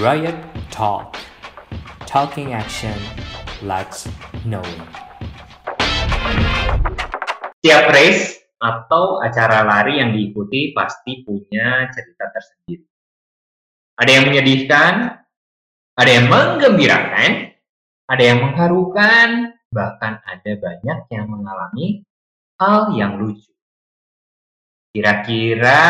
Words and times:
Riot 0.00 0.32
Talk 0.72 1.20
Talking 2.08 2.56
Action 2.56 2.96
Let's 3.60 4.08
Knowing 4.48 4.80
Tiap 7.60 7.92
race 7.92 8.40
atau 8.56 9.20
acara 9.20 9.60
lari 9.60 10.00
yang 10.00 10.16
diikuti 10.16 10.72
pasti 10.72 11.20
punya 11.20 11.84
cerita 11.92 12.32
tersendiri. 12.32 12.88
Ada 14.00 14.10
yang 14.16 14.24
menyedihkan, 14.32 14.92
ada 15.92 16.10
yang 16.16 16.32
menggembirakan, 16.32 17.30
ada 18.08 18.22
yang 18.24 18.40
mengharukan, 18.40 19.52
bahkan 19.68 20.16
ada 20.24 20.52
banyak 20.56 20.98
yang 21.12 21.28
mengalami 21.28 22.08
hal 22.56 22.96
yang 22.96 23.20
lucu. 23.20 23.52
Kira-kira 24.96 25.84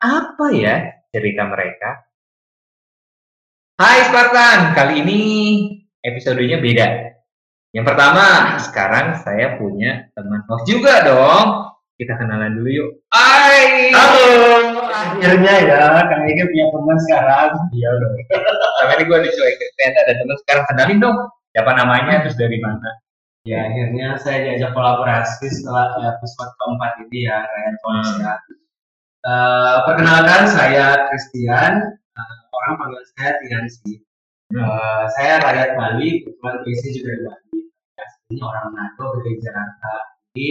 apa 0.00 0.46
ya 0.56 1.04
cerita 1.12 1.44
mereka? 1.44 2.05
Hai 3.76 4.08
Spartan, 4.08 4.72
kali 4.72 5.04
ini 5.04 5.20
episodenya 6.00 6.64
beda. 6.64 7.12
Yang 7.76 7.84
pertama, 7.92 8.56
sekarang 8.56 9.20
saya 9.20 9.60
punya 9.60 10.08
teman 10.16 10.40
host 10.48 10.64
juga 10.64 11.04
dong. 11.04 11.76
Kita 12.00 12.16
kenalan 12.16 12.56
dulu 12.56 12.68
yuk. 12.72 12.90
Hai. 13.12 13.92
Halo, 13.92 14.28
akhirnya 14.88 15.54
ya 15.68 16.08
kayaknya 16.08 16.44
punya 16.48 16.66
teman 16.72 16.96
sekarang. 17.04 17.50
Iya 17.76 17.90
dong. 18.00 18.14
Sama 18.80 18.92
ini 18.96 19.04
gue 19.12 19.18
dicuek. 19.28 19.54
Ternyata 19.60 19.98
ada 20.08 20.12
teman 20.24 20.36
sekarang. 20.40 20.64
Kenalin 20.72 20.98
dong. 21.04 21.16
Siapa 21.52 21.72
namanya, 21.76 22.14
terus 22.24 22.36
dari 22.40 22.56
mana? 22.56 22.88
Ya 23.44 23.60
akhirnya 23.60 24.16
saya 24.16 24.40
diajak 24.40 24.72
kolaborasi 24.72 25.52
setelah 25.52 25.92
episode 26.00 26.48
keempat 26.56 26.92
ini 27.04 27.28
ya, 27.28 27.44
Ryan 27.44 27.76
Thomas 27.84 28.08
Hmm. 28.08 28.20
ya. 28.24 28.34
Eh, 29.20 29.76
perkenalkan 29.84 30.42
saya 30.48 30.86
Christian, 31.12 31.92
Eh, 32.16 32.36
orang 32.62 32.72
panggil 32.80 33.02
saya 33.16 33.32
Tiansi. 33.44 33.92
Hmm. 34.46 34.62
Eh, 34.62 35.04
saya 35.18 35.32
rakyat 35.42 35.70
Bali, 35.74 36.22
kebetulan 36.22 36.56
Tracy 36.62 36.88
juga 36.94 37.10
di 37.10 37.22
Bali. 37.26 37.58
Aslinya 37.98 38.44
orang 38.46 38.64
Manado 38.70 39.06
dari 39.20 39.32
Jakarta. 39.42 39.92
Jadi 40.32 40.48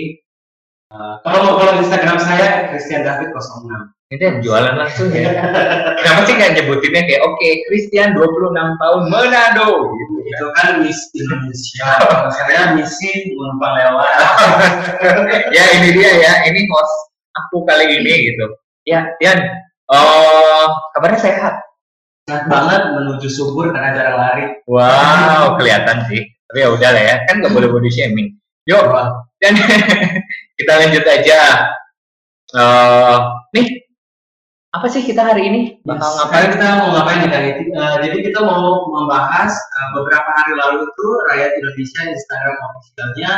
eh, 0.91 1.15
kalau 1.23 1.55
kalau 1.57 1.71
Instagram 1.79 2.17
saya 2.19 2.69
Christian 2.71 3.07
David 3.07 3.31
06. 3.31 3.95
Itu 4.05 4.21
yang 4.21 4.37
jualan 4.45 4.75
langsung 4.77 5.09
ya. 5.09 5.33
Kenapa 5.97 6.21
sih 6.29 6.35
nggak 6.37 6.51
nyebutinnya 6.61 7.01
kayak 7.09 7.23
oke 7.25 7.49
Christian 7.71 8.13
26 8.13 8.53
tahun 8.53 9.01
Manado 9.09 9.69
gitu. 9.97 10.13
Itu 10.25 10.45
kan 10.53 10.83
Miss 10.85 10.99
Indonesia. 11.17 11.89
saya 12.35 12.77
misi 12.77 13.33
menumpang 13.33 13.73
lewat. 13.81 14.13
ya 15.57 15.63
ini 15.81 15.89
dia 15.97 16.11
ya, 16.21 16.33
ini 16.45 16.69
host 16.69 16.95
aku 17.33 17.65
kali 17.65 17.97
ini 18.01 18.13
gitu. 18.33 18.45
Ya, 18.85 19.09
Tian, 19.17 19.41
oh 19.89 20.69
kabarnya 20.93 21.17
sehat. 21.17 21.65
Sehat 22.25 22.49
banget 22.49 22.81
menuju 22.97 23.29
subur 23.29 23.69
karena 23.69 23.93
jarang 23.93 24.17
lari. 24.17 24.45
Wow, 24.65 25.61
kelihatan 25.61 26.09
sih. 26.09 26.25
Tapi 26.25 26.57
ya 26.57 26.73
udah 26.73 26.89
lah 26.89 27.03
ya, 27.05 27.15
kan 27.29 27.37
nggak 27.37 27.53
boleh 27.53 27.69
body 27.69 27.89
shaming. 27.93 28.33
Yuk, 28.65 28.81
dan 29.37 29.53
kita 30.57 30.73
lanjut 30.73 31.05
aja. 31.05 31.39
Eh, 32.49 33.17
nih, 33.53 33.67
apa 34.73 34.87
sih 34.89 35.05
kita 35.05 35.21
hari 35.21 35.53
ini 35.53 35.61
bakal 35.85 36.09
Sekarang 36.17 36.49
ngapain? 36.49 36.53
kita 36.57 36.65
mau 36.81 36.89
ngapain 36.97 37.19
nih? 37.29 37.53
Eh, 37.61 37.95
jadi 38.09 38.17
kita 38.25 38.39
mau 38.41 38.89
membahas 38.89 39.53
eh, 39.53 39.89
beberapa 39.93 40.29
hari 40.33 40.53
lalu 40.57 40.81
itu 40.81 41.07
Rakyat 41.29 41.51
Indonesia 41.61 42.01
Instagram 42.09 42.55
officialnya 42.73 43.31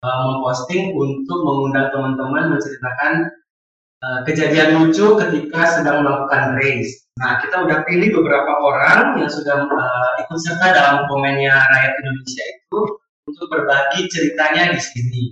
eh, 0.00 0.20
memposting 0.32 0.96
untuk 0.96 1.38
mengundang 1.44 1.92
teman-teman 1.92 2.56
menceritakan 2.56 3.28
kejadian 4.26 4.80
lucu 4.80 5.16
ketika 5.20 5.80
sedang 5.80 6.02
melakukan 6.02 6.58
race. 6.58 7.04
Nah, 7.14 7.38
kita 7.38 7.62
udah 7.62 7.86
pilih 7.86 8.10
beberapa 8.20 8.52
orang 8.58 9.22
yang 9.22 9.30
sudah 9.30 9.70
eh, 9.70 10.10
ikut 10.26 10.38
serta 10.42 10.74
dalam 10.74 11.06
komennya 11.06 11.54
Rakyat 11.54 11.94
Indonesia 12.02 12.44
itu 12.58 12.80
untuk 13.30 13.46
berbagi 13.46 14.00
ceritanya 14.10 14.74
di 14.74 14.80
sini. 14.82 15.24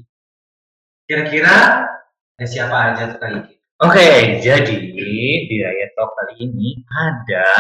Kira-kira 1.11 1.85
ada 2.39 2.47
siapa 2.47 2.77
aja 2.95 3.03
tuh 3.11 3.19
Kang 3.19 3.35
Iti? 3.43 3.55
Oke, 3.83 4.39
jadi 4.39 4.77
di 4.79 5.57
Riot 5.59 5.91
Talk 5.99 6.15
kali 6.15 6.47
ini 6.47 6.79
ada 6.87 7.51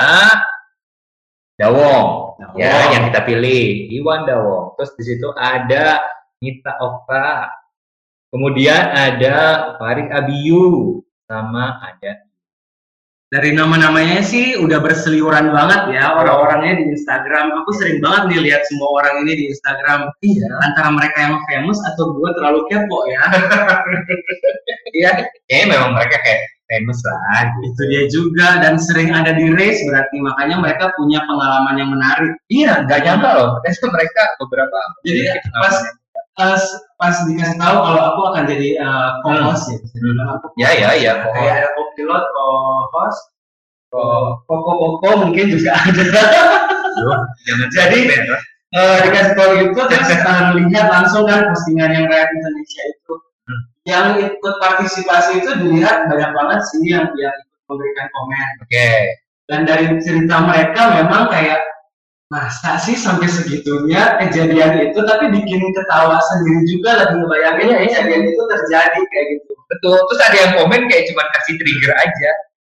Dawong, 1.58 2.38
Dawong. 2.38 2.58
ya 2.62 2.94
yang 2.94 3.10
kita 3.10 3.26
pilih 3.26 3.90
Iwan 3.90 4.22
Dawong. 4.22 4.78
Terus 4.78 4.94
di 4.96 5.02
situ 5.02 5.28
ada 5.34 5.98
Nita 6.38 6.78
Okta, 6.78 7.50
kemudian 8.30 8.94
ada 8.94 9.36
Farid 9.82 10.14
Abiyu, 10.14 11.01
sama 11.32 11.80
ada 11.80 12.12
dari 13.32 13.56
nama-namanya 13.56 14.20
sih 14.20 14.60
udah 14.60 14.76
berseliweran 14.84 15.56
banget 15.56 15.96
ya 15.96 16.12
orang-orangnya 16.20 16.84
di 16.84 16.92
Instagram. 16.92 17.64
Aku 17.64 17.72
sering 17.80 18.04
banget 18.04 18.28
nih 18.28 18.40
lihat 18.52 18.68
semua 18.68 19.00
orang 19.00 19.24
ini 19.24 19.32
di 19.40 19.44
Instagram. 19.48 20.12
Iya, 20.20 20.52
Antara 20.60 20.92
mereka 20.92 21.16
yang 21.16 21.40
famous 21.48 21.80
atau 21.80 22.12
gue 22.12 22.30
terlalu 22.36 22.60
kepo 22.68 23.08
ya. 23.08 23.24
iya, 25.00 25.10
kayaknya 25.48 25.66
memang 25.72 25.96
mereka 25.96 26.20
kayak 26.20 26.44
famous 26.68 27.00
lah. 27.08 27.48
Gitu. 27.56 27.64
Itu 27.72 27.82
dia 27.88 28.02
juga 28.12 28.48
dan 28.60 28.76
sering 28.76 29.16
ada 29.16 29.32
di 29.32 29.48
race 29.48 29.80
berarti 29.88 30.16
makanya 30.20 30.60
mereka 30.60 30.92
punya 30.92 31.24
pengalaman 31.24 31.80
yang 31.80 31.88
menarik. 31.88 32.36
Iya, 32.52 32.84
nggak 32.84 33.00
nyangka 33.00 33.30
loh. 33.32 33.50
Ternyata 33.64 33.86
mereka 33.96 34.22
beberapa. 34.44 34.76
Jadi 35.08 35.20
pas 35.56 35.76
pas, 36.32 36.60
pas 36.96 37.14
dikasih 37.24 37.56
tahu 37.56 37.76
kalau 37.78 38.02
aku 38.08 38.20
akan 38.30 38.42
jadi 38.44 38.68
uh, 38.78 39.08
co-host 39.20 39.68
ya. 39.68 39.76
bisa 39.78 39.94
dibilang 39.94 40.28
aku 40.32 40.46
Ya, 40.56 40.70
ya, 40.72 40.90
ya. 40.94 41.12
Kayak 41.26 41.54
ada 41.58 41.68
co-pilot, 41.72 42.24
co-host, 42.28 43.20
co- 43.88 44.40
koko-koko 44.44 45.08
mungkin 45.22 45.46
juga 45.48 45.76
ada. 45.82 46.04
Jangan 47.44 47.68
Jadi- 47.70 48.06
merah. 48.06 48.42
Eh, 48.72 48.98
dikasih 49.04 49.36
tahu 49.36 49.52
itu 49.68 49.80
terus 49.84 50.08
eh, 50.08 50.48
lihat 50.56 50.86
langsung 50.88 51.28
kan 51.28 51.44
postingan 51.44 51.92
yang 51.92 52.08
rakyat 52.08 52.28
Indonesia 52.32 52.82
itu 52.88 53.14
Hmm. 53.42 53.62
yang 53.84 54.06
ikut 54.16 54.54
partisipasi 54.56 55.42
itu 55.42 55.50
dilihat 55.58 56.08
banyak 56.08 56.30
banget 56.30 56.60
sih 56.70 56.80
yang 56.88 57.04
yang 57.18 57.34
ikut 57.34 57.60
memberikan 57.66 58.06
komen 58.08 58.48
Oke. 58.62 58.88
dan 59.44 59.60
dari 59.66 59.92
cerita 59.98 60.40
mereka 60.40 60.94
memang 60.94 61.28
kayak 61.28 61.58
masa 62.32 62.80
sih 62.80 62.96
sampai 62.96 63.28
segitunya 63.28 64.16
kejadian 64.16 64.88
itu 64.88 64.98
tapi 65.04 65.28
bikin 65.28 65.60
ketawa 65.76 66.16
sendiri 66.32 66.64
juga 66.64 67.04
lagi 67.04 67.20
ngebayangin 67.20 67.68
iya. 67.68 67.76
kejadian 67.92 68.22
itu 68.32 68.42
terjadi 68.48 69.00
kayak 69.12 69.26
gitu 69.36 69.52
Betul. 69.72 69.96
Terus 70.04 70.20
ada 70.20 70.36
yang 70.36 70.52
komen 70.60 70.80
kayak 70.84 71.04
cuma 71.08 71.24
kasih 71.32 71.54
trigger 71.56 71.92
aja. 71.96 72.30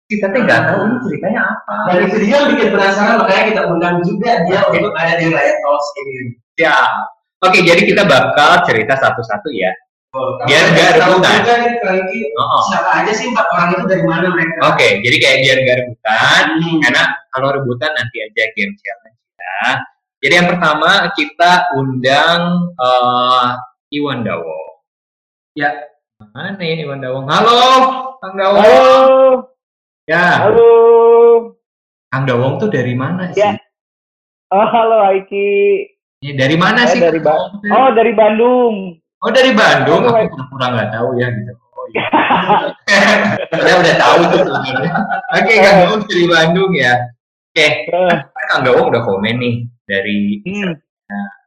Kita 0.07 0.27
tuh 0.31 0.41
nggak 0.47 0.61
tahu 0.71 0.81
ini 0.87 0.97
ceritanya 1.03 1.41
apa. 1.51 1.75
dan 1.91 1.99
itu 2.07 2.17
dia 2.23 2.39
bikin 2.47 2.69
penasaran 2.71 3.19
makanya 3.19 3.45
kita 3.51 3.63
undang 3.67 3.97
juga 4.07 4.31
dia 4.47 4.61
untuk 4.71 4.95
ada 4.95 5.19
di 5.19 5.27
Riot 5.35 5.59
Talks 5.61 5.89
ini 5.99 6.39
Ya. 6.57 6.79
Oke, 7.43 7.61
jadi 7.67 7.83
kita 7.83 8.07
bakal 8.07 8.65
cerita 8.65 8.95
satu-satu 8.97 9.51
ya. 9.51 9.75
Biar 10.49 10.65
Kamu 10.73 10.73
nggak 10.73 10.91
rebutan. 10.97 11.35
juga 11.43 11.55
nih 11.61 11.73
Franky, 11.83 12.19
Oh, 12.39 12.63
siapa 12.73 12.91
aja 13.03 13.13
sih 13.13 13.29
empat 13.35 13.47
orang 13.53 13.69
itu 13.77 13.85
dari 13.85 14.05
mana 14.07 14.27
mereka 14.33 14.73
Oke, 14.73 14.89
jadi 15.05 15.17
kayak 15.21 15.39
biar 15.45 15.59
nggak 15.61 15.77
rebutan. 15.85 16.45
Hmm. 16.57 16.79
Karena 16.87 17.03
kalau 17.35 17.49
rebutan 17.53 17.91
nanti 17.99 18.17
aja 18.25 18.45
game 18.57 18.73
challenge 18.81 19.21
ya. 19.37 19.81
Jadi 20.17 20.35
yang 20.35 20.49
pertama 20.49 20.91
kita 21.13 21.53
undang 21.75 22.41
eh, 22.73 23.49
Iwan 23.93 24.25
Dawo. 24.25 24.83
Ya. 25.53 25.73
Mana 26.33 26.57
ya 26.59 26.77
Iwan 26.81 27.01
Dawong? 27.01 27.29
Halo, 27.29 27.61
Kang 28.19 28.35
Dawong. 28.35 28.57
Halo, 28.57 28.89
Ya, 30.07 30.39
halo. 30.41 30.71
Kang 32.09 32.25
Dawong 32.25 32.57
tuh 32.57 32.71
dari 32.71 32.95
mana 32.95 33.29
sih? 33.31 33.43
Ya. 33.43 33.53
Oh, 34.49 34.65
halo 34.65 35.03
Aiki. 35.05 35.85
Ya, 36.23 36.33
dari 36.33 36.57
mana 36.57 36.87
Saya 36.87 36.93
sih? 36.97 37.01
dari 37.03 37.21
Ba- 37.21 37.37
Dawong? 37.37 37.53
Oh, 37.69 37.89
dari 37.93 38.13
Bandung. 38.15 38.75
Oh 39.19 39.33
dari 39.33 39.53
Bandung, 39.53 40.07
Halo, 40.07 40.13
aku 40.15 40.29
pura-pura 40.31 40.67
nggak 40.73 40.91
tahu 40.93 41.09
ya 41.19 41.29
gitu. 41.29 41.53
Oh, 41.53 41.85
iya. 41.91 42.05
Udah 43.81 43.97
tahu 43.99 44.19
tuh 44.31 44.41
sebenarnya. 44.47 44.93
Oke, 45.37 45.53
Kang 45.59 45.77
Gawong 45.85 46.03
dari 46.09 46.25
Bandung 46.25 46.73
ya. 46.73 46.95
Oke, 47.57 47.89
kan 47.89 48.21
Kang 48.53 48.69
Gawong 48.69 48.93
udah 48.93 49.01
komen 49.01 49.41
nih 49.41 49.65
dari 49.89 50.45
hmm, 50.45 50.77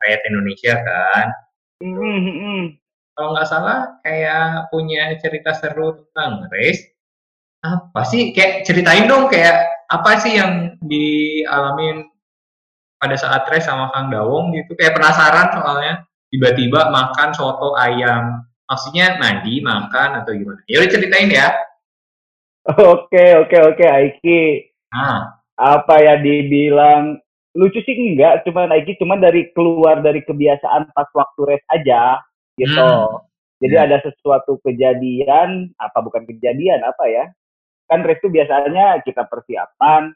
rakyat 0.01 0.21
Indonesia 0.25 0.73
kan. 0.81 1.25
hmm, 1.85 2.01
hmm, 2.01 2.33
hmm. 2.33 2.63
Kalau 3.13 3.37
nggak 3.37 3.45
salah 3.45 4.01
kayak 4.01 4.73
punya 4.73 5.13
cerita 5.21 5.53
seru 5.53 6.01
tentang 6.01 6.49
race. 6.49 6.81
Apa 7.61 8.01
sih? 8.09 8.33
Kayak 8.33 8.65
ceritain 8.65 9.05
dong 9.05 9.29
kayak 9.29 9.85
apa 9.85 10.17
sih 10.17 10.33
yang 10.33 10.81
dialamin 10.81 12.09
pada 12.97 13.13
saat 13.13 13.45
race 13.53 13.69
sama 13.69 13.93
Kang 13.93 14.09
Dawong 14.09 14.57
gitu. 14.57 14.73
Kayak 14.81 14.97
penasaran 14.97 15.61
soalnya 15.61 16.09
tiba-tiba 16.33 16.89
makan 16.89 17.37
soto 17.37 17.77
ayam. 17.77 18.49
Maksudnya 18.65 19.21
mandi, 19.21 19.61
makan 19.61 20.25
atau 20.25 20.33
gimana? 20.33 20.65
Ya 20.65 20.81
udah 20.81 20.89
ceritain 20.89 21.29
ya. 21.29 21.53
Oke, 22.65 23.45
oke, 23.45 23.57
oke, 23.61 23.85
Aiki. 23.85 24.73
Ah, 24.89 25.38
Apa 25.59 25.99
ya 25.99 26.15
dibilang 26.17 27.19
lucu 27.51 27.83
sih 27.83 27.91
enggak, 27.91 28.47
cuman 28.47 28.71
Aiki 28.71 28.95
cuman 28.95 29.19
dari 29.19 29.51
keluar 29.51 29.99
dari 29.99 30.23
kebiasaan 30.23 30.95
pas 30.95 31.09
waktu 31.11 31.39
race 31.43 31.67
aja 31.75 32.23
gitu. 32.55 32.79
Hmm. 32.79 33.19
Jadi 33.59 33.75
Ya. 33.75 33.83
ada 33.91 33.97
sesuatu 33.99 34.55
kejadian, 34.63 35.75
apa 35.75 35.99
bukan 35.99 36.23
kejadian 36.23 36.79
apa 36.79 37.03
ya? 37.11 37.27
Kan 37.91 38.07
race 38.07 38.23
itu 38.23 38.31
biasanya 38.31 39.03
kita 39.03 39.27
persiapan, 39.27 40.15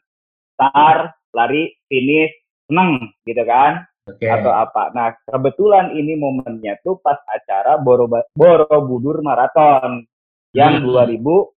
start, 0.56 1.12
lari 1.36 1.76
finish 1.92 2.32
seneng 2.64 3.12
gitu 3.28 3.44
kan 3.44 3.84
Oke. 4.08 4.24
atau 4.24 4.48
apa. 4.48 4.88
Nah, 4.96 5.12
kebetulan 5.28 5.92
ini 5.92 6.16
momennya 6.16 6.80
tuh 6.80 6.96
pas 7.04 7.20
acara 7.28 7.76
Boro 7.76 8.08
Borobudur 8.32 9.20
Marathon 9.20 10.08
yang 10.56 10.80
Hmm. 10.80 10.88
2000 10.88 11.52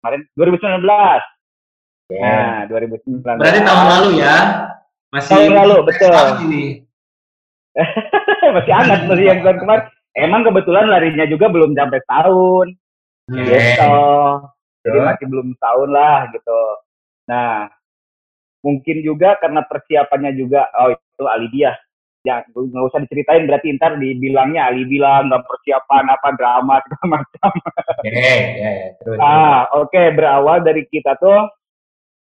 kemarin 0.00 0.22
2019. 0.32 1.20
Oke. 2.08 2.24
Nah, 2.24 2.64
2019. 2.72 3.20
Berarti 3.20 3.60
tahun 3.68 3.84
lalu 3.84 4.10
ya. 4.24 4.36
Masih 5.12 5.28
Tahun 5.28 5.52
lalu, 5.60 5.76
betul. 5.84 6.24
Ini. 6.48 6.64
masih 8.56 8.72
hangat 8.72 9.00
masih 9.04 9.24
yang 9.28 9.44
tahun 9.44 9.58
kemarin. 9.60 9.84
Emang 10.16 10.40
kebetulan 10.48 10.88
larinya 10.88 11.28
juga 11.28 11.52
belum 11.52 11.76
sampai 11.76 12.00
tahun. 12.08 12.66
Oke. 13.28 13.44
Gitu. 13.44 14.00
Jadi 14.88 14.98
masih 15.04 15.26
belum 15.28 15.48
tahun 15.60 15.88
lah 15.92 16.18
gitu. 16.32 16.60
Nah, 17.28 17.68
mungkin 18.64 18.96
juga 19.04 19.36
karena 19.36 19.60
persiapannya 19.68 20.32
juga, 20.32 20.64
oh 20.80 20.96
itu 20.96 21.24
alibi 21.28 21.68
ya. 21.68 21.76
Ya, 22.24 22.40
nggak 22.48 22.88
usah 22.88 23.04
diceritain 23.04 23.44
berarti 23.44 23.76
ntar 23.76 24.00
dibilangnya 24.00 24.72
alibi 24.72 24.96
lah, 24.96 25.28
nggak 25.28 25.44
persiapan 25.44 26.08
apa 26.08 26.28
drama 26.40 26.80
segala 26.88 27.04
macam. 27.20 27.50
Oke, 28.00 28.10
ya, 28.56 28.70
ya. 28.72 28.88
Terus. 28.96 29.18
Ah, 29.20 29.68
oke 29.76 30.02
berawal 30.16 30.64
dari 30.64 30.88
kita 30.88 31.14
tuh 31.20 31.57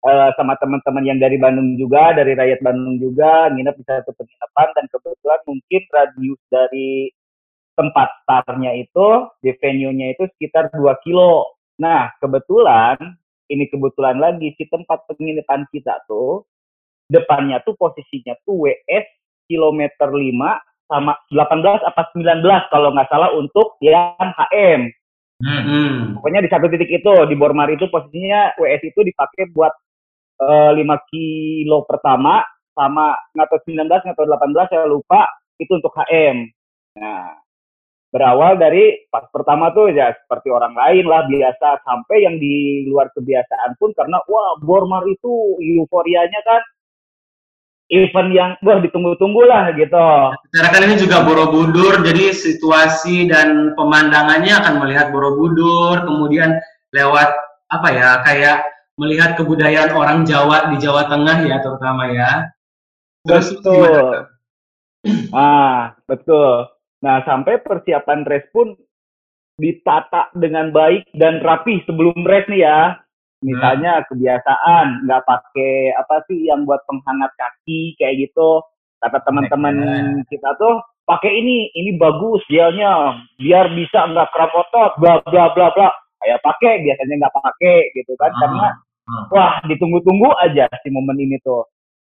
eh, 0.06 0.30
sama 0.36 0.54
teman-teman 0.56 1.04
yang 1.04 1.18
dari 1.20 1.36
Bandung 1.36 1.76
juga, 1.76 2.16
dari 2.16 2.32
rakyat 2.36 2.60
Bandung 2.64 2.96
juga, 3.00 3.52
nginep 3.52 3.74
di 3.76 3.84
satu 3.84 4.12
penginapan 4.16 4.68
dan 4.76 4.84
kebetulan 4.88 5.40
mungkin 5.44 5.82
radius 5.92 6.40
dari 6.48 6.90
tempat 7.78 8.08
startnya 8.24 8.76
itu 8.76 9.08
di 9.40 9.56
venue-nya 9.56 10.12
itu 10.12 10.28
sekitar 10.36 10.68
2 10.76 11.04
kilo. 11.06 11.56
Nah, 11.80 12.12
kebetulan 12.20 13.00
ini 13.50 13.64
kebetulan 13.66 14.20
lagi 14.20 14.52
si 14.54 14.68
tempat 14.68 15.08
penginapan 15.10 15.64
kita 15.72 16.04
tuh 16.06 16.44
depannya 17.10 17.58
tuh 17.66 17.74
posisinya 17.74 18.38
tuh 18.46 18.70
WS 18.70 19.06
kilometer 19.50 20.12
5 20.12 20.30
sama 20.86 21.18
18 21.34 21.82
apa 21.86 22.02
19 22.14 22.46
kalau 22.70 22.94
nggak 22.94 23.10
salah 23.10 23.30
untuk 23.34 23.78
yang 23.82 24.14
HM. 24.18 24.90
Hmm. 25.40 25.62
Hmm. 25.64 25.96
Pokoknya 26.20 26.44
di 26.44 26.50
satu 26.52 26.68
titik 26.68 26.90
itu 26.90 27.12
di 27.26 27.34
Bormar 27.34 27.72
itu 27.72 27.88
posisinya 27.90 28.54
WS 28.60 28.82
itu 28.92 29.00
dipakai 29.02 29.50
buat 29.50 29.72
eh, 30.40 30.70
5 30.76 31.10
kilo 31.12 31.84
pertama 31.84 32.40
sama 32.72 33.12
tahu 33.36 33.60
19 33.68 33.86
nggak 33.86 34.16
tahu 34.16 34.26
18 34.26 34.72
saya 34.72 34.86
lupa 34.88 35.28
itu 35.60 35.72
untuk 35.76 35.92
HM. 35.92 36.48
Nah 36.96 37.36
berawal 38.10 38.58
dari 38.58 39.06
pas 39.06 39.22
pertama 39.30 39.70
tuh 39.70 39.94
ya 39.94 40.10
seperti 40.10 40.50
orang 40.50 40.74
lain 40.74 41.06
lah 41.06 41.30
biasa 41.30 41.86
sampai 41.86 42.26
yang 42.26 42.42
di 42.42 42.82
luar 42.90 43.06
kebiasaan 43.14 43.78
pun 43.78 43.94
karena 43.94 44.18
wah 44.26 44.58
Bormar 44.58 45.06
itu 45.06 45.54
euforianya 45.62 46.42
kan 46.42 46.62
event 47.90 48.30
yang 48.30 48.50
wah 48.62 48.78
ditunggu-tunggu 48.78 49.42
lah 49.44 49.74
gitu. 49.74 50.06
Secara 50.54 50.68
kan 50.70 50.82
ini 50.86 50.96
juga 50.96 51.26
Borobudur, 51.26 52.06
jadi 52.06 52.30
situasi 52.30 53.26
dan 53.26 53.74
pemandangannya 53.74 54.54
akan 54.62 54.74
melihat 54.86 55.10
Borobudur, 55.10 56.06
kemudian 56.06 56.54
lewat 56.94 57.34
apa 57.70 57.88
ya, 57.90 58.10
kayak 58.22 58.62
melihat 59.00 59.40
kebudayaan 59.40 59.96
orang 59.96 60.28
Jawa 60.28 60.68
di 60.68 60.76
Jawa 60.84 61.08
Tengah 61.08 61.48
ya 61.48 61.56
terutama 61.64 62.12
ya. 62.12 62.52
Terus 63.24 63.56
Betul. 63.56 63.72
gimana? 63.72 64.20
Ah, 65.32 65.96
betul. 66.04 66.68
Nah, 67.00 67.24
sampai 67.24 67.64
persiapan 67.64 68.28
race 68.28 68.52
pun 68.52 68.76
ditata 69.56 70.28
dengan 70.36 70.68
baik 70.76 71.08
dan 71.16 71.40
rapi 71.40 71.80
sebelum 71.88 72.20
race 72.28 72.48
nih 72.52 72.68
ya. 72.68 73.00
Misalnya 73.40 74.04
kebiasaan 74.12 75.08
nggak 75.08 75.24
pakai 75.24 75.96
apa 75.96 76.20
sih 76.28 76.52
yang 76.52 76.68
buat 76.68 76.84
penghangat 76.84 77.32
kaki 77.40 77.96
kayak 77.96 78.28
gitu. 78.28 78.60
Kata 79.00 79.24
teman-teman 79.24 79.80
kita 80.28 80.52
tuh 80.60 80.84
pakai 81.08 81.32
ini, 81.40 81.72
ini 81.72 81.96
bagus 81.96 82.44
gelnya 82.52 83.16
biar 83.40 83.72
bisa 83.72 84.04
nggak 84.12 84.28
kram 84.36 84.52
otot, 84.52 85.00
bla 85.00 85.24
bla 85.24 85.56
bla 85.56 85.72
bla. 85.72 85.88
Kayak 86.20 86.44
pakai 86.44 86.84
biasanya 86.84 87.14
nggak 87.24 87.36
pakai 87.40 87.78
gitu 87.96 88.12
kan 88.20 88.28
Ah, 88.28 88.38
karena 88.44 88.68
ah. 89.10 89.22
wah 89.34 89.52
ditunggu-tunggu 89.66 90.30
aja 90.38 90.70
si 90.80 90.88
momen 90.94 91.18
ini 91.18 91.36
tuh. 91.42 91.66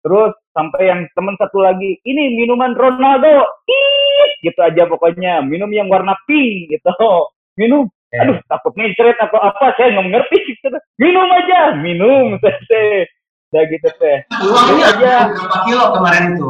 Terus 0.02 0.34
sampai 0.52 0.90
yang 0.90 1.02
temen 1.14 1.38
satu 1.38 1.62
lagi, 1.62 2.02
ini 2.02 2.34
minuman 2.34 2.74
Ronaldo, 2.74 3.46
Iiit, 3.70 4.32
gitu 4.42 4.60
aja 4.60 4.90
pokoknya. 4.90 5.46
Minum 5.46 5.70
yang 5.70 5.88
warna 5.88 6.18
pink 6.26 6.74
gitu. 6.74 6.90
Minum, 7.60 7.86
Eh. 8.12 8.20
aduh 8.20 8.44
takut 8.44 8.76
ngecret 8.76 9.16
atau 9.24 9.40
apa, 9.40 9.72
saya 9.80 9.96
nggak 9.96 10.06
mengerti. 10.10 10.38
Gitu. 10.52 10.68
Minum 11.02 11.28
aja, 11.32 11.80
minum, 11.80 12.36
teh. 12.44 13.08
Udah 13.52 13.64
gitu 13.68 13.88
teh. 14.00 14.18
Uangnya 14.42 14.86
aja. 14.96 15.14
berapa 15.32 15.58
kilo 15.68 15.86
kemarin 15.96 16.24
itu? 16.36 16.50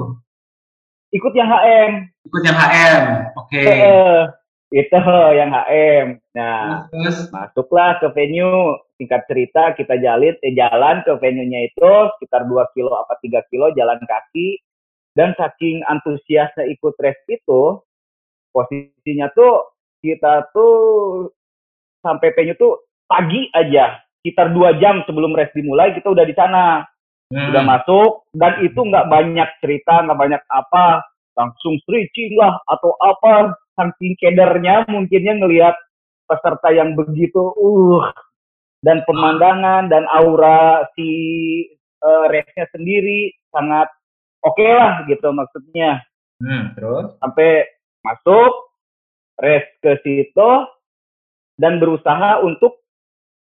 Ikut 1.12 1.34
yang 1.36 1.50
HM, 1.52 1.92
Ikut 2.24 2.42
yang 2.48 2.56
HM. 2.58 3.04
Oke. 3.36 3.60
eh, 3.62 4.22
itu 4.72 4.98
yang 5.36 5.50
HM. 5.52 6.08
Nah, 6.34 6.88
Terus 6.88 7.28
masuklah 7.36 8.00
ke 8.00 8.08
venue 8.16 8.80
singkat 9.02 9.26
cerita 9.26 9.74
kita 9.74 9.98
jalin 9.98 10.38
eh, 10.46 10.54
jalan 10.54 11.02
ke 11.02 11.18
venue-nya 11.18 11.74
itu 11.74 11.90
sekitar 12.22 12.46
2 12.46 12.54
kilo 12.78 12.94
apa 12.94 13.18
3 13.18 13.50
kilo 13.50 13.74
jalan 13.74 13.98
kaki. 14.06 14.62
Dan 15.12 15.36
saking 15.36 15.84
antusiasnya 15.90 16.72
ikut 16.72 16.96
race 17.02 17.20
itu 17.28 17.84
posisinya 18.56 19.28
tuh 19.36 19.76
kita 20.00 20.48
tuh 20.56 21.28
sampai 22.00 22.32
venue 22.32 22.56
tuh 22.56 22.88
pagi 23.10 23.52
aja. 23.52 24.00
Sekitar 24.22 24.54
dua 24.54 24.78
jam 24.80 25.04
sebelum 25.04 25.36
race 25.36 25.52
dimulai 25.52 25.92
kita 25.98 26.14
udah 26.14 26.24
di 26.24 26.36
sana. 26.38 26.86
Hmm. 27.32 27.48
udah 27.48 27.64
masuk 27.64 28.28
dan 28.36 28.60
itu 28.60 28.76
nggak 28.76 29.08
banyak 29.08 29.50
cerita 29.60 30.04
nggak 30.04 30.20
banyak 30.20 30.44
apa. 30.48 31.04
Langsung 31.36 31.76
stretching 31.84 32.40
lah 32.40 32.56
atau 32.72 32.96
apa. 33.04 33.56
Saking 33.76 34.16
kedernya 34.20 34.84
mungkinnya 34.88 35.40
ngelihat 35.40 35.76
peserta 36.28 36.72
yang 36.72 36.96
begitu 36.96 37.40
uh 37.40 38.04
dan 38.82 39.06
pemandangan 39.06 39.88
dan 39.88 40.06
aura 40.12 40.86
si 40.94 41.10
eh, 42.02 42.26
race-nya 42.28 42.66
sendiri 42.70 43.30
sangat 43.50 43.88
oke 44.42 44.62
lah 44.62 45.06
gitu 45.06 45.30
maksudnya 45.30 46.02
Hmm, 46.42 46.74
terus? 46.74 47.14
sampai 47.22 47.70
masuk 48.02 48.74
race 49.38 49.70
ke 49.78 49.94
situ 50.02 50.52
dan 51.56 51.78
berusaha 51.78 52.42
untuk 52.42 52.82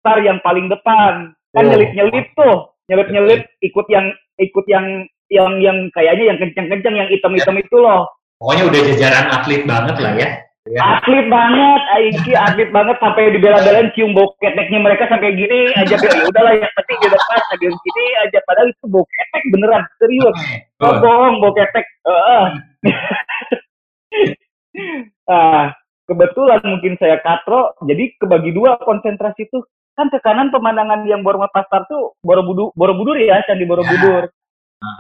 start 0.01 0.25
yang 0.25 0.41
paling 0.41 0.73
depan 0.73 1.37
kan 1.53 1.61
Oh. 1.61 1.69
nyelip 1.69 1.93
nyelip 1.93 2.27
tuh 2.33 2.73
nyelip 2.89 3.09
nyelip 3.09 3.41
ikut 3.61 3.87
yang 3.89 4.09
ikut 4.37 4.65
yang 4.65 5.05
yang 5.29 5.61
yang 5.61 5.89
kayaknya 5.93 6.33
yang 6.33 6.39
kenceng 6.41 6.97
yang 6.97 7.09
hitam 7.09 7.33
hitam 7.33 7.57
itu 7.57 7.77
loh 7.77 8.09
Pokoknya 8.37 8.65
udah 8.69 8.81
jajaran 8.93 9.27
atlet 9.33 9.63
banget 9.65 9.97
lah 9.97 10.13
ya. 10.13 10.29
Ya. 10.67 10.99
atlet 10.99 11.31
banget 11.31 11.83
Aiki 11.95 12.33
atlet 12.35 12.75
banget 12.75 12.99
sampai 12.99 13.31
dibela-belain 13.31 13.95
cium 13.95 14.19
bau 14.19 14.35
keteknya 14.43 14.83
mereka 14.83 15.07
sampai 15.07 15.39
gini 15.39 15.71
aja 15.79 15.95
ya 15.95 16.27
udahlah 16.27 16.59
yang 16.59 16.73
penting 16.75 16.99
di 17.07 17.09
depan 17.15 17.39
sambil 17.47 17.71
gini 17.71 18.05
aja 18.27 18.39
padahal 18.43 18.69
itu 18.75 18.87
bau 18.91 19.07
ketek 19.07 19.43
beneran 19.55 19.83
serius. 20.03 20.37
Oh, 20.83 20.95
bohong, 20.99 21.39
bau 21.39 21.55
ketek. 21.55 21.87
Heeh. 22.07 22.47
ah, 25.33 25.75
kebetulan 26.11 26.63
mungkin 26.67 26.95
saya 26.99 27.23
katro, 27.23 27.75
jadi 27.87 28.15
kebagi 28.19 28.51
dua 28.55 28.79
konsentrasi 28.83 29.47
tuh. 29.51 29.67
Kan 29.97 30.13
ke 30.13 30.21
kanan 30.21 30.53
pemandangan 30.53 31.09
yang 31.09 31.25
Borma 31.25 31.49
Pasar 31.49 31.89
tuh 31.89 32.21
Borobudur, 32.21 32.69
Borobudur 32.77 33.17
ya, 33.17 33.41
Candi 33.49 33.65
Borobudur. 33.65 34.29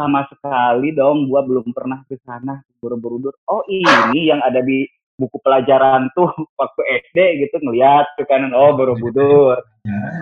Sama 0.00 0.24
sekali 0.32 0.96
dong, 0.96 1.28
gua 1.28 1.44
belum 1.44 1.68
pernah 1.76 2.00
ke 2.08 2.16
sana 2.24 2.64
Borobudur. 2.80 3.36
Oh 3.44 3.60
ini 3.68 4.24
yang 4.24 4.40
ada 4.40 4.64
di 4.64 4.88
buku 5.16 5.36
pelajaran 5.40 6.08
tuh 6.12 6.28
waktu 6.60 6.80
SD 7.08 7.18
gitu 7.48 7.56
ngeliat 7.64 8.06
ke 8.20 8.24
kanan 8.28 8.52
oh 8.52 8.76
Borobudur. 8.76 9.60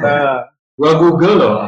Nah, 0.00 0.48
Gua 0.74 0.92
Google 0.98 1.34
loh. 1.38 1.58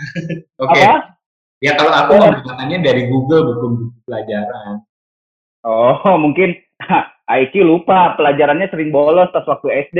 Oke. 0.64 0.80
apa? 0.80 1.20
Ya 1.60 1.76
kalau 1.76 1.92
aku 1.92 2.12
Oh. 2.16 2.22
menggunakannya 2.32 2.78
dari 2.80 3.02
Google 3.12 3.42
buku 3.52 3.66
pelajaran. 4.08 4.80
Oh 5.66 6.00
mungkin 6.24 6.56
Aiki 7.28 7.60
lupa 7.60 8.16
pelajarannya 8.16 8.72
sering 8.72 8.88
bolos 8.88 9.28
pas 9.36 9.44
waktu 9.44 9.68
SD. 9.92 9.98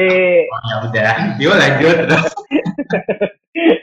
Oh, 0.48 0.60
ya 0.64 0.76
udah. 0.88 1.12
Yuk 1.36 1.54
lanjut 1.60 1.96
terus. 2.08 2.32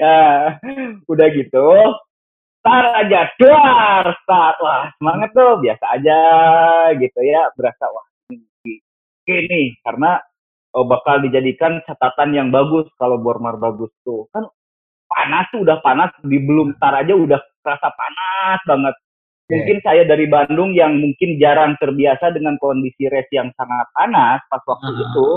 Nah, 0.02 0.58
udah 1.06 1.28
gitu, 1.36 1.68
start 2.64 2.90
aja, 3.06 3.30
dar, 3.38 4.06
start. 4.26 4.56
Wah, 4.66 4.90
semangat 4.98 5.30
tuh, 5.38 5.62
biasa 5.62 5.86
aja 5.94 6.20
gitu 6.98 7.20
ya, 7.22 7.54
berasa 7.54 7.86
wah 7.86 8.08
ini, 9.26 9.46
ini 9.46 9.62
karena 9.82 10.22
oh, 10.74 10.86
bakal 10.86 11.20
dijadikan 11.20 11.82
catatan 11.84 12.32
yang 12.32 12.48
bagus 12.50 12.86
kalau 12.96 13.18
Bormar 13.18 13.58
bagus 13.58 13.90
tuh. 14.02 14.30
Kan 14.32 14.46
panas 15.06 15.46
tuh 15.50 15.66
udah 15.66 15.80
panas, 15.82 16.12
di 16.22 16.38
belum 16.38 16.76
start 16.78 17.06
aja 17.06 17.14
udah 17.16 17.40
terasa 17.62 17.90
panas 17.90 18.60
banget. 18.66 18.96
Mungkin 19.46 19.78
saya 19.86 20.02
dari 20.10 20.26
Bandung 20.26 20.74
yang 20.74 20.98
mungkin 20.98 21.38
jarang 21.38 21.78
terbiasa 21.78 22.34
dengan 22.34 22.58
kondisi 22.58 23.06
race 23.06 23.30
yang 23.30 23.54
sangat 23.54 23.86
panas 23.94 24.42
pas 24.50 24.62
waktu 24.66 24.90
Ah. 24.90 25.02
itu, 25.06 25.28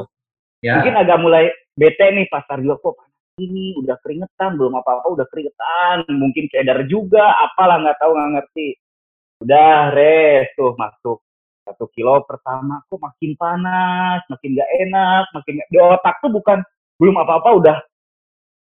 Ya. 0.64 0.80
mungkin 0.80 0.97
agak 0.97 1.18
mulai 1.21 1.45
bete 1.76 2.09
nih 2.16 2.25
pas 2.33 2.40
Tarjo 2.49 2.80
kok 2.80 2.97
panas 2.97 3.14
ini 3.38 3.76
udah 3.78 3.95
keringetan 4.02 4.59
belum 4.59 4.80
apa 4.80 4.99
apa 4.99 5.07
udah 5.12 5.26
keringetan 5.30 6.09
mungkin 6.18 6.49
cedar 6.50 6.83
juga 6.90 7.37
apalah 7.38 7.85
nggak 7.85 7.99
tahu 8.02 8.11
nggak 8.16 8.30
ngerti 8.35 8.68
udah 9.38 9.95
res 9.95 10.50
tuh 10.59 10.75
masuk 10.75 11.23
satu 11.69 11.85
kilo 11.93 12.25
pertama 12.25 12.81
kok 12.89 13.01
makin 13.01 13.33
panas 13.37 14.21
makin 14.33 14.57
gak 14.57 14.71
enak 14.89 15.25
makin 15.37 15.53
gak, 15.61 15.69
di 15.69 15.79
otak 15.79 16.15
tuh 16.25 16.31
bukan 16.33 16.59
belum 16.97 17.17
apa 17.21 17.33
apa 17.45 17.51
udah 17.61 17.77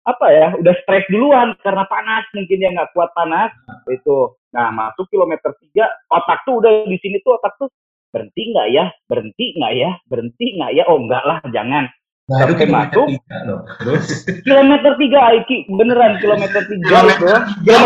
apa 0.04 0.26
ya 0.36 0.48
udah 0.60 0.74
stres 0.84 1.08
duluan 1.08 1.56
karena 1.64 1.88
panas 1.88 2.28
mungkin 2.36 2.60
ya 2.60 2.70
nggak 2.76 2.92
kuat 2.92 3.10
panas 3.16 3.56
itu 3.88 4.36
nah 4.52 4.68
masuk 4.70 5.08
kilometer 5.08 5.56
tiga 5.64 5.88
otak 6.12 6.44
tuh 6.44 6.60
udah 6.60 6.84
di 6.86 7.00
sini 7.00 7.24
tuh 7.24 7.40
otak 7.40 7.56
tuh 7.56 7.72
berhenti 8.12 8.52
nggak 8.52 8.68
ya 8.76 8.86
berhenti 9.08 9.46
nggak 9.58 9.74
ya 9.74 9.90
berhenti 10.12 10.46
nggak 10.60 10.72
ya 10.76 10.84
oh 10.92 11.00
enggak 11.00 11.24
lah 11.24 11.40
jangan 11.50 11.88
Baru 12.24 12.56
Sampai 12.56 12.72
masuk. 12.72 13.06
tiga 13.12 13.38
loh. 13.44 13.62
Terus 13.84 14.24
kilometer 14.48 14.92
tiga 14.96 15.20
Aiki 15.28 15.68
beneran 15.68 16.16
kilometer 16.24 16.62
tiga 16.72 16.88
Kilometer 16.88 17.36
tiga. 17.60 17.78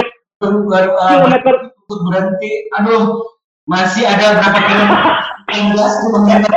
kilometer 1.10 1.54
berhenti. 1.90 2.52
Aduh, 2.78 3.26
masih 3.68 4.04
ada 4.08 4.40
berapa 4.40 4.60
kilometer? 4.64 5.14
16 5.48 6.04
kilometer 6.04 6.52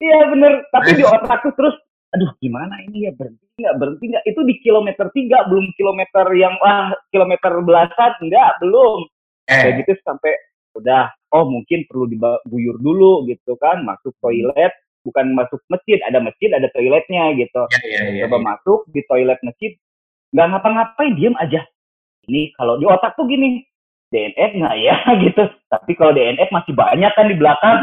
iya 0.00 0.18
bener. 0.32 0.52
Tapi 0.72 0.90
di 0.96 1.04
otak 1.04 1.44
tuh 1.44 1.54
terus 1.56 1.76
aduh 2.10 2.30
gimana 2.42 2.74
ini 2.84 3.08
ya? 3.08 3.12
Berhenti 3.16 3.46
nggak? 3.60 3.74
Berhenti 3.80 4.04
nggak? 4.12 4.24
Itu 4.28 4.40
di 4.44 4.54
kilometer 4.60 5.06
tiga 5.16 5.48
belum 5.48 5.66
kilometer 5.76 6.26
yang 6.36 6.54
wah 6.60 6.92
kilometer 7.08 7.52
belasan? 7.64 8.12
Enggak 8.20 8.60
belum. 8.60 9.08
Kayak 9.48 9.66
eh 9.66 9.72
gitu 9.82 9.92
sampai 10.06 10.32
udah 10.78 11.10
oh 11.34 11.44
mungkin 11.48 11.82
perlu 11.88 12.06
diguyur 12.10 12.76
dulu 12.80 13.24
gitu 13.28 13.56
kan. 13.56 13.84
Masuk 13.86 14.12
toilet 14.20 14.72
bukan 15.00 15.32
masuk 15.32 15.64
masjid 15.72 15.96
ada 16.04 16.20
masjid 16.20 16.52
ada 16.52 16.68
toiletnya 16.76 17.32
gitu. 17.40 17.62
Ya 17.72 17.84
ya 17.88 18.02
ya. 18.12 18.22
coba 18.28 18.56
masuk 18.56 18.84
di 18.92 19.00
toilet 19.08 19.40
masjid 19.40 19.72
nggak 20.36 20.46
ngapa-ngapain 20.56 21.12
diem 21.16 21.36
aja. 21.40 21.64
Ini 22.28 22.52
kalau 22.54 22.76
di 22.76 22.84
otak 22.84 23.16
tuh 23.16 23.24
gini 23.26 23.64
DNF 24.10 24.50
nggak 24.58 24.76
ya 24.82 24.96
gitu. 25.24 25.44
Tapi 25.70 25.90
kalau 25.94 26.12
DNF 26.12 26.50
masih 26.50 26.74
banyak 26.74 27.12
kan 27.14 27.26
di 27.30 27.36
belakang. 27.38 27.80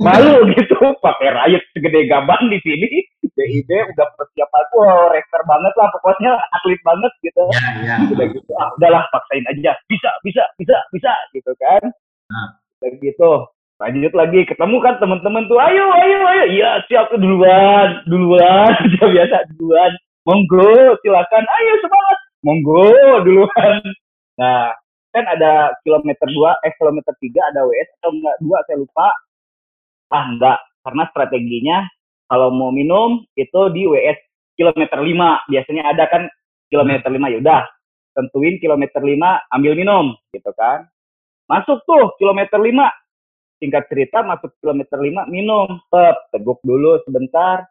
Malu 0.00 0.44
gitu. 0.56 0.76
Pakai 1.00 1.28
riot 1.32 1.64
segede 1.72 2.08
gaban 2.08 2.48
di 2.52 2.60
sini. 2.64 2.88
DID 3.30 3.70
udah 3.96 4.08
persiapan 4.20 4.64
wah 4.76 5.08
rektor 5.16 5.40
banget 5.48 5.72
lah 5.78 5.88
pokoknya 5.96 6.32
atlet 6.52 6.80
banget 6.84 7.12
gitu. 7.24 7.44
Ya 7.56 7.96
ya. 7.96 7.96
udah 8.12 8.26
gitu 8.28 8.52
ah 8.60 8.68
udahlah 8.76 9.04
paksain 9.08 9.44
aja. 9.48 9.72
Bisa 9.88 10.10
bisa 10.20 10.44
bisa 10.60 10.76
bisa 10.92 11.12
gitu 11.32 11.52
kan. 11.56 11.82
Nah. 12.28 12.48
udah 12.80 12.90
gitu. 13.00 13.32
Lanjut 13.80 14.12
lagi 14.12 14.44
ketemu 14.44 14.76
kan 14.84 15.00
teman-teman 15.00 15.48
tuh 15.48 15.56
ayo 15.56 15.84
ayo 15.88 16.18
ayo. 16.20 16.44
Iya 16.52 16.70
siap 16.84 17.08
tuh 17.08 17.20
duluan 17.20 18.04
duluan 18.04 18.72
udah 18.92 19.08
biasa 19.08 19.36
duluan. 19.56 19.92
Monggo 20.28 21.00
silakan. 21.00 21.44
Ayo 21.48 21.72
semangat. 21.80 22.18
Monggo 22.44 22.84
duluan. 23.24 23.80
Nah 24.36 24.76
kan 25.10 25.24
ada 25.26 25.74
kilometer 25.82 26.26
dua 26.30 26.56
eh 26.62 26.72
kilometer 26.78 27.14
tiga 27.18 27.42
ada 27.50 27.66
WS 27.66 27.88
atau 28.00 28.10
enggak? 28.14 28.36
Dua 28.42 28.58
saya 28.66 28.76
lupa. 28.78 29.08
Ah 30.10 30.24
enggak. 30.30 30.58
Karena 30.80 31.04
strateginya 31.12 31.78
kalau 32.30 32.48
mau 32.54 32.70
minum 32.70 33.26
itu 33.34 33.60
di 33.74 33.84
WS 33.90 34.18
kilometer 34.54 34.98
5 35.02 35.50
biasanya 35.50 35.82
ada 35.90 36.04
kan? 36.06 36.22
Kilometer 36.70 37.10
5 37.10 37.34
yaudah 37.34 37.66
tentuin 38.14 38.58
kilometer 38.62 39.02
5 39.02 39.18
ambil 39.54 39.72
minum 39.74 40.04
gitu 40.30 40.50
kan. 40.54 40.86
Masuk 41.50 41.82
tuh 41.82 42.14
kilometer 42.18 42.58
5 42.58 42.70
singkat 43.58 43.84
cerita 43.90 44.22
masuk 44.22 44.54
kilometer 44.62 44.98
5 44.98 45.26
minum. 45.26 45.66
Tep, 45.90 46.16
teguk 46.30 46.62
dulu 46.62 47.02
sebentar. 47.02 47.66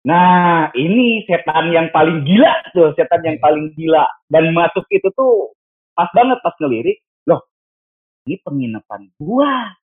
Nah 0.00 0.72
ini 0.72 1.22
setan 1.28 1.70
yang 1.70 1.92
paling 1.92 2.24
gila 2.24 2.52
tuh 2.72 2.96
setan 2.96 3.22
yang 3.22 3.38
paling 3.38 3.70
gila. 3.76 4.08
Dan 4.26 4.50
masuk 4.56 4.88
itu 4.90 5.06
tuh 5.14 5.54
pas 5.94 6.10
banget 6.12 6.38
pas 6.40 6.54
ngelirik 6.60 6.98
loh 7.26 7.40
ini 8.26 8.36
penginapan 8.42 9.08
gua 9.18 9.74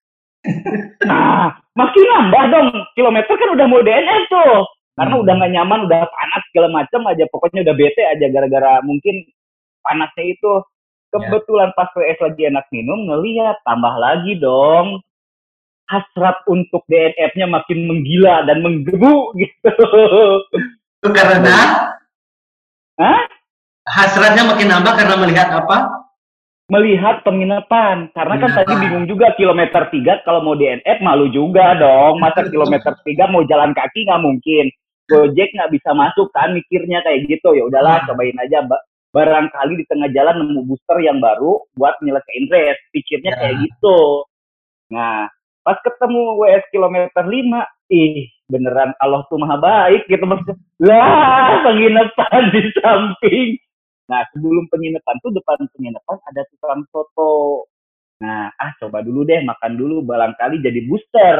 nah 1.03 1.59
makin 1.75 2.03
nambah 2.07 2.43
dong 2.53 2.67
kilometer 2.95 3.33
kan 3.35 3.49
udah 3.51 3.65
mau 3.67 3.83
DNF 3.83 4.23
tuh 4.31 4.63
karena 4.97 5.13
Hmm. 5.13 5.23
udah 5.23 5.33
nggak 5.37 5.53
nyaman 5.53 5.79
udah 5.85 6.01
panas 6.09 6.43
segala 6.49 6.67
macam 6.73 7.01
aja 7.05 7.23
pokoknya 7.29 7.61
udah 7.67 7.75
bete 7.77 8.01
aja 8.01 8.25
gara-gara 8.33 8.81
mungkin 8.81 9.27
panasnya 9.85 10.33
itu 10.33 10.51
kebetulan 11.13 11.69
pas 11.77 11.87
PS 11.93 12.19
lagi 12.19 12.41
enak 12.49 12.65
minum 12.73 13.05
ngelihat 13.05 13.61
tambah 13.63 13.93
lagi 13.95 14.35
dong 14.41 14.99
hasrat 15.87 16.43
untuk 16.51 16.83
DNF-nya 16.91 17.47
makin 17.47 17.87
menggila 17.87 18.43
dan 18.43 18.59
menggebu 18.59 19.31
gitu 19.39 19.71
Itu 20.97 21.09
karena 21.13 21.55
Hah? 22.97 23.21
hasratnya 23.87 24.43
makin 24.49 24.67
nambah 24.67 24.93
karena 24.97 25.15
melihat 25.15 25.47
apa? 25.53 25.96
Melihat 26.67 27.23
penginapan. 27.23 28.11
Karena 28.11 28.35
kan 28.37 28.49
tadi 28.53 28.67
Penginapan. 28.67 28.81
bingung 28.83 29.05
juga 29.07 29.27
kilometer 29.35 29.87
3 29.87 30.23
kalau 30.23 30.43
mau 30.43 30.55
DNF 30.55 30.97
malu 30.99 31.31
juga 31.31 31.75
dong. 31.75 32.19
Masa 32.19 32.43
kilometer 32.47 32.93
3 33.03 33.31
mau 33.31 33.43
jalan 33.43 33.71
kaki 33.71 34.03
nggak 34.05 34.23
mungkin. 34.23 34.65
Gojek 35.07 35.55
nggak 35.55 35.71
bisa 35.71 35.95
masuk 35.95 36.27
kan 36.35 36.51
mikirnya 36.51 36.99
kayak 37.01 37.27
gitu. 37.31 37.55
Ya 37.55 37.63
udahlah 37.65 38.03
cobain 38.03 38.35
aja. 38.37 38.63
Ba- 38.63 38.83
barangkali 39.07 39.79
di 39.79 39.85
tengah 39.87 40.11
jalan 40.11 40.43
nemu 40.43 40.67
booster 40.67 40.99
yang 40.99 41.17
baru 41.17 41.63
buat 41.73 41.95
nyelesain 42.03 42.45
race 42.51 42.83
pikirnya 42.91 43.33
Ya. 43.33 43.39
kayak 43.39 43.55
gitu. 43.65 43.97
Nah 44.91 45.31
pas 45.63 45.79
ketemu 45.79 46.35
WS 46.37 46.65
kilometer 46.69 47.23
5 47.23 47.63
ih 47.87 48.27
beneran 48.47 48.91
Allah 48.99 49.23
tuh 49.31 49.39
maha 49.39 49.57
baik 49.57 50.05
gitu 50.11 50.21
maksudnya. 50.27 50.59
Lah 50.83 51.63
penginapan 51.63 52.43
di 52.51 52.61
samping 52.77 53.49
Nah, 54.07 54.23
sebelum 54.31 54.71
penginapan 54.71 55.15
tuh 55.19 55.31
depan 55.35 55.59
penginapan 55.75 56.17
ada 56.31 56.41
tukang 56.51 56.81
soto. 56.91 57.67
Nah, 58.23 58.49
ah 58.55 58.71
coba 58.81 59.03
dulu 59.03 59.27
deh 59.27 59.43
makan 59.43 59.73
dulu 59.75 60.01
barangkali 60.07 60.63
jadi 60.63 60.79
booster. 60.87 61.37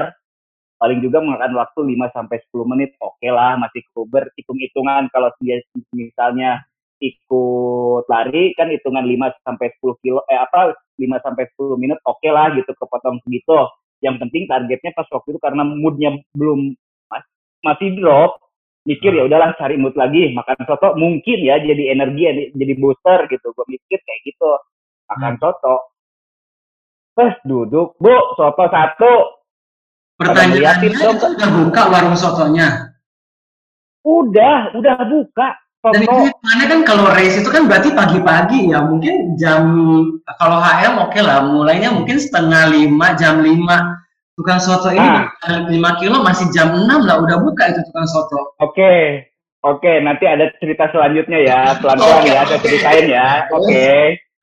Paling 0.78 1.00
juga 1.02 1.24
makan 1.26 1.58
waktu 1.58 1.80
5 1.96 2.08
sampai 2.14 2.38
10 2.44 2.68
menit. 2.70 2.94
Oke 3.02 3.30
lah, 3.34 3.58
masih 3.58 3.82
kuber 3.96 4.30
hitung-hitungan 4.38 5.10
kalau 5.10 5.32
dia 5.42 5.58
misalnya 5.96 6.62
ikut 7.02 8.04
lari 8.10 8.54
kan 8.58 8.70
hitungan 8.74 9.06
5 9.06 9.30
sampai 9.46 9.70
10 9.78 9.96
kilo 10.02 10.22
eh 10.30 10.38
apa 10.38 10.74
5 10.98 11.18
sampai 11.22 11.46
10 11.54 11.78
menit 11.78 11.98
oke 12.06 12.26
lah 12.30 12.52
gitu 12.58 12.72
kepotong 12.78 13.22
segitu. 13.26 13.58
Yang 14.06 14.16
penting 14.28 14.44
targetnya 14.50 14.92
pas 14.94 15.08
waktu 15.10 15.28
itu 15.34 15.40
karena 15.42 15.64
moodnya 15.66 16.12
belum 16.38 16.74
mas- 17.10 17.32
masih 17.66 17.98
drop 17.98 18.38
mikir 18.88 19.12
ya 19.12 19.28
udahlah 19.28 19.52
cari 19.60 19.76
mood 19.76 19.94
lagi 20.00 20.32
makan 20.32 20.58
soto 20.64 20.96
mungkin 20.96 21.38
ya 21.44 21.60
jadi 21.60 21.92
energi 21.92 22.56
jadi 22.56 22.74
booster 22.80 23.28
gitu 23.28 23.52
gue 23.52 23.66
mikir 23.68 24.00
kayak 24.00 24.22
gitu 24.24 24.52
makan 25.12 25.36
soto 25.44 25.76
terus 27.20 27.36
duduk 27.44 28.00
bu 28.00 28.16
soto 28.40 28.64
satu 28.72 29.38
Pertanyaannya 30.18 30.98
dong. 30.98 31.18
udah 31.38 31.50
buka 31.62 31.82
warung 31.94 32.18
sotonya. 32.18 32.90
udah 34.02 34.72
udah 34.74 34.98
buka 35.06 35.48
Dan 35.94 36.04
itu 36.04 36.10
soto 36.10 36.26
hitungannya 36.26 36.66
kan 36.74 36.80
kalau 36.88 37.06
race 37.14 37.38
itu 37.38 37.50
kan 37.54 37.70
berarti 37.70 37.94
pagi-pagi 37.94 38.74
ya. 38.74 38.82
Mungkin 38.82 39.38
jam 39.38 39.62
kalau 40.42 40.58
HM 40.58 40.94
oke 41.06 41.20
lah. 41.22 41.46
Mulainya 41.46 41.94
mungkin 41.94 42.18
setengah 42.18 42.74
lima, 42.74 43.14
jam 43.14 43.46
lima. 43.46 44.07
Tukang 44.38 44.62
soto 44.62 44.94
ini 44.94 45.02
Ah. 45.02 45.66
5 45.66 45.98
kilo 45.98 46.22
masih 46.22 46.46
jam 46.54 46.70
6 46.70 46.86
lah 47.04 47.18
udah 47.18 47.38
buka 47.42 47.74
itu 47.74 47.82
tukang 47.84 48.06
soto. 48.06 48.54
oke 48.62 48.94
oke 49.60 49.92
nanti 50.00 50.30
ada 50.30 50.54
cerita 50.62 50.94
selanjutnya 50.94 51.40
ya 51.42 51.60
pelan 51.76 51.98
pelan 51.98 52.22
Oke, 52.22 52.30
ya 52.30 52.42
saya 52.46 52.56
oke. 52.56 52.64
ceritain 52.64 53.06
ya 53.10 53.28
oke. 53.50 53.90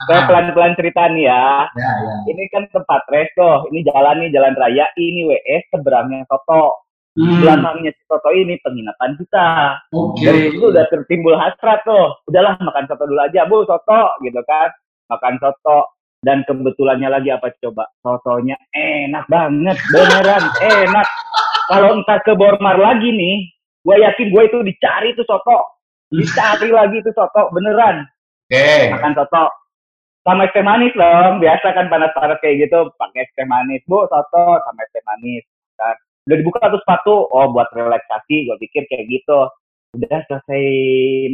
saya 0.05 0.19
Ah, 0.21 0.27
pelan 0.27 0.47
pelan 0.51 0.75
cerita 0.75 1.07
nih 1.07 1.25
ya. 1.25 1.71
Ya, 1.79 1.91
ya. 1.95 2.15
ini 2.27 2.45
kan 2.51 2.67
tempat 2.69 3.07
tuh 3.07 3.71
ini 3.71 3.87
jalan 3.87 4.19
nih 4.21 4.35
jalan 4.35 4.53
raya 4.59 4.91
ini 4.99 5.23
WS 5.25 5.71
seberangnya 5.71 6.27
soto. 6.27 6.83
Hmm, 7.15 7.39
belakangnya 7.39 7.95
si 7.95 8.03
soto 8.05 8.27
ini 8.35 8.59
penginapan 8.61 9.15
kita. 9.15 9.79
Oke. 9.95 10.27
dari 10.27 10.51
situ 10.51 10.67
udah 10.67 10.85
tertimbul 10.91 11.39
hasrat 11.39 11.87
tuh 11.87 12.19
udahlah 12.27 12.59
makan 12.59 12.85
soto 12.91 13.07
dulu 13.07 13.23
aja 13.23 13.47
bu 13.47 13.63
soto 13.63 14.01
gitu 14.21 14.43
kan. 14.45 14.75
Makan 15.07 15.39
soto 15.39 15.94
dan 16.25 16.43
kebetulannya 16.49 17.13
lagi 17.13 17.29
apa 17.31 17.53
coba? 17.61 17.85
Sotonya 18.01 18.57
enak 18.73 19.29
banget 19.29 19.77
beneran 19.93 20.45
enak. 20.59 21.07
Kalau 21.69 22.01
entah 22.01 22.19
ke 22.25 22.33
Bormar 22.33 22.81
lagi 22.81 23.13
nih 23.13 23.53
gue 23.85 23.97
yakin 24.01 24.33
gue 24.33 24.43
itu 24.49 24.59
dicari 24.65 25.13
tuh 25.13 25.29
soto. 25.29 25.85
Dicari 26.09 26.73
lagi 26.73 27.05
tuh 27.05 27.13
soto 27.13 27.53
beneran. 27.53 28.09
Oke. 28.49 28.91
makan 28.97 29.13
soto. 29.13 29.45
Sama 30.25 30.49
es 30.49 30.57
teh 30.57 30.65
manis 30.65 30.97
dong 30.97 31.45
biasa 31.45 31.77
kan 31.77 31.93
panas-panas 31.93 32.41
kayak 32.41 32.65
gitu. 32.65 32.89
Pakai 32.97 33.29
es 33.29 33.31
teh 33.37 33.45
manis 33.45 33.85
bu 33.85 34.09
soto 34.09 34.45
sama 34.65 34.81
es 34.81 34.91
teh 34.97 35.05
manis. 35.05 35.45
Kan 35.77 35.97
udah 36.25 36.37
dibuka 36.41 36.73
tuh 36.73 36.81
sepatu. 36.81 37.17
Oh 37.29 37.53
buat 37.53 37.69
relaksasi 37.77 38.49
gue 38.49 38.57
pikir 38.65 38.89
kayak 38.89 39.05
gitu. 39.13 39.53
Udah 40.01 40.19
selesai 40.27 40.65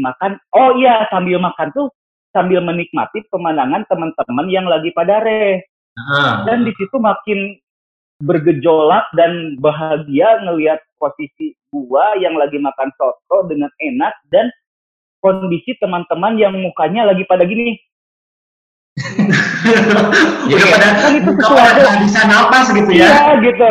makan. 0.02 0.42
Oh 0.59 0.75
iya 0.75 1.06
sambil 1.14 1.38
makan 1.38 1.70
tuh 1.70 1.87
sambil 2.30 2.60
menikmati 2.60 3.22
pemandangan 3.28 3.82
teman-teman 3.87 4.46
yang 4.49 4.66
lagi 4.66 4.90
pada 4.90 5.20
race 5.20 5.66
Ah. 5.99 6.46
dan 6.46 6.62
di 6.62 6.70
situ 6.78 6.96
makin 6.96 7.58
bergejolak 8.22 9.10
dan 9.18 9.58
bahagia 9.58 10.38
ngelihat 10.46 10.78
posisi 10.96 11.56
gua 11.68 12.14
yang 12.16 12.38
lagi 12.38 12.56
makan 12.56 12.94
soto 12.94 13.49
dengan 13.50 13.68
enak 13.80 14.14
dan 14.30 14.49
kondisi 15.18 15.75
teman-teman 15.82 16.38
yang 16.38 16.54
mukanya 16.56 17.10
lagi 17.10 17.26
pada 17.26 17.42
gini. 17.42 17.75
Udah 20.46 20.66
pada 20.72 20.88
Kan 21.00 21.12
itu 21.20 21.30
sesuatu. 21.37 21.80
bisa 22.04 22.20
napas 22.26 22.66
gitu 22.72 22.90
ya. 22.92 23.06
Iya 23.08 23.32
gitu. 23.44 23.68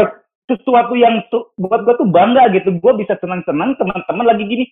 Sesuatu 0.49 0.93
yang 0.97 1.21
buat 1.55 1.85
gua 1.85 1.95
tuh 1.97 2.09
bangga 2.09 2.49
gitu. 2.53 2.73
Gua 2.81 2.97
bisa 2.97 3.13
senang-senang 3.21 3.77
teman-teman 3.77 4.25
lagi 4.27 4.43
gini. 4.43 4.65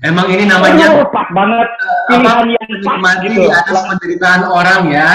Emang 0.00 0.32
ini 0.32 0.48
Oh, 0.48 0.56
namanya 0.56 0.86
pas 1.12 1.28
banget 1.28 1.68
apa 2.08 2.16
pilihan 2.16 2.56
yang 2.56 2.68
pas 2.80 2.96
menikmati 2.96 3.26
gitu. 3.36 3.48
atas 3.52 3.80
penderitaan 3.84 4.42
orang 4.48 4.82
ya. 4.88 5.08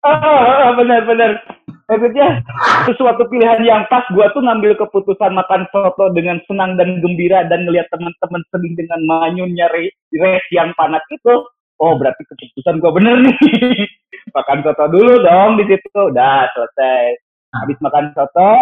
Ah, 0.00 0.16
ah, 0.16 0.40
ah, 0.64 0.72
benar-benar. 0.72 1.44
Maksudnya 1.92 2.40
sesuatu 2.88 3.28
pilihan 3.28 3.60
yang 3.68 3.84
pas. 3.92 4.08
Gua 4.16 4.32
tuh 4.32 4.40
ngambil 4.40 4.80
keputusan 4.80 5.36
makan 5.36 5.68
soto 5.68 6.08
dengan 6.16 6.40
senang 6.48 6.80
dan 6.80 7.04
gembira 7.04 7.44
dan 7.52 7.68
ngelihat 7.68 7.84
teman-teman 7.92 8.40
sedih 8.48 8.72
dengan 8.80 9.00
manyunnya 9.04 9.68
re- 9.76 9.92
race 10.16 10.48
yang 10.56 10.72
panas 10.80 11.04
itu. 11.12 11.44
Oh 11.76 11.92
berarti 12.00 12.24
keputusan 12.32 12.80
gua 12.80 12.96
bener 12.96 13.20
nih. 13.20 13.36
makan 14.36 14.64
soto 14.64 14.84
dulu 14.88 15.20
dong 15.20 15.60
di 15.60 15.68
situ. 15.68 16.00
Udah 16.00 16.48
selesai. 16.56 17.12
Habis 17.60 17.76
makan 17.84 18.16
soto, 18.16 18.52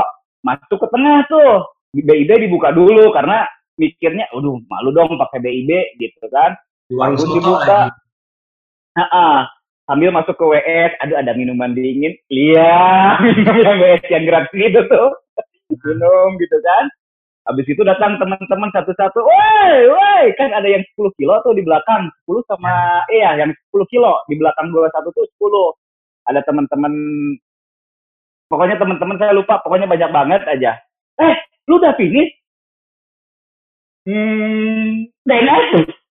masuk 0.42 0.78
ke 0.82 0.88
tengah 0.90 1.22
tuh. 1.30 1.70
BIB 1.94 2.50
dibuka 2.50 2.74
dulu 2.74 3.14
karena 3.14 3.46
mikirnya, 3.76 4.26
aduh 4.32 4.60
malu 4.68 4.90
dong 4.92 5.16
pakai 5.16 5.40
BIB 5.40 6.00
gitu 6.00 6.26
kan. 6.32 6.56
Warung 6.92 7.18
dibuka. 7.18 7.62
lagi. 7.64 7.92
Heeh. 8.96 9.36
Sambil 9.86 10.10
masuk 10.10 10.34
ke 10.34 10.42
WS, 10.42 10.98
aduh 10.98 11.14
ada 11.14 11.30
minuman 11.38 11.70
dingin. 11.70 12.10
Iya, 12.26 12.74
minum 13.22 13.54
yang 13.62 13.78
WS 13.78 14.04
yang 14.10 14.24
gratis 14.26 14.58
itu 14.58 14.80
tuh. 14.90 15.10
Minum 15.70 16.34
gitu 16.42 16.58
kan. 16.58 16.90
Habis 17.46 17.66
itu 17.70 17.82
datang 17.86 18.18
teman-teman 18.18 18.74
satu-satu. 18.74 19.22
Woi, 19.22 19.86
woi, 19.86 20.24
kan 20.34 20.50
ada 20.50 20.66
yang 20.66 20.82
10 20.98 21.14
kilo 21.14 21.38
tuh 21.46 21.54
di 21.54 21.62
belakang. 21.62 22.10
10 22.26 22.42
sama, 22.50 23.06
iya 23.14 23.38
yang 23.38 23.54
10 23.70 23.86
kilo. 23.86 24.18
Di 24.26 24.34
belakang 24.34 24.74
gua 24.74 24.90
satu 24.90 25.14
tuh 25.14 25.22
10. 25.38 25.78
Ada 26.26 26.42
teman-teman, 26.42 26.90
pokoknya 28.50 28.82
teman-teman 28.82 29.16
saya 29.22 29.30
lupa, 29.30 29.62
pokoknya 29.62 29.86
banyak 29.86 30.10
banget 30.10 30.42
aja. 30.50 30.72
Eh, 31.22 31.34
lu 31.70 31.78
udah 31.78 31.94
finish? 31.94 32.34
Hmm, 34.06 35.10
DNF. 35.26 35.66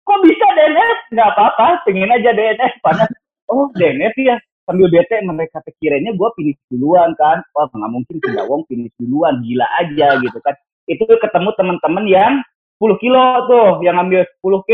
Kok 0.03 0.19
bisa 0.25 0.45
DNF? 0.57 0.97
Nggak 1.13 1.29
apa-apa, 1.37 1.85
pengen 1.85 2.09
aja 2.09 2.33
DNF. 2.33 2.73
Panas. 2.81 3.09
Oh, 3.45 3.69
DNF 3.77 4.17
ya. 4.17 4.41
Sambil 4.65 4.87
bete 4.89 5.19
mereka 5.21 5.59
kekiranya 5.67 6.15
gue 6.17 6.29
finish 6.33 6.57
duluan 6.73 7.13
kan. 7.21 7.45
Wah, 7.53 7.69
nggak 7.69 7.91
mungkin 7.93 8.15
si 8.17 8.29
Dawong 8.33 8.65
finish 8.65 8.95
duluan. 8.97 9.45
Gila 9.45 9.67
aja 9.77 10.17
gitu 10.17 10.39
kan. 10.41 10.57
Itu 10.89 11.05
ketemu 11.05 11.53
teman-teman 11.53 12.05
yang 12.09 12.33
10 12.81 12.97
kilo 12.99 13.23
tuh, 13.47 13.69
yang 13.85 13.95
ambil 14.01 14.25
10K. 14.41 14.71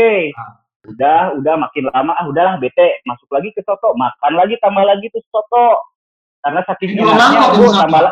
Udah, 0.88 1.36
udah 1.36 1.54
makin 1.60 1.92
lama, 1.92 2.16
ah 2.16 2.24
udahlah 2.24 2.56
bete. 2.56 3.04
Masuk 3.04 3.28
lagi 3.28 3.52
ke 3.52 3.60
soto, 3.68 3.92
makan 3.94 4.32
lagi, 4.32 4.56
tambah 4.64 4.80
lagi 4.80 5.12
tuh 5.12 5.20
soto. 5.28 5.92
Karena 6.40 6.64
saking 6.64 6.96
Dua 6.96 7.12
enaknya, 7.12 7.40
tambah 7.84 8.02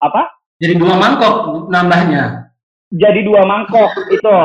Apa? 0.00 0.22
Jadi 0.58 0.74
dua 0.80 0.94
mangkok 0.96 1.68
nambahnya. 1.68 2.47
Jadi 2.90 3.20
dua 3.22 3.44
mangkok 3.44 3.92
itu 4.08 4.36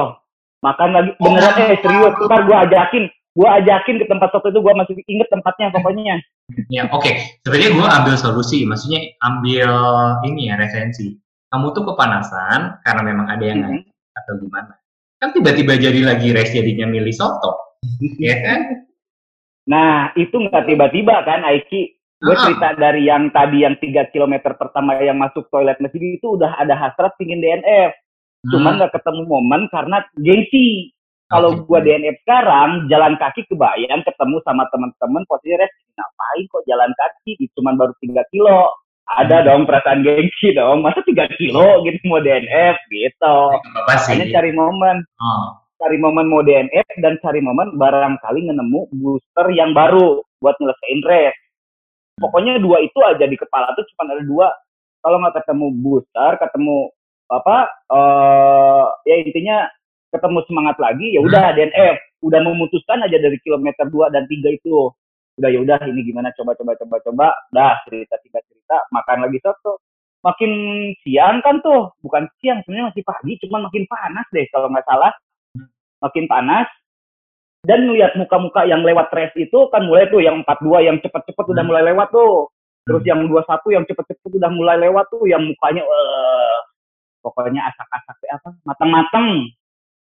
makan 0.59 0.89
lagi 0.91 1.11
beneran 1.19 1.55
eh 1.59 1.79
serius 1.79 2.13
ntar 2.19 2.41
gua 2.43 2.57
ajakin 2.63 3.03
gua 3.33 3.59
ajakin 3.59 3.95
ke 3.99 4.05
tempat 4.05 4.29
soto 4.31 4.47
itu 4.47 4.59
gua 4.59 4.73
masih 4.75 4.95
inget 5.07 5.27
tempatnya 5.27 5.71
pokoknya 5.71 6.19
Ya, 6.67 6.91
oke. 6.91 7.07
Sebenarnya 7.47 7.71
gue 7.71 7.87
ambil 7.87 8.15
solusi, 8.19 8.67
maksudnya 8.67 8.99
ambil 9.23 9.71
ini 10.27 10.51
ya 10.51 10.59
resensi. 10.59 11.15
Kamu 11.47 11.71
tuh 11.71 11.87
kepanasan 11.87 12.83
karena 12.83 12.99
memang 13.01 13.31
ada 13.31 13.39
yang 13.47 13.63
Mhm. 13.63 13.79
ngajak 13.79 14.11
atau 14.19 14.33
gimana? 14.43 14.73
Kan 15.23 15.31
tiba-tiba 15.31 15.79
jadi 15.79 16.03
lagi 16.03 16.35
race 16.35 16.51
jadinya 16.51 16.83
milih 16.83 17.15
soto, 17.15 17.79
ya 18.19 18.35
kan? 18.43 18.59
nah 19.63 20.11
itu 20.19 20.35
nggak 20.35 20.67
tiba-tiba 20.67 21.23
kan 21.23 21.47
Aiki 21.47 21.95
gue 21.95 22.35
cerita 22.35 22.75
dari 22.75 23.07
yang 23.07 23.31
tadi 23.31 23.63
yang 23.63 23.79
tiga 23.79 24.03
kilometer 24.11 24.59
pertama 24.59 24.99
yang 24.99 25.15
masuk 25.15 25.47
toilet 25.47 25.79
masjid 25.79 26.19
itu 26.19 26.35
udah 26.35 26.59
ada 26.59 26.75
hasrat 26.75 27.15
pingin 27.15 27.39
DNF 27.39 27.95
cuman 28.43 28.75
Hmm, 28.75 28.77
nggak 28.79 28.93
ketemu 28.93 29.21
momen 29.23 29.61
karena 29.71 29.97
gengsi. 30.17 30.91
Kalau 31.31 31.55
oke. 31.55 31.65
gua 31.65 31.79
DNF 31.81 32.19
sekarang 32.27 32.85
jalan 32.87 33.15
kaki 33.15 33.47
kebayang 33.47 34.03
ketemu 34.03 34.37
sama 34.43 34.67
teman-teman 34.69 35.23
posisi 35.25 35.55
res 35.55 35.71
ngapain 35.95 36.43
kok 36.45 36.63
jalan 36.67 36.91
kaki? 36.93 37.39
Cuman 37.55 37.79
baru 37.79 37.93
3 37.97 38.21
kilo. 38.29 38.69
Ada 39.03 39.41
Hmm. 39.41 39.47
dong 39.47 39.61
perasaan 39.65 40.03
gengsi 40.03 40.53
dong. 40.53 40.83
Masa 40.83 41.01
3 41.01 41.27
kilo 41.35 41.83
gitu 41.83 41.99
mau 42.05 42.19
DNF 42.19 42.75
gitu. 42.87 43.37
Sih. 43.99 44.15
hanya 44.15 44.25
cari 44.31 44.51
momen. 44.51 45.03
Oh, 45.17 45.45
cari 45.75 45.97
momen 45.97 46.27
mau 46.27 46.39
DNF 46.39 46.87
dan 46.99 47.17
cari 47.19 47.39
momen 47.39 47.75
barangkali 47.75 48.45
nemu 48.45 48.93
booster 48.93 49.47
yang 49.51 49.71
baru 49.73 50.21
buat 50.39 50.55
nyelesain 50.59 51.01
race 51.03 51.39
pokoknya 52.13 52.61
dua 52.61 52.77
itu 52.79 52.99
aja 53.01 53.25
di 53.25 53.33
kepala 53.33 53.73
tuh 53.73 53.83
cuma 53.91 54.11
ada 54.13 54.21
dua. 54.21 54.47
Kalau 55.03 55.19
nggak 55.19 55.43
ketemu 55.43 55.65
booster 55.75 56.31
ketemu 56.37 56.75
apa 57.31 57.57
eh 57.91 58.85
ya 59.07 59.15
intinya 59.23 59.57
ketemu 60.13 60.39
semangat 60.45 60.77
lagi 60.77 61.15
ya 61.15 61.21
udah 61.23 61.55
DNF 61.57 61.97
udah 62.23 62.39
memutuskan 62.39 63.03
aja 63.03 63.19
dari 63.19 63.35
kilometer 63.43 63.83
2 63.91 64.13
dan 64.15 64.23
3 64.27 64.55
itu. 64.55 64.91
Udah 65.33 65.49
ya 65.49 65.59
udah 65.65 65.81
ini 65.89 66.05
gimana 66.07 66.29
coba 66.37 66.53
coba 66.55 66.77
coba 66.79 66.95
coba. 67.03 67.27
Dah 67.51 67.81
cerita 67.89 68.15
tiga 68.21 68.39
cerita. 68.47 68.77
Makan 68.93 69.27
lagi 69.27 69.39
soto 69.43 69.81
makin 70.23 70.51
siang 71.03 71.43
kan 71.43 71.59
tuh 71.59 71.91
bukan 71.99 72.31
siang 72.39 72.63
sebenarnya 72.63 72.95
masih 72.95 73.03
pagi 73.03 73.35
cuma 73.43 73.59
makin 73.67 73.83
panas 73.91 74.23
deh 74.31 74.47
kalau 74.55 74.71
nggak 74.71 74.87
salah. 74.87 75.11
Makin 75.99 76.25
panas. 76.31 76.67
Dan 77.63 77.95
lihat 77.95 78.19
muka-muka 78.19 78.67
yang 78.67 78.83
lewat 78.83 79.07
race 79.15 79.35
itu 79.39 79.71
kan 79.71 79.87
mulai 79.87 80.11
tuh 80.11 80.19
yang 80.19 80.43
42 80.43 80.83
yang 80.83 80.99
cepet-cepet 80.99 81.45
udah 81.47 81.63
Hmm. 81.63 81.71
mulai 81.71 81.83
lewat 81.91 82.11
tuh. 82.11 82.51
Terus 82.83 83.01
Hmm. 83.03 83.09
yang 83.09 83.19
21 83.31 83.71
yang 83.71 83.83
cepet-cepet 83.87 84.31
udah 84.35 84.51
mulai 84.51 84.75
lewat 84.83 85.07
tuh 85.07 85.23
yang 85.27 85.43
mukanya 85.47 85.83
eh 85.83 86.57
pokoknya 87.23 87.71
asak-asak 87.71 88.17
apa? 88.27 88.49
Matang-matang 88.67 89.47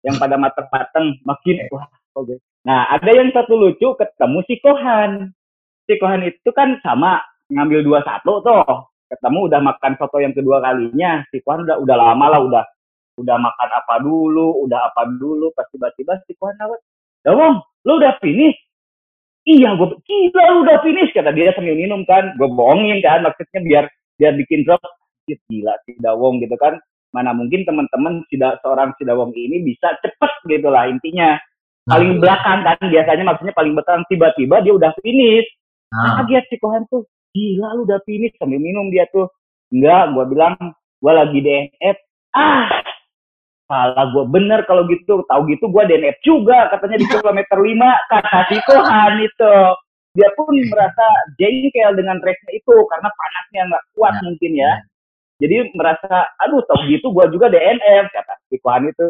yang 0.04 0.16
pada 0.16 0.36
matang-matang 0.40 1.20
makin 1.28 1.56
wah 1.68 1.84
oke 2.16 2.40
nah 2.64 2.88
ada 2.92 3.10
yang 3.12 3.32
satu 3.32 3.56
lucu 3.56 3.96
ketemu 3.96 4.38
si 4.44 4.60
Kohan. 4.60 5.32
Si 5.88 5.96
Kohan 5.96 6.24
itu 6.28 6.50
kan 6.52 6.76
sama 6.84 7.24
ngambil 7.48 7.80
dua 7.84 8.00
satu 8.04 8.44
tuh 8.44 8.64
ketemu 9.08 9.48
udah 9.48 9.60
makan 9.64 9.92
soto 9.96 10.20
yang 10.20 10.36
kedua 10.36 10.60
kalinya. 10.60 11.24
Si 11.32 11.40
Kohan 11.40 11.64
udah 11.64 11.80
udah 11.80 11.96
lama 11.96 12.26
lah 12.36 12.40
udah 12.44 12.64
udah 13.16 13.36
makan 13.36 13.68
apa 13.72 13.94
dulu 14.04 14.60
udah 14.68 14.92
apa 14.92 15.08
dulu. 15.16 15.52
Pas 15.56 15.64
tiba-tiba 15.72 16.20
si 16.28 16.36
Kohan 16.36 16.56
lewat. 16.60 16.80
Dawong 17.24 17.64
lu 17.88 17.92
udah 17.96 18.16
finish? 18.20 18.56
Iya 19.48 19.72
gue 19.72 19.96
gila 20.04 20.42
lu 20.52 20.58
udah 20.68 20.78
finish? 20.84 21.16
kata 21.16 21.32
dia 21.32 21.56
sambil 21.56 21.76
minum 21.80 22.04
kan. 22.04 22.36
Gue 22.36 22.48
bohongin 22.48 23.00
kan 23.00 23.24
maksudnya 23.24 23.60
biar 23.64 23.84
biar 24.20 24.36
bikin 24.36 24.68
drop. 24.68 24.84
Gila 25.24 25.80
si 25.88 25.96
Dawong 25.96 26.44
gitu 26.44 26.60
kan 26.60 26.76
mana 27.10 27.34
mungkin 27.34 27.66
teman-teman 27.66 28.22
si 28.30 28.38
Da- 28.38 28.58
seorang 28.62 28.94
si 28.94 29.02
Dawong 29.02 29.34
ini 29.34 29.62
bisa 29.62 29.90
cepet 29.98 30.32
gitu 30.46 30.70
lah 30.70 30.86
intinya. 30.86 31.36
Paling 31.84 32.22
belakang 32.22 32.62
kan 32.62 32.78
biasanya 32.78 33.24
maksudnya 33.26 33.50
paling 33.50 33.74
belakang 33.74 34.06
tiba-tiba 34.06 34.62
dia 34.62 34.72
udah 34.72 34.92
finish. 35.02 35.48
Nah, 35.90 36.22
kaget 36.22 36.46
si 36.46 36.56
Kohan 36.62 36.86
tuh 36.86 37.02
gila 37.34 37.74
lu 37.74 37.82
udah 37.82 37.98
finish. 38.06 38.30
Sambil 38.38 38.62
minum 38.62 38.88
dia 38.88 39.10
tuh. 39.10 39.26
Enggak 39.74 40.14
gua 40.14 40.24
bilang 40.26 40.54
gua 40.98 41.24
lagi 41.24 41.38
DNF 41.40 41.96
ah 42.30 42.70
salah 43.66 44.06
gua 44.10 44.26
bener 44.26 44.62
kalau 44.66 44.86
gitu. 44.86 45.26
Tahu 45.26 45.40
gitu 45.50 45.66
gua 45.66 45.82
DNF 45.82 46.18
juga 46.22 46.70
katanya 46.70 46.98
di 46.98 47.06
kilometer 47.10 47.58
5 47.66 48.10
kata 48.10 48.38
si 48.50 48.56
Kohan 48.66 49.12
itu. 49.18 49.54
Dia 50.10 50.26
pun 50.34 50.50
merasa 50.50 51.06
jengkel 51.38 51.94
dengan 51.94 52.18
race-nya 52.18 52.50
itu 52.50 52.74
karena 52.86 53.08
panasnya 53.14 53.62
nggak 53.70 53.84
kuat 53.94 54.14
Ya. 54.14 54.22
mungkin 54.26 54.52
ya 54.58 54.72
jadi 55.40 55.72
merasa 55.72 56.08
aduh 56.38 56.60
tahu 56.62 56.84
gitu 56.86 57.08
gua 57.08 57.26
juga 57.26 57.48
DNF 57.48 58.06
kata 58.08 58.34
si 58.46 58.56
Kohan 58.58 58.86
itu 58.86 59.06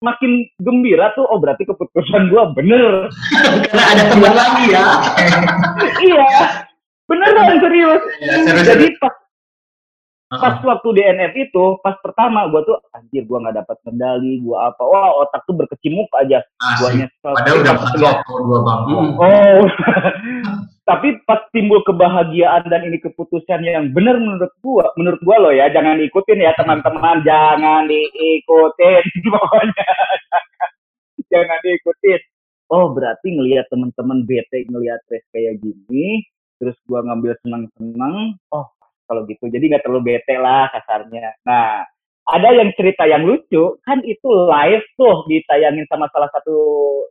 makin 0.00 0.30
gembira 0.56 1.12
tuh 1.12 1.22
oh 1.22 1.36
berarti 1.36 1.62
keputusan 1.62 2.26
gua 2.26 2.48
bener 2.50 3.12
karena 3.68 3.84
ada 3.86 4.02
teman 4.06 4.32
lagi 4.32 4.64
ya. 4.66 4.84
iya 6.08 6.26
beneran 7.04 7.58
serius 7.58 8.02
Ya, 8.18 8.34
seru-seru. 8.40 8.68
jadi 8.70 8.86
pas 8.96 9.14
pas 10.32 10.56
waktu 10.56 10.88
DNF 10.94 11.34
itu 11.42 11.64
pas 11.80 11.98
pertama 11.98 12.46
gua 12.46 12.62
tuh 12.62 12.78
anjir 12.92 13.24
gua 13.24 13.42
nggak 13.42 13.60
dapat 13.60 13.76
medali 13.84 14.38
gua 14.38 14.70
apa 14.70 14.78
wah 14.80 15.10
otak 15.20 15.42
tuh 15.42 15.54
berkecimuk 15.54 16.06
aja 16.16 16.38
gua 16.78 16.86
Asik. 16.86 16.96
nyesel 16.98 17.32
Padahal 17.34 17.56
udah 17.58 17.74
lihat- 17.74 18.22
soto 18.22 18.34
dua 18.40 18.58
bangkok. 18.62 18.94
Hmm. 18.94 19.10
oh 19.18 19.60
tapi 20.90 21.22
pas 21.22 21.38
timbul 21.54 21.86
kebahagiaan 21.86 22.66
dan 22.66 22.82
ini 22.82 22.98
keputusan 22.98 23.62
yang 23.62 23.94
benar 23.94 24.18
menurut 24.18 24.50
gua 24.58 24.90
menurut 24.98 25.22
gua 25.22 25.38
loh 25.38 25.54
ya 25.54 25.70
jangan 25.70 26.02
diikutin 26.02 26.42
ya 26.42 26.50
teman-teman. 26.58 27.22
Jangan 27.22 27.86
diikutin 27.86 29.04
pokoknya. 29.30 29.90
Jangan 31.30 31.58
diikutin. 31.62 32.20
Oh 32.74 32.90
berarti 32.90 33.38
ngelihat 33.38 33.70
teman-teman 33.70 34.26
bete 34.26 34.66
ngelihat 34.66 34.98
race 35.06 35.30
kayak 35.30 35.62
gini 35.62 36.26
terus 36.58 36.74
gua 36.90 37.06
ngambil 37.06 37.38
senang-senang 37.46 38.34
oh 38.50 38.66
kalau 39.06 39.22
gitu. 39.30 39.46
Jadi 39.46 39.70
nggak 39.70 39.86
terlalu 39.86 40.18
bete 40.18 40.34
lah 40.42 40.74
kasarnya. 40.74 41.38
Nah 41.46 41.86
ada 42.26 42.48
yang 42.50 42.74
cerita 42.74 43.06
yang 43.06 43.22
lucu 43.22 43.78
kan 43.86 44.02
itu 44.02 44.26
live 44.26 44.86
tuh 44.98 45.22
ditayangin 45.30 45.86
sama 45.86 46.10
salah 46.10 46.30
satu 46.34 46.58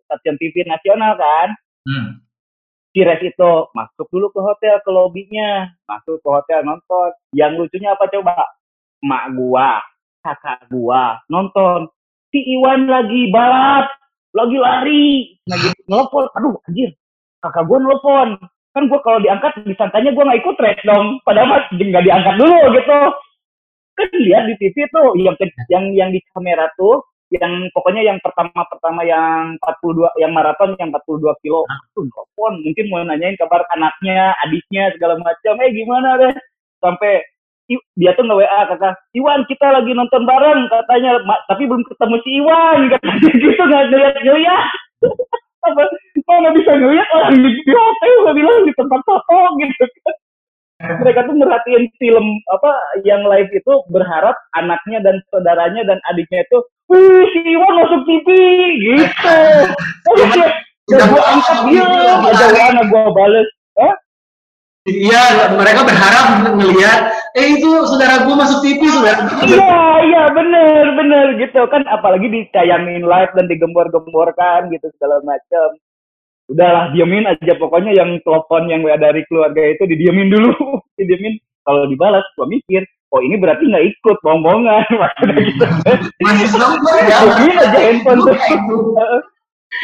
stasiun 0.03 0.35
TV 0.35 0.67
nasional 0.67 1.15
kan? 1.15 1.55
Hmm. 1.87 2.28
Si 2.93 2.99
Res 3.05 3.21
itu 3.21 3.51
masuk 3.73 4.07
dulu 4.09 4.33
ke 4.33 4.39
hotel 4.41 4.75
ke 4.81 4.89
lobbynya 4.89 5.73
masuk 5.85 6.17
ke 6.21 6.29
hotel 6.29 6.65
nonton. 6.65 7.09
Yang 7.33 7.65
lucunya 7.65 7.93
apa 7.93 8.09
coba? 8.09 8.35
Mak 9.05 9.25
gua 9.37 9.79
kakak 10.25 10.67
gua 10.73 11.21
nonton. 11.29 11.87
Si 12.29 12.39
Iwan 12.57 12.89
lagi 12.89 13.29
balap 13.29 13.89
lagi 14.33 14.57
lari. 14.57 15.07
Lagi 15.49 15.69
nelfon. 15.89 16.25
Aduh 16.37 16.57
anjir. 16.69 16.93
Kakak 17.41 17.65
gua 17.69 17.77
nelfon. 17.81 18.29
Kan 18.73 18.85
gua 18.85 18.99
kalau 19.01 19.19
diangkat 19.21 19.65
disangkanya 19.65 20.13
gua 20.13 20.29
nggak 20.29 20.41
ikut 20.41 20.57
race 20.61 20.83
dong. 20.85 21.21
Padahal 21.25 21.47
mas 21.49 21.65
nggak 21.73 22.05
diangkat 22.05 22.35
dulu 22.37 22.59
gitu. 22.77 22.99
Kan 23.97 24.07
lihat 24.15 24.43
di 24.47 24.55
TV 24.57 24.75
tuh 24.93 25.13
yang 25.19 25.35
yang 25.67 25.85
yang 25.91 26.09
di 26.13 26.23
kamera 26.31 26.71
tuh 26.79 27.03
yang 27.29 27.69
pokoknya 27.77 28.01
yang 28.01 28.17
pertama-pertama 28.25 29.05
yang 29.05 29.53
42 29.61 30.17
yang 30.17 30.33
maraton 30.33 30.73
yang 30.81 30.89
42 30.89 31.29
kilo. 31.45 31.61
Tuh 31.93 32.09
telepon 32.09 32.53
mungkin 32.65 32.85
mau 32.89 33.05
nanyain 33.05 33.37
kabar 33.37 33.61
anaknya 33.77 34.33
adiknya 34.41 34.89
segala 34.97 35.21
macam. 35.21 35.53
Eh 35.61 35.69
gimana 35.73 36.17
deh 36.17 36.33
sampai 36.81 37.21
dia 37.69 38.17
tuh 38.17 38.25
nge-WA 38.25 38.65
kakak 38.73 38.97
Iwan 39.13 39.45
kita 39.45 39.67
lagi 39.69 39.93
nonton 39.93 40.25
bareng 40.25 40.73
katanya. 40.73 41.21
"Ma- 41.21 41.43
tapi 41.45 41.69
belum 41.69 41.85
ketemu 41.85 42.15
si 42.25 42.29
Iwan 42.41 42.79
katanya 42.97 43.29
gitu 43.37 43.61
nggak 43.61 43.83
ngeliat 43.93 44.15
ngeliat 44.25 44.65
apa? 45.69 45.81
Kok 46.25 46.37
nggak 46.41 46.55
bisa 46.57 46.71
ngeliat 46.81 47.07
orang 47.13 47.33
di, 47.37 47.49
di 47.61 47.73
hotel? 47.77 48.13
Gue 48.25 48.33
bilang 48.41 48.59
di 48.65 48.73
tempat 48.73 49.01
foto 49.05 49.37
gitu 49.61 49.85
kan. 50.01 50.15
Mereka 50.79 51.27
tuh 51.27 51.35
merhatiin 51.35 51.91
film 51.99 52.25
apa 52.49 52.71
yang 53.03 53.27
live 53.27 53.51
itu 53.51 53.73
berharap 53.91 54.33
anaknya 54.55 55.03
dan 55.03 55.19
saudaranya 55.27 55.83
dan 55.83 55.99
adiknya 56.07 56.47
itu 56.47 56.57
wih 56.89 57.23
si 57.31 57.39
Iwan 57.45 57.73
masuk 57.85 58.01
TV 58.05 58.27
gitu 58.81 59.37
oh, 60.09 60.15
dia, 60.33 60.47
Udah 60.89 61.05
gue 61.05 61.21
gua 61.21 61.23
angkat 61.29 61.57
dia 61.69 61.85
lari. 61.85 62.59
anak 62.73 62.85
gue 62.89 63.03
bales 63.13 63.49
Iya, 64.89 65.53
mereka 65.53 65.85
berharap 65.85 66.49
ngelihat, 66.55 66.99
eh 67.37 67.59
itu 67.59 67.69
saudara 67.85 68.25
gue 68.25 68.33
masuk 68.33 68.63
TV, 68.65 68.81
saudara. 68.89 69.21
Iya, 69.45 69.77
iya, 70.01 70.23
bener, 70.33 70.83
bener 70.97 71.25
gitu 71.37 71.61
kan. 71.69 71.85
Apalagi 71.85 72.25
ditayangin 72.25 73.05
live 73.05 73.33
dan 73.37 73.45
digembor-gemborkan 73.45 74.73
gitu 74.73 74.89
segala 74.97 75.21
macam. 75.21 75.77
Udahlah, 76.49 76.89
diemin 76.95 77.29
aja 77.29 77.53
pokoknya 77.61 77.93
yang 77.93 78.17
telepon 78.25 78.65
yang 78.65 78.81
WA 78.81 78.97
dari 78.97 79.21
keluarga 79.29 79.61
itu 79.61 79.85
didiemin 79.85 80.33
dulu, 80.33 80.57
didiemin. 80.97 81.37
Kalau 81.61 81.85
dibalas, 81.85 82.25
gua 82.33 82.49
mikir, 82.49 82.81
oh 83.09 83.19
ini 83.25 83.35
berarti 83.41 83.63
nggak 83.65 83.85
ikut 83.89 84.17
bohong-bohongan. 84.21 84.85
Maksudnya 85.01 85.41
gitu. 85.45 85.65
Masih 86.25 86.47
nonton 86.57 86.95
ya. 87.05 87.17
Diemin 87.37 87.57
aja 87.57 87.79
handphone 87.79 88.21
tuh. 88.25 88.35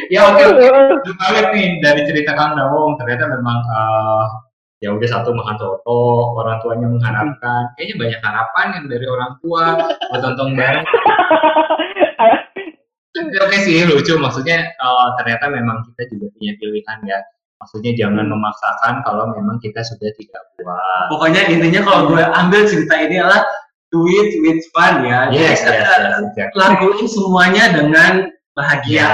Ya 0.09 0.21
oke 0.33 0.43
oke. 0.49 0.65
Lucu 0.65 1.11
banget 1.21 1.45
nih 1.53 1.67
dari 1.81 2.01
cerita 2.09 2.33
Kang 2.33 2.57
Dawong 2.57 2.97
ternyata 2.97 3.29
memang 3.29 3.59
eh, 3.61 4.25
ya 4.83 4.89
udah 4.91 5.09
satu 5.09 5.31
makan 5.31 5.55
soto 5.57 6.35
orang 6.35 6.59
tuanya 6.59 6.88
mengharapkan 6.91 7.73
kayaknya 7.79 7.95
banyak 7.95 8.21
harapan 8.21 8.67
yang 8.75 8.85
dari 8.91 9.05
orang 9.07 9.31
tua 9.39 9.65
buat 10.11 10.21
tonton 10.21 10.53
bareng 10.53 10.85
Tapi 13.15 13.31
oke 13.39 13.57
sih 13.63 13.88
lucu 13.88 14.13
maksudnya 14.19 14.67
eh, 14.67 15.07
ternyata 15.21 15.47
memang 15.47 15.88
kita 15.89 16.11
juga 16.11 16.27
punya 16.35 16.53
pilihan 16.59 16.99
ya 17.07 17.19
maksudnya 17.57 17.91
jangan 17.95 18.25
memaksakan 18.27 18.99
kalau 19.03 19.31
memang 19.31 19.57
kita 19.63 19.79
sudah 19.81 20.11
tidak 20.19 20.41
kuat 20.59 21.03
Pokoknya 21.11 21.47
intinya 21.47 21.81
kalau 21.85 22.01
gue 22.11 22.21
ambil 22.21 22.61
cerita 22.67 22.93
ini 22.99 23.21
adalah 23.21 23.45
do 23.93 24.03
it 24.09 24.31
with 24.43 24.59
fun 24.75 25.05
ya. 25.07 25.31
yes 25.31 25.63
Jadi, 25.63 25.79
yes, 25.79 25.87
yes, 25.87 26.17
exactly. 26.33 26.57
lakuin 26.59 27.05
semuanya 27.07 27.63
dengan 27.71 28.13
bahagia. 28.55 28.95
ya 28.95 29.09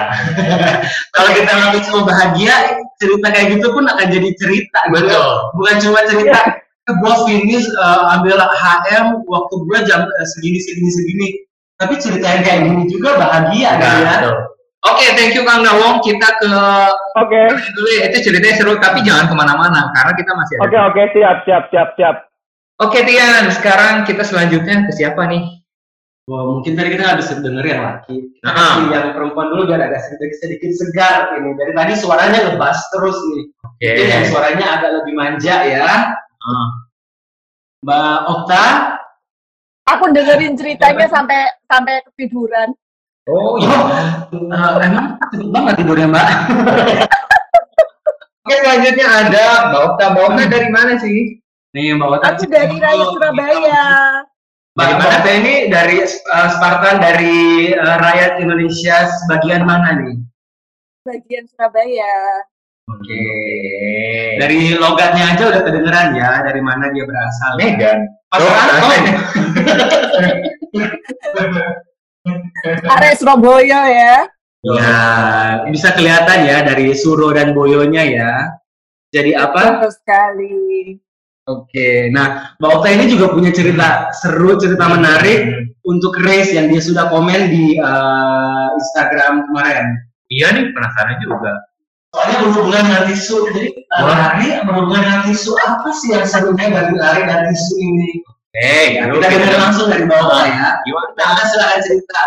Kalau 1.18 1.30
kita 1.34 1.52
lakuin 1.52 1.84
semua 1.86 2.04
bahagia, 2.06 2.56
cerita 3.02 3.28
kayak 3.34 3.48
gitu 3.58 3.68
pun 3.74 3.84
akan 3.90 4.08
jadi 4.10 4.30
cerita. 4.38 4.80
gitu. 4.90 4.94
betul 5.02 5.30
Bukan 5.58 5.76
cuma 5.82 6.00
cerita 6.06 6.40
gue 6.92 7.14
finish 7.24 7.66
eh, 7.72 8.02
ambil 8.20 8.36
HM 8.42 9.06
waktu 9.30 9.56
gue 9.64 9.78
jam 9.88 10.02
eh, 10.04 10.28
segini 10.38 10.60
segini 10.60 10.92
segini. 10.92 11.28
Tapi 11.82 11.94
cerita 11.98 12.26
yang 12.30 12.42
kayak 12.46 12.60
gini 12.70 12.84
juga 12.90 13.18
bahagia 13.18 13.70
kan 13.78 13.82
Nah, 13.82 13.98
ya. 13.98 14.14
betul. 14.22 14.38
Oke, 14.82 15.06
thank 15.14 15.38
you 15.38 15.46
Kang 15.46 15.62
Dawong. 15.62 16.02
Kita 16.02 16.28
ke 16.42 16.52
Oke, 17.22 17.42
dulu 17.78 17.90
ya. 18.02 18.10
Itu 18.10 18.18
ceritanya 18.26 18.56
seru, 18.58 18.74
tapi 18.82 19.06
jangan 19.06 19.30
ke 19.30 19.36
mana-mana 19.38 19.94
karena 19.94 20.14
kita 20.18 20.32
masih 20.34 20.54
ada. 20.58 20.66
oke, 20.66 20.80
oke, 20.90 21.02
siap, 21.14 21.38
siap, 21.46 21.64
siap, 21.70 21.90
siap. 21.94 22.16
Oke 22.82 23.06
Tian, 23.06 23.46
sekarang 23.54 24.10
kita 24.10 24.26
selanjutnya 24.26 24.90
ke 24.90 24.92
siapa 24.98 25.30
nih? 25.30 25.62
Wah, 26.26 26.50
mungkin 26.50 26.74
tadi 26.74 26.98
kita 26.98 27.14
habis 27.14 27.30
denger 27.30 27.62
yang 27.62 27.82
laki. 27.86 28.26
Kita 28.34 28.48
Ah. 28.48 28.82
kasih 28.82 28.90
yang 28.90 29.08
perempuan 29.14 29.54
dulu 29.54 29.70
biar 29.70 29.86
agak 29.86 30.02
sedikit, 30.02 30.34
sedikit 30.42 30.72
segar 30.74 31.38
ini. 31.38 31.54
Dari 31.54 31.74
tadi 31.74 31.94
suaranya 31.94 32.40
ngebas 32.50 32.78
terus 32.90 33.18
nih. 33.34 33.44
Oke. 33.62 33.86
Mungkin 33.86 34.10
yang 34.10 34.26
suaranya 34.30 34.66
agak 34.80 34.92
lebih 35.02 35.14
manja 35.14 35.56
ya. 35.62 35.86
Ah. 36.42 36.68
Mbak 37.82 38.18
Okta, 38.28 38.66
Aku 39.90 40.08
dengerin 40.14 40.54
ceritanya 40.54 41.10
sampai 41.10 41.42
sampai 41.66 42.00
ketiduran. 42.06 42.70
Oh 43.30 43.62
iya. 43.62 44.26
eh, 44.34 44.74
emang 44.90 45.14
cepet 45.30 45.50
banget 45.54 45.74
tidurnya 45.78 46.08
Mbak. 46.10 46.28
Oke 48.42 48.56
selanjutnya 48.66 49.06
ada 49.06 49.46
Mbak 49.70 49.82
Okta. 49.94 50.06
Mbak 50.10 50.24
Okta 50.26 50.44
dari 50.50 50.70
mana 50.74 50.94
sih? 50.98 51.38
Nih 51.78 51.94
Mbak 51.94 52.08
Okta. 52.18 52.28
Aku 52.34 52.50
dari 52.50 52.78
Raya 52.82 53.06
Surabaya. 53.14 53.86
Mbak 54.74 54.82
Dari 54.90 54.94
mana? 54.98 55.14
Okta 55.22 55.32
ini 55.38 55.54
dari 55.70 55.98
eh, 56.02 56.48
Spartan 56.58 56.98
dari 56.98 57.38
eh, 57.78 57.98
rakyat 58.02 58.42
Indonesia 58.42 59.06
sebagian 59.22 59.70
mana 59.70 60.02
nih? 60.02 60.18
Bagian 61.06 61.46
Surabaya. 61.46 62.14
Oke. 62.90 63.22
Dari 64.42 64.74
logatnya 64.82 65.38
aja 65.38 65.44
udah 65.46 65.62
kedengeran 65.62 66.18
ya 66.18 66.42
dari 66.42 66.62
mana 66.66 66.90
dia 66.90 67.06
berasal. 67.06 67.54
Medan. 67.62 68.00
Pasaran 68.34 68.82
Oh, 68.82 68.90
oh, 68.90 68.96
Area 72.66 73.14
Surabaya 73.18 73.82
ya. 73.90 74.18
Ya, 74.62 74.98
bisa 75.74 75.90
kelihatan 75.98 76.46
ya 76.46 76.62
dari 76.62 76.94
Suro 76.94 77.34
dan 77.34 77.58
Boyonya 77.58 78.04
ya. 78.06 78.34
Jadi 79.10 79.34
apa? 79.34 79.82
Betul 79.82 79.92
sekali. 79.98 80.58
Oke, 81.50 82.14
nah 82.14 82.54
Mbak 82.62 82.70
Okta 82.70 82.90
ini 82.94 83.10
juga 83.10 83.34
punya 83.34 83.50
cerita 83.50 84.14
seru, 84.14 84.62
cerita 84.62 84.86
menarik 84.86 85.74
untuk 85.82 86.14
race 86.22 86.54
yang 86.54 86.70
dia 86.70 86.78
sudah 86.78 87.10
komen 87.10 87.50
di 87.50 87.82
eh, 87.82 88.68
Instagram 88.78 89.50
kemarin. 89.50 89.90
Iya 90.30 90.54
nih 90.54 90.70
penasaran 90.70 91.18
juga. 91.26 91.52
Soalnya 92.14 92.38
berhubungan 92.46 92.84
dengan 92.86 93.04
tisu, 93.10 93.36
jadi 93.50 93.64
eh, 93.74 94.04
lari 94.06 94.48
berhubungan 94.70 95.02
dengan 95.02 95.22
tisu 95.26 95.52
apa 95.66 95.90
sih 95.98 96.14
yang 96.14 96.26
serunya 96.30 96.70
dari 96.70 96.94
lari 96.94 97.22
dan 97.26 97.50
tisu 97.50 97.74
ini? 97.82 98.10
Hei, 98.52 99.00
Nah, 99.00 99.08
kita 99.16 99.28
dengar 99.32 99.60
langsung 99.64 99.88
dari 99.88 100.04
Okta 100.04 100.40
ya. 100.44 100.70
Gimana? 100.84 101.10
Nah, 101.16 101.46
silakan 101.48 101.80
cerita. 101.88 102.24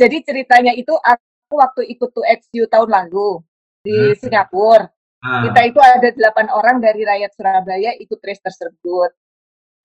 Jadi 0.00 0.16
ceritanya 0.24 0.72
itu 0.72 0.94
aku 0.96 1.54
waktu 1.60 1.82
ikut 1.92 2.08
2XU 2.16 2.64
tahun 2.72 2.88
lalu 2.88 3.44
di 3.84 3.92
Hmm. 3.92 4.16
Singapura. 4.16 4.88
Nah, 5.20 5.50
Kita 5.50 5.60
itu 5.68 5.80
ada 5.82 6.08
delapan 6.14 6.46
orang 6.48 6.76
dari 6.80 7.04
rakyat 7.04 7.30
Surabaya 7.36 7.90
ikut 8.00 8.16
race 8.24 8.40
tersebut. 8.40 9.10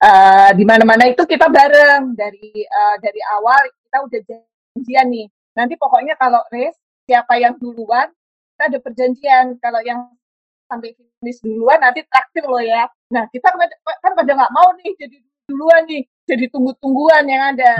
Eh, 0.00 0.50
di 0.56 0.64
mana-mana 0.64 1.04
itu 1.04 1.20
kita 1.26 1.52
bareng 1.52 2.16
dari 2.16 2.64
eh, 2.64 2.96
dari 3.04 3.20
awal 3.36 3.60
kita 3.84 3.96
udah 4.08 4.20
janjian 4.24 5.06
nih. 5.12 5.26
Nanti 5.52 5.74
pokoknya 5.76 6.16
kalau 6.16 6.40
race 6.48 6.80
siapa 7.04 7.36
yang 7.36 7.60
duluan 7.60 8.08
kita 8.56 8.72
ada 8.72 8.78
perjanjian. 8.80 9.58
Kalau 9.60 9.84
yang 9.84 10.08
sampai 10.64 10.96
finish 10.96 11.44
duluan 11.44 11.76
nanti 11.82 12.00
traktir 12.08 12.46
lo 12.48 12.56
ya. 12.56 12.88
Nah 13.12 13.28
kita 13.28 13.52
kan 13.52 13.68
kan 14.00 14.12
pada 14.16 14.32
nggak 14.32 14.52
mau 14.54 14.72
nih 14.80 14.96
jadi 14.96 15.16
duluan 15.48 15.82
nih, 15.84 16.02
jadi 16.24 16.44
tunggu-tungguan 16.48 17.24
yang 17.28 17.42
ada. 17.56 17.72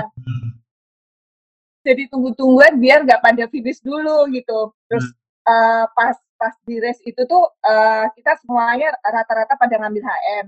Jadi 1.85 2.09
tunggu-tungguan 2.09 2.81
biar 2.81 3.05
nggak 3.05 3.21
pada 3.21 3.45
finish 3.53 3.81
dulu 3.85 4.25
gitu. 4.33 4.73
Terus 4.89 5.07
eh, 5.45 5.85
pas 5.93 6.17
pas 6.41 6.55
di 6.65 6.77
race 6.81 7.01
itu 7.05 7.23
tuh 7.29 7.45
eh, 7.61 8.05
kita 8.17 8.41
semuanya 8.41 8.93
rata-rata 9.05 9.57
pada 9.57 9.75
ngambil 9.81 10.05
HM. 10.05 10.47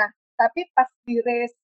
Nah, 0.00 0.08
tapi 0.40 0.64
pas 0.72 0.88
di 1.04 1.20
race 1.20 1.56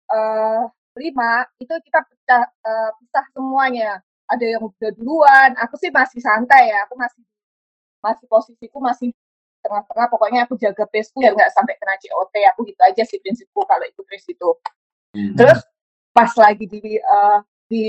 lima 0.96 1.44
itu 1.60 1.72
kita 1.84 2.00
pecah 2.04 2.44
eh, 2.44 2.90
pisah 3.00 3.26
semuanya. 3.32 4.00
Ada 4.26 4.58
yang 4.58 4.62
udah 4.66 4.90
duluan, 4.98 5.50
aku 5.54 5.78
sih 5.78 5.86
masih 5.94 6.18
santai 6.18 6.74
ya, 6.74 6.82
aku 6.82 6.98
masih 6.98 7.22
masih 8.02 8.26
posisiku 8.26 8.82
masih 8.82 9.14
tengah-tengah. 9.62 10.06
Pokoknya 10.10 10.40
aku 10.46 10.54
jaga 10.58 10.84
pace-ku 10.90 11.22
biar 11.22 11.32
nggak 11.34 11.52
sampai 11.54 11.74
kena 11.78 11.94
COT. 11.98 12.34
Aku 12.54 12.60
gitu 12.66 12.80
aja 12.82 13.02
sih 13.06 13.18
prinsipku 13.22 13.62
kalau 13.64 13.86
ikut 13.86 14.06
race 14.10 14.28
itu. 14.30 14.50
Terus 15.36 15.60
pas 16.16 16.32
lagi 16.40 16.64
di 16.64 16.80
eh, 16.96 17.38
di 17.68 17.84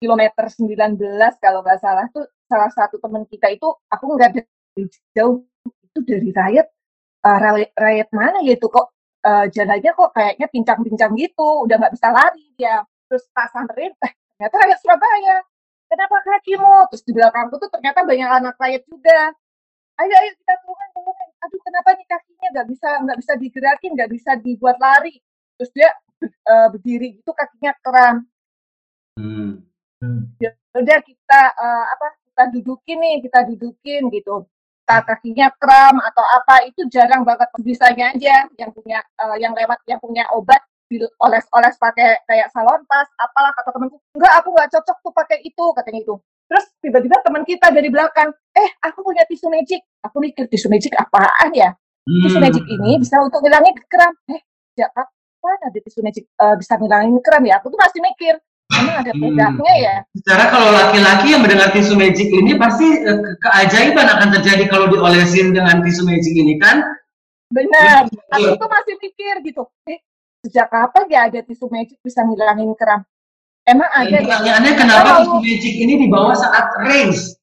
kilometer 0.00 0.44
19 0.48 0.96
kalau 1.42 1.60
nggak 1.60 1.80
salah 1.82 2.06
tuh 2.08 2.24
salah 2.48 2.70
satu 2.72 2.96
teman 2.96 3.28
kita 3.28 3.52
itu 3.52 3.68
aku 3.92 4.04
nggak 4.16 4.30
dari 4.40 4.84
jauh 5.12 5.44
itu 5.66 5.98
dari 6.06 6.30
rakyat 6.32 6.66
eh, 7.26 7.38
rakyat, 7.76 8.08
mana 8.16 8.38
gitu 8.46 8.66
kok 8.72 8.96
eh, 9.26 9.46
jalannya 9.52 9.90
kok 9.92 10.10
kayaknya 10.16 10.46
pincang-pincang 10.48 11.12
gitu 11.20 11.66
udah 11.68 11.76
nggak 11.76 11.94
bisa 11.96 12.08
lari 12.12 12.44
dia. 12.56 12.80
Terus 13.10 13.24
tak 13.34 13.48
samperin 13.52 13.92
ternyata 14.00 14.54
rakyat 14.56 14.78
Surabaya 14.80 15.36
kenapa 15.90 16.16
kakimu? 16.22 16.74
Terus 16.94 17.02
di 17.02 17.12
belakangku 17.12 17.54
tuh 17.58 17.70
ternyata 17.74 18.06
banyak 18.06 18.30
anak 18.30 18.54
rakyat 18.56 18.82
juga. 18.86 19.34
Ayo 20.00 20.14
ayo 20.16 20.30
kita 20.38 20.54
turun 20.64 20.88
turun. 20.96 21.28
Aduh 21.44 21.60
kenapa 21.60 21.88
nih 21.98 22.06
kakinya 22.08 22.48
nggak 22.54 22.66
bisa 22.72 22.88
nggak 23.04 23.18
bisa 23.20 23.32
digerakin 23.36 23.90
nggak 23.98 24.10
bisa 24.14 24.30
dibuat 24.38 24.76
lari? 24.78 25.18
Terus 25.58 25.70
dia 25.76 25.90
uh, 26.24 26.68
berdiri 26.72 27.18
itu 27.20 27.30
kakinya 27.32 27.72
kram 27.80 28.16
Hmm. 30.00 30.32
ya 30.40 30.48
udah 30.72 30.98
kita 31.04 31.40
uh, 31.60 31.84
apa 31.92 32.06
kita 32.24 32.44
dudukin 32.56 32.96
nih 33.04 33.16
kita 33.20 33.44
dudukin 33.52 34.08
gitu. 34.08 34.48
Kita 34.80 34.96
kakinya 35.04 35.52
kram 35.60 36.00
atau 36.00 36.24
apa 36.24 36.64
itu 36.64 36.88
jarang 36.88 37.20
banget. 37.20 37.52
Bisanya 37.60 38.16
aja 38.16 38.48
yang 38.56 38.72
punya 38.72 39.04
uh, 39.20 39.36
yang 39.36 39.52
lewat 39.52 39.76
yang 39.84 40.00
punya 40.00 40.24
obat 40.32 40.64
dioles-oles 40.88 41.76
pakai 41.76 42.16
kayak 42.24 42.48
salon 42.48 42.80
pas 42.88 43.04
apalah 43.20 43.52
kata 43.60 43.76
temanku. 43.76 44.00
Enggak 44.16 44.32
aku 44.40 44.48
nggak 44.56 44.68
cocok 44.72 44.96
tuh 45.04 45.12
pakai 45.12 45.38
itu 45.44 45.64
katanya 45.76 46.00
itu 46.00 46.16
terus 46.50 46.66
tiba-tiba 46.82 47.14
teman 47.22 47.46
kita 47.46 47.70
dari 47.70 47.86
belakang 47.92 48.34
eh 48.56 48.70
aku 48.80 49.04
punya 49.04 49.22
tisu 49.28 49.52
magic. 49.52 49.84
Aku 50.00 50.16
mikir 50.16 50.48
tisu 50.48 50.72
magic 50.72 50.96
apaan 50.96 51.52
ya? 51.52 51.76
Tisu 52.08 52.40
Hmm. 52.40 52.44
magic 52.48 52.64
ini 52.64 52.96
bisa 53.04 53.20
untuk 53.20 53.44
ngilangin 53.44 53.76
kram 53.84 54.16
eh 54.32 54.40
sejak 54.72 54.90
kapan 55.40 55.56
ada 55.64 55.78
tisu 55.80 55.98
magic 56.04 56.24
uh, 56.36 56.52
bisa 56.52 56.76
ngilangin 56.76 57.16
kram 57.24 57.42
ya 57.42 57.56
aku 57.56 57.72
tuh 57.72 57.80
masih 57.80 58.00
mikir 58.04 58.34
emang 58.70 58.96
ada 59.00 59.10
Hmm. 59.10 59.20
produknya 59.26 59.74
ya 59.74 59.96
Secara 60.14 60.44
kalau 60.46 60.68
laki-laki 60.70 61.26
yang 61.32 61.40
mendengar 61.40 61.72
tisu 61.72 61.96
magic 61.96 62.28
ini 62.28 62.52
pasti 62.54 62.86
ke- 63.00 63.36
keajaiban 63.40 64.06
akan 64.06 64.28
terjadi 64.36 64.64
kalau 64.68 64.86
diolesin 64.86 65.50
dengan 65.50 65.80
tisu 65.80 66.04
magic 66.04 66.30
ini 66.30 66.54
kan? 66.56 66.84
Benar. 67.50 68.06
Aku 68.30 68.54
tuh 68.54 68.70
masih 68.70 68.94
mikir 69.00 69.42
gitu. 69.42 69.66
Eh, 69.88 69.98
sejak 70.44 70.70
kapan 70.70 71.04
ya 71.08 71.20
ada 71.26 71.40
tisu 71.42 71.66
magic 71.66 71.98
bisa 71.98 72.22
ngilangin 72.22 72.70
kram? 72.78 73.02
Emang 73.66 73.90
ada 73.90 74.06
Dan 74.06 74.22
ya? 74.22 74.38
pertanyaannya 74.38 74.72
kenapa 74.76 75.08
tisu 75.18 75.36
magic 75.40 75.74
ini 75.74 75.94
dibawa 75.98 76.32
saat 76.36 76.66
race? 76.84 77.34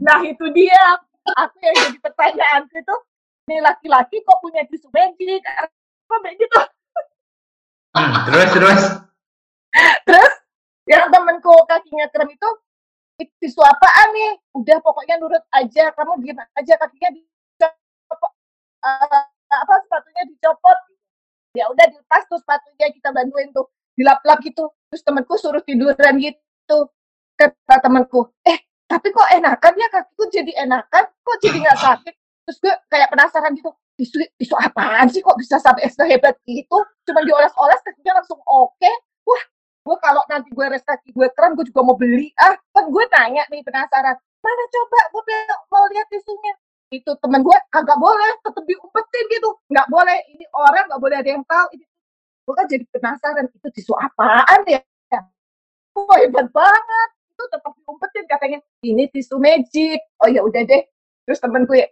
Nah 0.00 0.24
itu 0.24 0.46
dia. 0.54 0.84
Aku 1.26 1.58
yang 1.58 1.74
jadi 1.76 1.98
pertanyaan 2.00 2.62
itu, 2.64 2.96
nih 3.50 3.58
laki-laki 3.60 4.22
kok 4.22 4.38
punya 4.40 4.62
tisu 4.64 4.88
magic? 4.88 5.42
Apa 5.42 6.16
begitu? 6.22 6.58
Hmm, 7.96 8.12
terus 8.28 8.48
terus. 8.52 8.82
Terus 10.04 10.32
yang 10.84 11.08
temenku 11.08 11.52
kakinya 11.64 12.06
kram 12.12 12.28
itu, 12.28 12.48
"Ih, 13.24 13.28
tisu 13.40 13.60
apaan 13.64 14.08
nih? 14.12 14.32
Udah 14.52 14.78
pokoknya 14.84 15.16
nurut 15.16 15.40
aja, 15.56 15.88
kamu 15.96 16.12
diem 16.20 16.36
aja 16.36 16.74
kakinya 16.76 17.10
dicopot, 17.16 18.32
eh, 18.84 19.24
apa 19.48 19.74
sepatunya 19.88 20.22
dicopot. 20.28 20.78
Ya 21.56 21.72
udah 21.72 21.86
dilepas 21.88 22.28
tuh 22.28 22.36
sepatunya 22.36 22.92
kita 22.92 23.08
bantuin 23.16 23.48
tuh 23.56 23.64
dilap-lap 23.96 24.44
gitu. 24.44 24.68
Terus 24.92 25.02
temenku 25.02 25.34
suruh 25.40 25.64
tiduran 25.64 26.20
gitu. 26.20 26.78
Kata 27.36 27.80
temenku, 27.84 28.28
eh 28.44 28.60
tapi 28.88 29.08
kok 29.12 29.28
enakan 29.32 29.72
ya 29.76 29.88
kakiku 29.92 30.24
jadi 30.32 30.52
enakan, 30.68 31.04
kok 31.08 31.36
jadi 31.40 31.56
nggak 31.64 31.80
sakit. 31.80 32.14
Terus 32.46 32.58
gue 32.62 32.74
kayak 32.92 33.08
penasaran 33.12 33.52
gitu, 33.56 33.72
tisu 33.96 34.22
tisu 34.36 34.54
apaan 34.60 35.08
sih 35.08 35.24
kok 35.24 35.36
bisa 35.40 35.56
sampai 35.60 35.88
sehebat 35.88 36.36
itu? 36.46 36.78
Cuma 37.08 37.20
dioles-oles 37.24 37.80
kakinya 37.82 38.20
langsung 38.22 38.40
oke. 38.44 38.92
Wah, 39.26 39.42
gue 39.88 39.96
kalau 40.04 40.22
nanti 40.30 40.52
gue 40.52 40.66
res 40.68 40.84
gue 40.86 41.28
kram, 41.34 41.56
gue 41.56 41.66
juga 41.68 41.80
mau 41.82 41.96
beli. 41.98 42.30
Ah, 42.38 42.54
kan 42.76 42.86
gue 42.92 43.04
tanya 43.10 43.42
nih 43.50 43.64
penasaran, 43.64 44.16
mana 44.18 44.64
coba 44.70 45.00
gue 45.10 45.22
mau 45.72 45.84
lihat 45.90 46.06
tisunya. 46.12 46.54
Itu 46.92 47.18
temen 47.18 47.42
gue 47.42 47.56
kagak 47.74 47.98
boleh, 47.98 48.32
tetep 48.46 48.62
diumpetin 48.62 49.24
gitu. 49.32 49.50
Nggak 49.72 49.86
boleh, 49.90 50.18
ini 50.36 50.44
orang 50.54 50.84
nggak 50.86 51.02
boleh 51.02 51.16
ada 51.18 51.30
yang 51.34 51.44
tahu. 51.48 51.66
Ini 51.74 51.84
gue 52.46 52.54
kan 52.54 52.66
jadi 52.70 52.84
penasaran, 52.94 53.44
itu 53.50 53.68
tisu 53.74 53.92
apaan 53.98 54.62
ya? 54.70 54.80
Wah, 55.96 56.16
hebat 56.20 56.46
banget. 56.52 57.08
Itu 57.32 57.42
tetap 57.48 57.72
diumpetin 57.72 58.24
katanya, 58.28 58.58
ini 58.84 59.08
tisu 59.08 59.40
magic. 59.40 60.00
Oh 60.20 60.28
ya 60.28 60.44
udah 60.44 60.62
deh. 60.62 60.84
Terus 61.24 61.40
temenku 61.40 61.72
ya, 61.74 61.88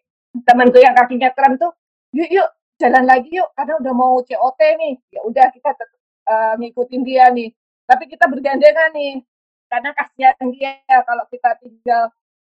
temenku 0.47 0.79
yang 0.79 0.95
kakinya 0.95 1.33
kram 1.35 1.57
tuh, 1.59 1.73
yuk 2.15 2.31
yuk 2.31 2.49
jalan 2.79 3.05
lagi 3.07 3.29
yuk 3.35 3.51
karena 3.59 3.75
udah 3.83 3.95
mau 3.95 4.15
COT 4.23 4.61
nih. 4.81 4.95
Ya 5.11 5.21
udah 5.27 5.47
kita 5.51 5.71
tetap 5.75 6.01
eh, 6.31 6.55
ngikutin 6.63 7.03
dia 7.03 7.25
nih. 7.35 7.51
Tapi 7.85 8.05
kita 8.09 8.25
bergandengan 8.31 8.91
nih. 8.95 9.15
Karena 9.69 9.91
kasihan 9.97 10.47
dia 10.55 10.79
kalau 11.03 11.25
kita 11.27 11.51
tinggal 11.59 12.03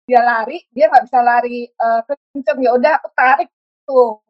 dia 0.07 0.21
lari, 0.23 0.63
dia 0.71 0.85
nggak 0.87 1.05
bisa 1.09 1.19
lari 1.25 1.67
eh, 1.69 2.01
kenceng. 2.05 2.59
Ya 2.61 2.71
udah 2.77 2.91
aku 3.01 3.09
tarik 3.17 3.49
tuh. 3.87 4.21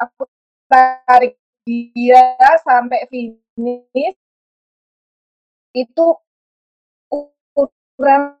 Aku 0.00 0.22
tarik 0.68 1.34
dia 1.64 2.36
sampai 2.66 3.06
finish 3.08 4.18
itu 5.72 6.06
kurang 7.96 8.36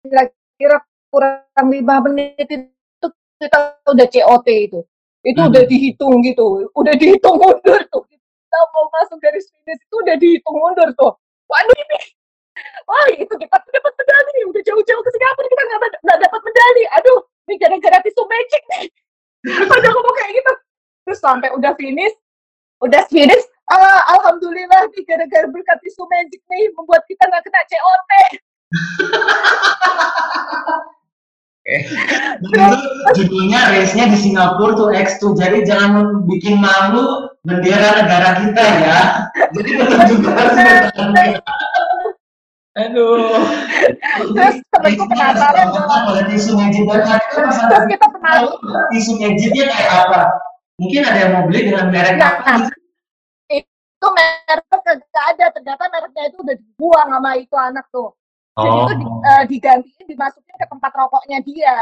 kira-kira 0.00 0.78
kurang 1.10 1.66
lima 1.68 2.00
menit 2.04 2.46
itu 2.46 3.08
kita 3.40 3.58
udah 3.84 4.06
COT 4.06 4.48
itu 4.48 4.80
itu 5.22 5.36
Hmm. 5.36 5.50
udah 5.52 5.62
dihitung 5.64 6.14
gitu. 6.22 6.44
Udah 6.72 6.94
dihitung 6.96 7.36
mundur 7.36 7.80
tuh. 7.88 8.02
Kita 8.06 8.58
mau 8.72 8.84
masuk 8.90 9.18
dari 9.20 9.38
finish 9.38 9.80
itu 9.80 9.94
udah 10.00 10.16
dihitung 10.16 10.56
mundur 10.56 10.88
tuh. 10.94 11.12
Waduh 11.46 11.76
ini. 11.76 11.98
Wah 12.84 13.06
itu 13.10 13.30
kita 13.30 13.56
dapat 13.56 13.92
medali. 13.94 14.38
Udah 14.48 14.62
jauh-jauh 14.64 15.00
ke 15.00 15.10
Singapura 15.10 15.46
kita 15.46 15.62
nggak 15.62 15.80
dap- 15.80 16.00
nggak 16.02 16.18
dapat 16.24 16.40
medali. 16.42 16.82
Aduh 16.96 17.18
ini 17.46 17.54
gara-gara 17.56 17.98
tisu 18.00 18.22
magic 18.24 18.62
nih. 18.68 18.84
Ada 19.76 19.88
ngomong 19.88 20.14
kayak 20.16 20.32
gitu. 20.36 20.52
Terus 21.06 21.18
sampai 21.20 21.48
udah 21.52 21.72
finish 21.74 22.14
udah 22.80 23.04
finish 23.12 23.44
ah, 23.68 24.00
alhamdulillah 24.08 24.88
nih 24.88 25.04
gara-gara 25.04 25.46
berkat 25.46 25.78
tisu 25.84 26.00
magic 26.08 26.40
nih 26.48 26.72
membuat 26.72 27.04
kita 27.04 27.28
nggak 27.28 27.44
kena 27.44 27.60
COT 27.68 28.10
Dan 32.40 32.74
itu 32.74 32.88
judulnya 33.14 33.60
race-nya 33.70 34.10
di 34.10 34.18
Singapura 34.18 34.74
tuh 34.74 34.90
X2. 34.90 35.38
Jadi 35.38 35.58
jangan 35.62 36.26
bikin 36.26 36.58
malu 36.58 37.30
bendera 37.46 38.02
negara 38.02 38.28
kita 38.42 38.62
ya. 38.62 38.98
Jadi 39.54 39.70
tetap 39.78 40.00
juga 40.10 40.28
harus. 40.34 40.56
Aduh. 42.78 43.34
terus 44.30 44.56
temenku 44.70 45.04
penasaran 45.10 45.74
dong 45.74 45.90
oleh 45.90 46.22
tisu 46.30 46.54
magic 46.54 46.86
dan 46.86 47.18
terus 47.34 47.58
kita 47.90 48.06
penasaran 48.08 48.54
tisu 48.94 49.12
magicnya 49.18 49.64
kayak 49.70 49.92
apa. 50.06 50.20
Mungkin 50.80 51.02
ada 51.04 51.18
yang 51.18 51.32
mau 51.36 51.44
beli 51.44 51.68
dengan 51.68 51.92
merek 51.92 52.16
Nah, 52.16 52.40
apa? 52.40 52.52
gitu. 52.64 52.72
itu 53.52 54.06
mereknya 54.16 54.78
kagak 54.80 55.24
ada 55.36 55.44
ternyata 55.52 55.82
mereknya 55.92 56.24
itu 56.32 56.36
udah 56.40 56.56
dibuang 56.56 57.08
sama 57.12 57.30
itu 57.36 57.56
anak 57.58 57.84
tuh 57.92 58.16
jadi 58.58 58.68
Oh. 58.68 58.82
itu 58.84 58.94
di, 58.98 59.06
eh, 59.06 59.42
digantiin 59.46 60.06
dimasukin 60.10 60.54
ke 60.58 60.66
tempat 60.66 60.90
rokoknya 60.92 61.38
dia 61.46 61.76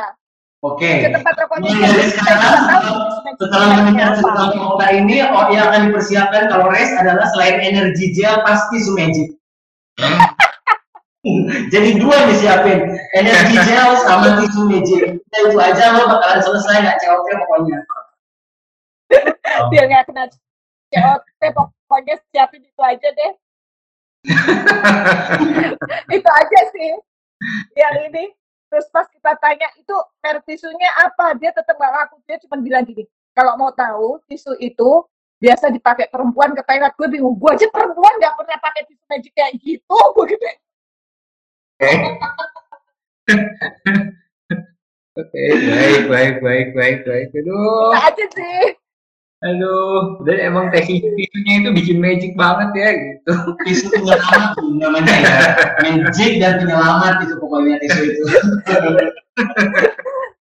Oke. 0.61 1.07
ke 1.07 1.09
tempat 1.11 1.35
rokoknya 1.38 1.70
Mulai 1.70 1.90
dia 1.96 2.07
sekarang, 2.12 2.54
tahu 2.68 2.96
magic 3.24 3.37
Setelah 3.40 3.68
mendengar 3.78 4.09
tentang 4.18 4.48
Toyota 4.52 4.87
ini, 4.92 5.16
oh 5.24 5.44
yang 5.48 5.64
akan 5.70 5.81
dipersiapkan 5.88 6.42
kalau 6.50 6.66
race 6.68 6.92
adalah 6.98 7.26
selain 7.33 7.57
energi 7.62 8.11
gel 8.12 8.42
pasti 8.44 8.76
magic. 8.94 9.28
Jadi 11.72 11.98
dua 11.98 12.16
nih 12.31 12.37
siapin, 12.38 12.81
energi 13.16 13.54
gel 13.66 13.90
sama 14.07 14.35
tisu 14.42 14.61
magic. 14.70 15.02
Kita 15.24 15.37
itu 15.50 15.57
aja 15.59 15.85
lo 15.94 16.11
bakalan 16.11 16.40
selesai 16.42 16.85
nggak 16.85 16.98
COT 17.00 17.26
pokoknya. 17.26 17.78
biar 19.72 19.85
nggak 19.88 20.04
kena 20.11 20.24
COT 20.92 21.40
pokoknya 21.57 22.14
siapin 22.31 22.61
itu 22.62 22.83
aja 22.85 23.09
deh 23.09 23.33
itu 26.16 26.28
aja 26.28 26.61
sih 26.74 26.92
yang 27.78 27.94
ini. 28.11 28.35
Terus 28.68 28.85
pas 28.92 29.09
kita 29.09 29.33
tanya 29.40 29.64
itu 29.81 29.96
merek 30.20 30.44
tisunya 30.44 30.90
apa? 31.00 31.33
Dia 31.40 31.57
tetap 31.57 31.81
nggak 31.81 31.92
ngaku 31.94 32.16
dia 32.28 32.37
cuma 32.44 32.61
bilang 32.61 32.85
gini 32.85 33.09
kalau 33.33 33.57
mau 33.57 33.72
tahu 33.72 34.20
tisu 34.28 34.61
itu 34.61 35.09
biasa 35.38 35.70
dipakai 35.72 36.12
perempuan 36.12 36.52
ke 36.52 36.61
toilet. 36.66 36.92
Gue 36.98 37.09
bingung 37.09 37.38
gue 37.40 37.50
aja 37.54 37.64
perempuan 37.72 38.12
nggak 38.20 38.35
pernah 38.37 38.59
pakai 38.61 38.83
tisu 38.85 39.04
magic 39.09 39.33
kayak 39.33 39.57
gitu 39.62 39.98
begitu 40.18 40.44
Oke, 45.18 45.44
baik, 45.50 46.07
baik, 46.07 46.38
baik, 46.38 46.68
baik, 46.78 46.98
baik. 47.02 47.28
Aduh, 47.35 47.90
Itu 47.90 47.98
aja 47.98 48.24
sih 48.38 48.78
aduh. 49.38 50.18
Dan 50.27 50.37
emang 50.51 50.70
teknik 50.70 51.03
tisunya 51.14 51.55
itu 51.62 51.70
bikin 51.74 51.98
magic 51.98 52.33
banget 52.35 52.70
ya 52.74 52.88
gitu. 52.94 53.33
Tisu 53.62 53.85
penyelamat 53.90 54.59
tuh 54.59 54.66
namanya 54.74 55.14
ya. 55.14 55.38
Magic 55.83 56.33
dan 56.42 56.59
penyelamat 56.59 57.14
itu 57.27 57.35
pokoknya 57.38 57.77
tisu 57.83 58.01
itu. 58.03 58.22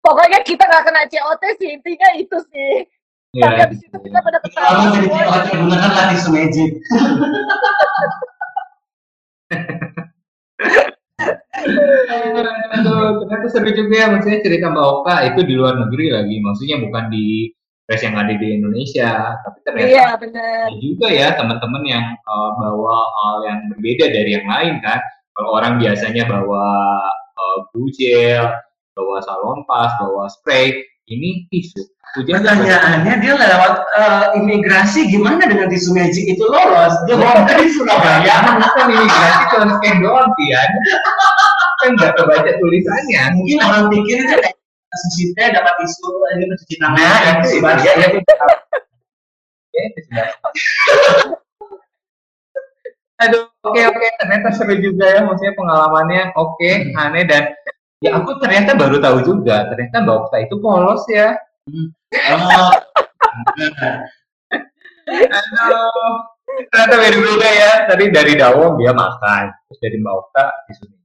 pokoknya 0.01 0.39
kita 0.43 0.65
nggak 0.67 0.85
kena 0.89 1.03
COT 1.07 1.43
sih 1.61 1.71
intinya 1.77 2.09
itu 2.17 2.37
sih 2.51 2.73
tapi 3.31 3.47
Ya. 3.47 3.63
habis 3.63 3.79
itu 3.79 3.95
kita 3.95 4.19
pada 4.19 4.43
Kalau 4.43 4.91
ketawa 4.91 4.91
jadi. 4.91 5.07
COT 5.07 5.47
gunakanlah 5.55 6.05
tisu 6.11 6.29
magic. 6.35 6.71
Aduh, 12.75 13.23
ternyata 13.27 13.47
seru 13.51 13.71
juga 13.75 13.95
ya 13.95 14.07
maksudnya 14.11 14.41
cerita 14.43 14.67
Mbak 14.73 14.87
Oka 14.87 15.17
itu 15.31 15.41
di 15.45 15.55
luar 15.59 15.75
negeri 15.77 16.07
lagi, 16.11 16.37
maksudnya 16.41 16.77
bukan 16.81 17.05
di 17.13 17.51
race 17.91 18.07
yang 18.07 18.15
ada 18.15 18.31
di 18.31 18.49
Indonesia, 18.55 19.35
tapi 19.43 19.59
ternyata 19.67 19.91
iya 19.91 20.07
benar 20.15 20.71
ada 20.71 20.79
juga 20.79 21.07
ya 21.11 21.35
teman-teman 21.35 21.83
yang 21.83 22.07
uh, 22.23 22.51
bawa 22.55 22.97
hal 23.03 23.37
yang 23.51 23.59
berbeda 23.75 24.07
dari 24.15 24.31
yang 24.39 24.47
lain 24.47 24.79
kan. 24.79 25.03
Kalau 25.35 25.59
orang 25.59 25.83
biasanya 25.83 26.31
bawa 26.31 26.67
uh, 27.35 27.59
blue 27.75 27.91
gel, 27.99 28.47
bawa 28.95 29.19
salon 29.27 29.67
pas, 29.67 29.91
bawa 29.99 30.31
spray, 30.31 30.71
ini 31.11 31.51
tisu. 31.51 31.83
Hujan 32.11 32.43
Pertanyaannya 32.43 33.23
dia 33.23 33.39
lewat 33.39 33.75
eh, 33.95 34.25
imigrasi 34.43 35.07
gimana 35.15 35.47
dengan 35.47 35.71
tisu 35.71 35.95
magic 35.95 36.27
itu 36.27 36.43
lolos? 36.43 36.91
Dia 37.07 37.15
bawa 37.15 37.47
dari 37.47 37.71
Surabaya. 37.71 38.27
Ya, 38.27 38.43
kan 38.43 38.59
imigrasi 38.91 39.43
cuma 39.55 39.79
scan 39.79 39.97
doang, 40.03 40.27
Tian. 40.35 40.71
kan 41.81 41.91
nggak 41.95 42.13
kebaca 42.19 42.51
tulisannya. 42.59 43.23
Mungkin 43.39 43.59
orang 43.63 43.85
pikir 43.95 44.17
itu 44.27 44.37
sushi 44.99 45.31
teh 45.39 45.49
dapat 45.55 45.75
tisu 45.83 46.09
ini 46.35 46.45
mencuci 46.51 46.75
tangan. 46.83 46.99
Nah, 46.99 47.19
yang 47.23 47.39
itu 47.47 47.59
Basya. 47.63 47.93
ya, 47.95 48.07
ya, 48.11 48.21
Ya, 49.71 49.83
itu 49.87 50.01
sudah. 50.11 50.27
Aduh, 53.21 53.53
oke 53.63 53.81
oke, 53.85 54.07
ternyata 54.17 54.49
seru 54.57 54.75
juga 54.81 55.05
ya, 55.05 55.21
maksudnya 55.23 55.53
pengalamannya 55.53 56.33
oke, 56.35 56.71
aneh 56.97 57.25
dan 57.29 57.53
ya 58.01 58.17
aku 58.17 58.41
ternyata 58.41 58.73
baru 58.73 58.97
tahu 58.97 59.19
juga, 59.23 59.69
ternyata 59.69 60.01
Mbak 60.03 60.17
Okta 60.25 60.37
itu 60.41 60.57
polos 60.59 61.05
ya. 61.13 61.37
Oh, 62.33 62.73
Aduh, 65.11 66.17
ternyata 66.73 66.95
beda-beda 66.99 67.49
ya. 67.53 67.73
Tadi 67.87 68.05
dari 68.11 68.33
Dawong 68.41 68.81
dia 68.81 68.91
makan, 68.97 69.45
terus 69.69 69.79
dari 69.85 69.97
Mbak 70.01 70.15
Okta 70.17 70.45
disuntik. 70.67 71.00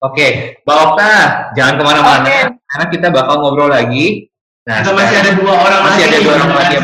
Oke, 0.00 0.56
Mbak 0.64 0.78
Okta, 0.80 1.12
jangan 1.52 1.74
ke 1.76 1.82
mana-mana, 1.84 2.24
Oke. 2.24 2.38
karena 2.56 2.86
kita 2.88 3.06
bakal 3.12 3.34
ngobrol 3.44 3.68
lagi. 3.68 4.32
Nah, 4.64 4.80
Atau 4.80 4.96
masih 4.96 5.16
ada 5.20 5.32
dua 5.36 5.52
orang 5.56 5.80
Masih 5.88 6.04
lagi 6.04 6.08
ada 6.08 6.18
dua 6.24 6.32
orang 6.40 6.50
lagi. 6.56 6.76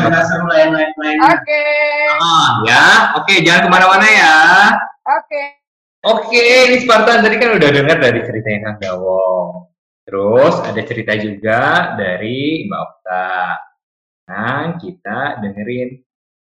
Oke. 1.17 1.65
Ah, 2.21 2.49
ya, 2.69 2.83
oke, 3.17 3.33
jangan 3.41 3.61
ke 3.65 3.69
mana-mana 3.73 4.05
ya. 4.05 4.35
Oke. 5.01 5.43
Oke, 6.05 6.45
ini 6.69 6.77
Spartan 6.85 7.25
tadi 7.25 7.41
kan 7.41 7.57
udah 7.57 7.69
dengar 7.73 7.97
dari 7.97 8.21
ceritanya 8.21 8.59
Kang 8.69 8.77
Dawong. 8.85 9.65
Terus 10.05 10.55
ada 10.61 10.81
cerita 10.85 11.13
juga 11.17 11.61
dari 11.97 12.69
Mbak 12.69 12.81
Okta. 12.85 13.33
Nah, 14.29 14.77
kita 14.77 15.41
dengerin 15.41 15.89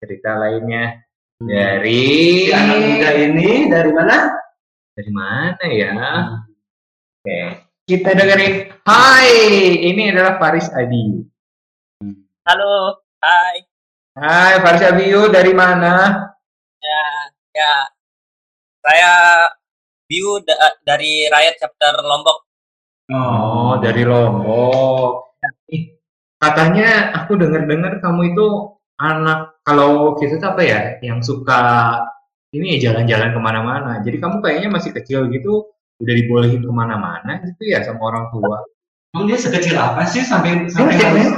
cerita 0.01 0.32
lainnya 0.34 0.97
dari 1.39 2.49
Si 2.49 2.54
anak 2.58 2.78
muda 2.80 3.10
ini 3.21 3.49
dari 3.69 3.91
mana? 3.93 4.17
dari 4.95 5.12
mana 5.12 5.65
ya? 5.69 5.91
Oke, 7.25 7.41
kita 7.89 8.13
dengerin. 8.13 8.69
Hai, 8.85 9.33
ini 9.81 10.13
adalah 10.13 10.38
Faris 10.38 10.69
Adi. 10.69 11.25
Halo, 12.45 13.01
hai. 13.17 13.65
Hai, 14.13 14.61
Faris 14.61 14.85
Abiyu 14.85 15.33
dari 15.33 15.49
mana? 15.57 16.21
Ya, 16.77 17.05
ya. 17.49 17.73
Saya 18.85 19.13
Biu 20.05 20.38
da- 20.45 20.77
dari 20.85 21.25
Rakyat 21.25 21.57
Chapter 21.57 21.97
Lombok. 22.05 22.45
Oh, 23.09 23.81
dari 23.81 24.05
Lombok. 24.05 25.41
Ih, 25.73 25.97
katanya 26.38 27.09
aku 27.09 27.41
dengar-dengar 27.41 28.05
kamu 28.05 28.38
itu 28.38 28.77
anak 29.01 29.65
kalau 29.65 30.13
kita 30.13 30.38
apa 30.53 30.61
ya, 30.61 31.01
yang 31.01 31.25
suka 31.25 31.97
ini 32.53 32.77
ya 32.77 32.93
jalan-jalan 32.93 33.33
ke 33.33 33.39
mana-mana. 33.41 33.97
Jadi 34.05 34.21
kamu 34.21 34.45
kayaknya 34.45 34.69
masih 34.69 34.93
kecil 34.93 35.25
gitu, 35.33 35.73
udah 36.03 36.13
dibolehin 36.13 36.60
ke 36.60 36.71
mana-mana 36.71 37.39
gitu 37.43 37.63
ya 37.71 37.79
sama 37.84 38.12
orang 38.12 38.27
tua. 38.31 38.60
Emang 39.15 39.31
dia 39.31 39.39
sekecil 39.39 39.79
apa 39.79 40.03
sih 40.03 40.25
sampai 40.27 40.67
sampai 40.67 40.99
SMA. 40.99 41.31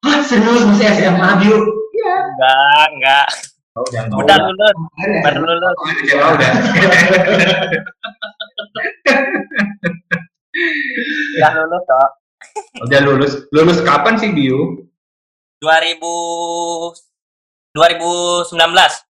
Hah, 0.00 0.20
serius 0.24 0.66
masih 0.66 0.86
SMA 0.96 1.28
Biu? 1.44 1.58
Enggak, 2.00 2.86
enggak. 2.96 3.26
Oh, 3.78 3.86
udah. 3.86 4.02
Udah 4.18 4.36
lulus, 4.50 4.74
ya? 4.98 5.20
baru 5.22 5.40
lulus. 5.46 5.76
Oh, 5.78 5.84
udah 5.86 6.02
SMA 6.02 6.28
udah. 6.34 6.50
Udah 11.38 11.50
lulus 11.54 11.82
kok. 11.86 12.10
udah 12.82 13.00
lulus. 13.06 13.32
Lulus 13.54 13.78
kapan 13.86 14.18
sih, 14.18 14.34
Biu? 14.34 14.90
2000 15.62 16.02
2019. 17.76 19.09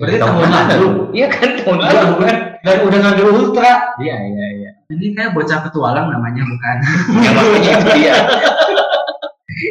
Berarti 0.00 0.16
tahun 0.16 0.48
lalu. 0.48 0.88
Iya 1.12 1.26
kan 1.28 1.48
tahun 1.60 1.78
lalu 1.84 2.04
bukan? 2.16 2.24
kan? 2.24 2.36
Dan 2.64 2.76
udah 2.88 2.98
ngambil 3.04 3.26
ultra. 3.36 3.72
Iya, 4.00 4.16
iya, 4.16 4.46
iya. 4.56 4.70
Ini 4.88 5.06
kayak 5.12 5.32
bocah 5.36 5.58
petualang 5.68 6.08
namanya 6.08 6.42
bukan? 6.44 6.76
Ya, 7.24 7.30
makanya 7.36 7.70
itu 7.76 7.88
dia. 8.00 8.16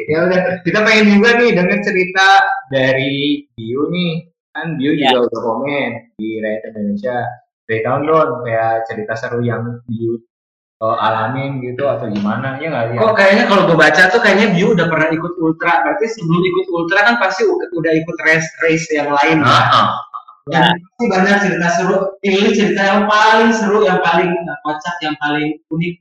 ya 0.06 0.18
udah, 0.30 0.40
kita 0.62 0.80
pengen 0.86 1.06
juga 1.18 1.30
nih 1.42 1.50
denger 1.58 1.80
cerita 1.82 2.28
dari 2.70 3.42
Bio 3.58 3.90
nih. 3.90 4.30
Kan 4.54 4.78
Bio 4.78 4.94
Ya. 4.94 5.10
juga 5.10 5.28
udah 5.28 5.40
komen 5.42 5.90
di 6.22 6.30
Rakyat 6.38 6.62
Indonesia. 6.72 7.18
Ceritakan 7.66 8.02
dong 8.06 8.30
kayak 8.46 8.86
cerita 8.90 9.14
seru 9.18 9.42
yang 9.42 9.82
Bio 9.90 10.22
uh, 10.80 10.98
alamin 10.98 11.60
gitu 11.62 11.86
atau 11.86 12.08
gimana 12.10 12.58
ya 12.58 12.72
nggak 12.72 12.86
ya? 12.96 13.00
Kok 13.00 13.14
kayaknya 13.16 13.46
kalau 13.52 13.64
gue 13.70 13.78
baca 13.78 14.02
tuh 14.10 14.20
kayaknya 14.24 14.48
Biu 14.56 14.74
udah 14.74 14.88
pernah 14.88 15.10
ikut 15.12 15.34
ultra. 15.38 15.74
Berarti 15.86 16.06
sebelum 16.10 16.42
ikut 16.42 16.66
ultra 16.74 17.00
kan 17.06 17.16
pasti 17.22 17.44
udah 17.50 17.94
ikut 17.94 18.18
race 18.26 18.50
race 18.66 18.88
yang 18.94 19.12
lain. 19.12 19.44
Ah, 19.44 19.66
ah. 19.70 19.88
Dan 20.50 20.74
pasti 20.74 21.04
banyak 21.06 21.36
cerita 21.46 21.68
seru. 21.78 21.98
Ini 22.26 22.50
cerita 22.54 22.82
yang 22.82 23.02
paling 23.06 23.50
seru, 23.54 23.86
yang 23.86 24.02
paling 24.02 24.34
kocak, 24.66 24.96
yang 25.06 25.16
paling 25.22 25.62
unik. 25.70 25.96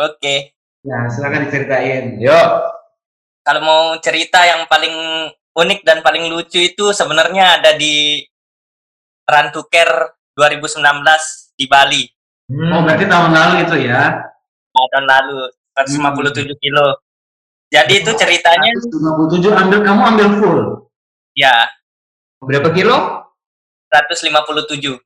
Oke. 0.00 0.56
Nah, 0.88 1.12
silakan 1.12 1.44
diceritain. 1.44 2.16
Yuk, 2.16 2.48
Kalau 3.44 3.60
mau 3.64 3.82
cerita 4.00 4.44
yang 4.48 4.64
paling 4.68 4.92
unik 5.56 5.80
dan 5.84 6.00
paling 6.00 6.28
lucu 6.32 6.60
itu 6.60 6.92
sebenarnya 6.96 7.60
ada 7.60 7.76
di 7.76 8.20
Run 9.28 9.48
to 9.52 9.66
Care 9.68 10.16
2019 10.36 10.80
di 11.56 11.64
Bali. 11.68 12.04
Hmm. 12.48 12.72
Oh, 12.72 12.80
berarti 12.84 13.04
tahun 13.04 13.32
lalu 13.32 13.54
itu 13.68 13.76
ya? 13.88 14.24
Nah, 14.72 14.86
tahun 14.94 15.06
lalu 15.08 15.38
157 15.76 16.56
kilo. 16.64 16.86
Jadi 17.70 18.02
itu 18.02 18.10
ceritanya 18.18 18.70
157 18.74 19.54
ambil 19.54 19.78
kamu 19.86 20.00
ambil 20.02 20.28
full. 20.42 20.60
ya 21.38 21.54
berapa 22.40 22.68
kilo? 22.72 22.96
157. 23.92 24.96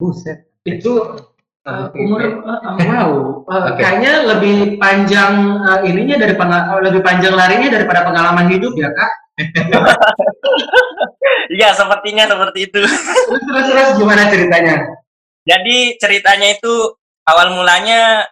Buset. 0.00 0.48
Itu 0.64 1.16
Uh, 1.60 1.92
umur 1.92 2.40
uh, 2.40 2.56
uh, 2.56 2.74
wow, 2.88 3.10
Uh, 3.44 3.68
Oke. 3.68 3.84
kayaknya 3.84 4.24
lebih 4.24 4.80
panjang 4.80 5.60
uh, 5.60 5.84
ininya 5.84 6.16
daripada 6.16 6.72
uh, 6.72 6.80
lebih 6.80 7.04
panjang 7.04 7.36
larinya 7.36 7.68
daripada 7.68 8.00
pengalaman 8.00 8.48
hidup 8.48 8.72
ya 8.80 8.88
kak. 8.88 9.12
Iya, 11.52 11.74
sepertinya 11.76 12.30
seperti 12.30 12.70
itu. 12.70 12.80
Terus 12.80 13.42
terus, 13.44 13.66
terus 13.68 13.90
gimana 13.98 14.30
ceritanya? 14.32 14.88
Jadi 15.44 15.98
ceritanya 16.00 16.48
itu 16.54 16.94
awal 17.28 17.52
mulanya 17.52 18.24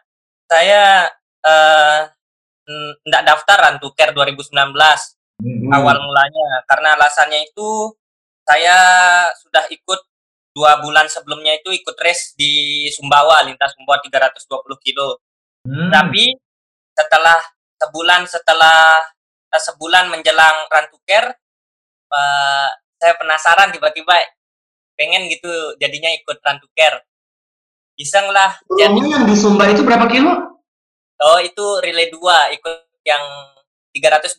saya 0.49 1.13
eh 1.45 2.01
enggak 3.05 3.27
daftar 3.29 3.77
Care 3.93 4.17
2019 4.17 4.55
Hmm. 5.39 5.71
awal 5.71 5.95
mulanya 6.03 6.67
karena 6.67 6.99
alasannya 6.99 7.47
itu 7.47 7.95
saya 8.49 8.77
sudah 9.45 9.69
ikut 9.69 10.01
dua 10.57 10.81
bulan 10.81 11.05
sebelumnya 11.13 11.53
itu 11.61 11.69
ikut 11.71 11.95
race 12.01 12.33
di 12.33 12.89
Sumbawa 12.89 13.45
lintas 13.45 13.77
Sumbawa 13.77 14.01
320 14.01 14.41
kilo 14.81 15.21
Hmm. 15.69 15.91
tapi 15.93 16.33
setelah 16.97 17.37
sebulan 17.77 18.25
setelah 18.25 18.97
eh, 19.53 19.63
sebulan 19.69 20.09
menjelang 20.09 20.65
Run 20.71 20.87
to 20.89 20.97
Care 21.05 21.29
eh, 22.09 22.69
saya 22.97 23.13
penasaran 23.21 23.69
tiba-tiba 23.75 24.17
pengen 24.97 25.29
gitu 25.29 25.77
jadinya 25.77 26.09
ikut 26.15 26.41
Care 26.73 27.05
iseng 28.01 28.33
lah 28.33 28.57
jadi 28.81 28.97
yang 28.97 29.27
di 29.27 29.35
Sumba 29.35 29.67
itu 29.69 29.83
berapa 29.83 30.07
kilo? 30.09 30.33
oh 31.19 31.39
itu 31.43 31.65
relay 31.83 32.09
2 32.09 32.57
ikut 32.57 32.77
yang 33.05 33.25
320 33.93 34.39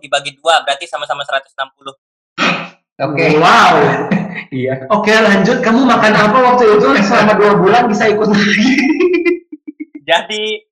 dibagi 0.00 0.38
dua 0.38 0.62
berarti 0.62 0.86
sama-sama 0.86 1.26
160 1.26 1.50
Oke. 3.00 3.24
Wow. 3.40 3.74
Iya. 4.50 4.90
Oke 4.90 5.14
lanjut. 5.14 5.62
Kamu 5.62 5.86
makan 5.86 6.10
apa 6.10 6.38
waktu 6.42 6.74
itu 6.74 6.88
selama 7.06 7.38
dua 7.38 7.54
bulan 7.54 7.86
bisa 7.86 8.10
ikut 8.10 8.34
lagi? 8.34 8.72
jadi 10.10 10.66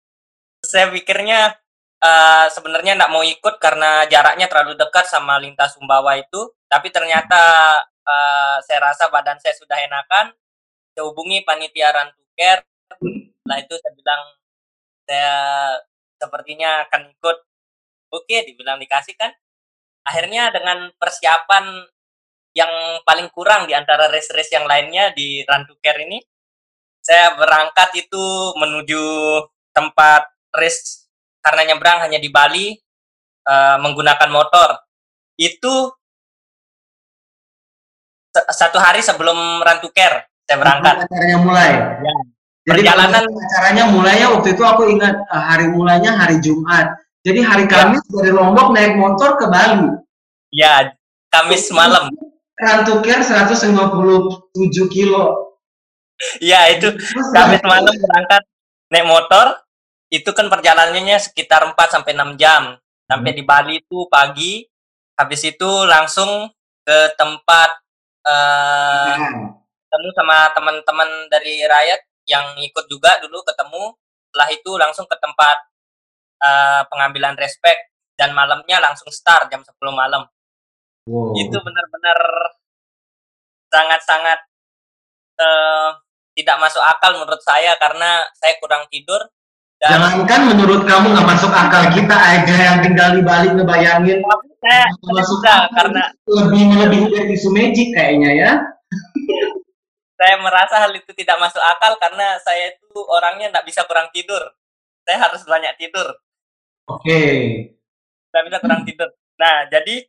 saya 0.59 0.91
pikirnya 0.91 1.55
eh, 2.03 2.47
sebenarnya 2.51 2.99
nggak 2.99 3.13
mau 3.15 3.23
ikut 3.23 3.55
karena 3.63 4.03
jaraknya 4.11 4.51
terlalu 4.51 4.75
dekat 4.75 5.07
sama 5.07 5.39
lintas 5.39 5.79
Sumbawa 5.79 6.19
itu 6.19 6.51
tapi 6.67 6.91
ternyata 6.91 7.43
eh, 7.87 8.57
saya 8.67 8.79
rasa 8.91 9.07
badan 9.15 9.39
saya 9.39 9.55
sudah 9.55 9.79
enakan 9.79 10.35
saya 10.91 11.07
hubungi 11.07 11.47
panitia 11.47 11.95
Care 12.35 12.67
setelah 12.99 13.59
itu 13.63 13.75
saya 13.79 13.93
bilang 13.95 14.23
saya 15.07 15.35
sepertinya 16.19 16.71
akan 16.87 17.03
ikut 17.15 17.39
oke 18.11 18.37
dibilang 18.47 18.83
dikasih 18.83 19.15
kan 19.15 19.31
akhirnya 20.03 20.51
dengan 20.51 20.91
persiapan 20.99 21.87
yang 22.59 22.99
paling 23.07 23.31
kurang 23.31 23.71
di 23.71 23.79
antara 23.79 24.11
race-race 24.11 24.51
yang 24.51 24.67
lainnya 24.67 25.15
di 25.15 25.47
Run 25.47 25.63
to 25.71 25.79
Care 25.79 26.03
ini 26.03 26.19
saya 26.99 27.39
berangkat 27.39 27.95
itu 27.95 28.27
menuju 28.59 29.03
tempat 29.71 30.27
race 30.59 31.07
karena 31.39 31.71
nyebrang 31.73 32.03
hanya 32.03 32.19
di 32.19 32.29
Bali 32.29 32.75
eh, 33.47 33.77
menggunakan 33.79 34.29
motor 34.35 34.75
itu 35.39 35.95
satu 38.35 38.83
hari 38.83 39.01
sebelum 39.01 39.63
Run 39.63 39.79
to 39.79 39.95
Care 39.95 40.27
saya 40.49 40.59
berangkat. 40.65 40.95
Acaranya 41.05 41.39
mulai. 41.45 41.71
Ya. 42.01 42.15
Jadi 42.69 42.85
Perjalanan 42.85 43.25
acaranya 43.25 43.85
mulainya 43.89 44.27
waktu 44.33 44.49
itu 44.53 44.63
aku 44.65 44.83
ingat 44.93 45.15
eh, 45.15 45.45
hari 45.45 45.67
mulanya 45.71 46.17
hari 46.17 46.41
Jumat. 46.43 46.97
Jadi 47.23 47.41
hari 47.45 47.65
Kamis 47.69 48.01
dari 48.09 48.33
Lombok 48.33 48.73
naik 48.73 48.97
motor 48.97 49.37
ke 49.37 49.47
Bali. 49.47 49.93
ya 50.49 50.89
Kamis 51.29 51.69
malam. 51.77 52.09
Rantuker 52.59 53.23
157 53.23 53.71
kilo. 54.91 55.55
Ya 56.43 56.67
itu 56.75 56.91
Kamis 57.31 57.63
malam 57.63 57.95
berangkat 57.95 58.43
naik 58.91 59.07
motor. 59.07 59.63
Itu 60.11 60.33
kan 60.33 60.51
perjalanannya 60.51 61.21
sekitar 61.21 61.63
4 61.71 61.77
sampai 61.95 62.17
6 62.17 62.35
jam. 62.41 62.75
Sampai 63.07 63.31
di 63.37 63.47
Bali 63.47 63.79
itu 63.79 64.09
pagi. 64.11 64.67
Habis 65.15 65.55
itu 65.55 65.71
langsung 65.87 66.51
ke 66.83 66.99
tempat 67.15 67.71
eh 68.29 69.15
Nah, 69.19 69.59
ketemu 69.89 70.09
sama 70.13 70.39
teman-teman 70.53 71.09
dari 71.33 71.65
rakyat 71.65 72.01
yang 72.29 72.45
ikut 72.61 72.85
juga 72.93 73.17
dulu 73.25 73.41
ketemu 73.41 73.97
setelah 74.29 74.49
itu 74.53 74.71
langsung 74.77 75.07
ke 75.09 75.17
tempat 75.17 75.57
eh, 76.45 76.83
pengambilan 76.93 77.35
respect 77.41 77.89
dan 78.21 78.37
malamnya 78.37 78.85
langsung 78.85 79.09
start 79.09 79.49
jam 79.49 79.65
10 79.65 79.73
malam 79.97 80.29
wow. 81.09 81.33
itu 81.33 81.57
benar-benar 81.57 82.19
sangat-sangat 83.73 84.39
eh, 85.41 85.91
tidak 86.37 86.57
masuk 86.61 86.85
akal 86.85 87.17
menurut 87.17 87.41
saya 87.41 87.75
karena 87.81 88.23
saya 88.37 88.61
kurang 88.61 88.85
tidur 88.93 89.19
dan 89.79 89.95
Jangankan 89.95 90.55
menurut 90.55 90.83
kamu 90.85 91.15
nggak 91.15 91.29
masuk 91.39 91.53
akal 91.55 91.87
kita 91.95 92.17
aja 92.19 92.55
yang 92.55 92.79
tinggal 92.83 93.15
di 93.15 93.23
Bali 93.23 93.49
ngebayangin 93.57 94.19
tapi 94.21 94.49
saya 94.61 94.85
nggak 94.91 95.15
masuk 95.17 95.39
akal. 95.41 95.61
karena 95.75 96.03
lebih 96.27 96.63
melebihi 96.69 97.07
dari 97.15 97.33
isu 97.33 97.49
magic 97.55 97.89
kayaknya 97.95 98.31
ya. 98.37 98.53
saya 100.19 100.35
merasa 100.43 100.83
hal 100.83 100.91
itu 100.93 101.15
tidak 101.15 101.39
masuk 101.39 101.63
akal 101.63 101.95
karena 102.03 102.37
saya 102.43 102.75
itu 102.75 102.99
orangnya 103.07 103.55
tidak 103.55 103.67
bisa 103.71 103.87
kurang 103.87 104.11
tidur 104.11 104.43
saya 105.07 105.31
harus 105.31 105.47
banyak 105.47 105.73
tidur 105.79 106.11
Oke. 106.89 107.21
tidak 108.33 108.43
bisa 108.49 108.59
kurang 108.65 108.83
tidur. 108.89 109.09
Nah, 109.37 109.69
jadi 109.69 110.09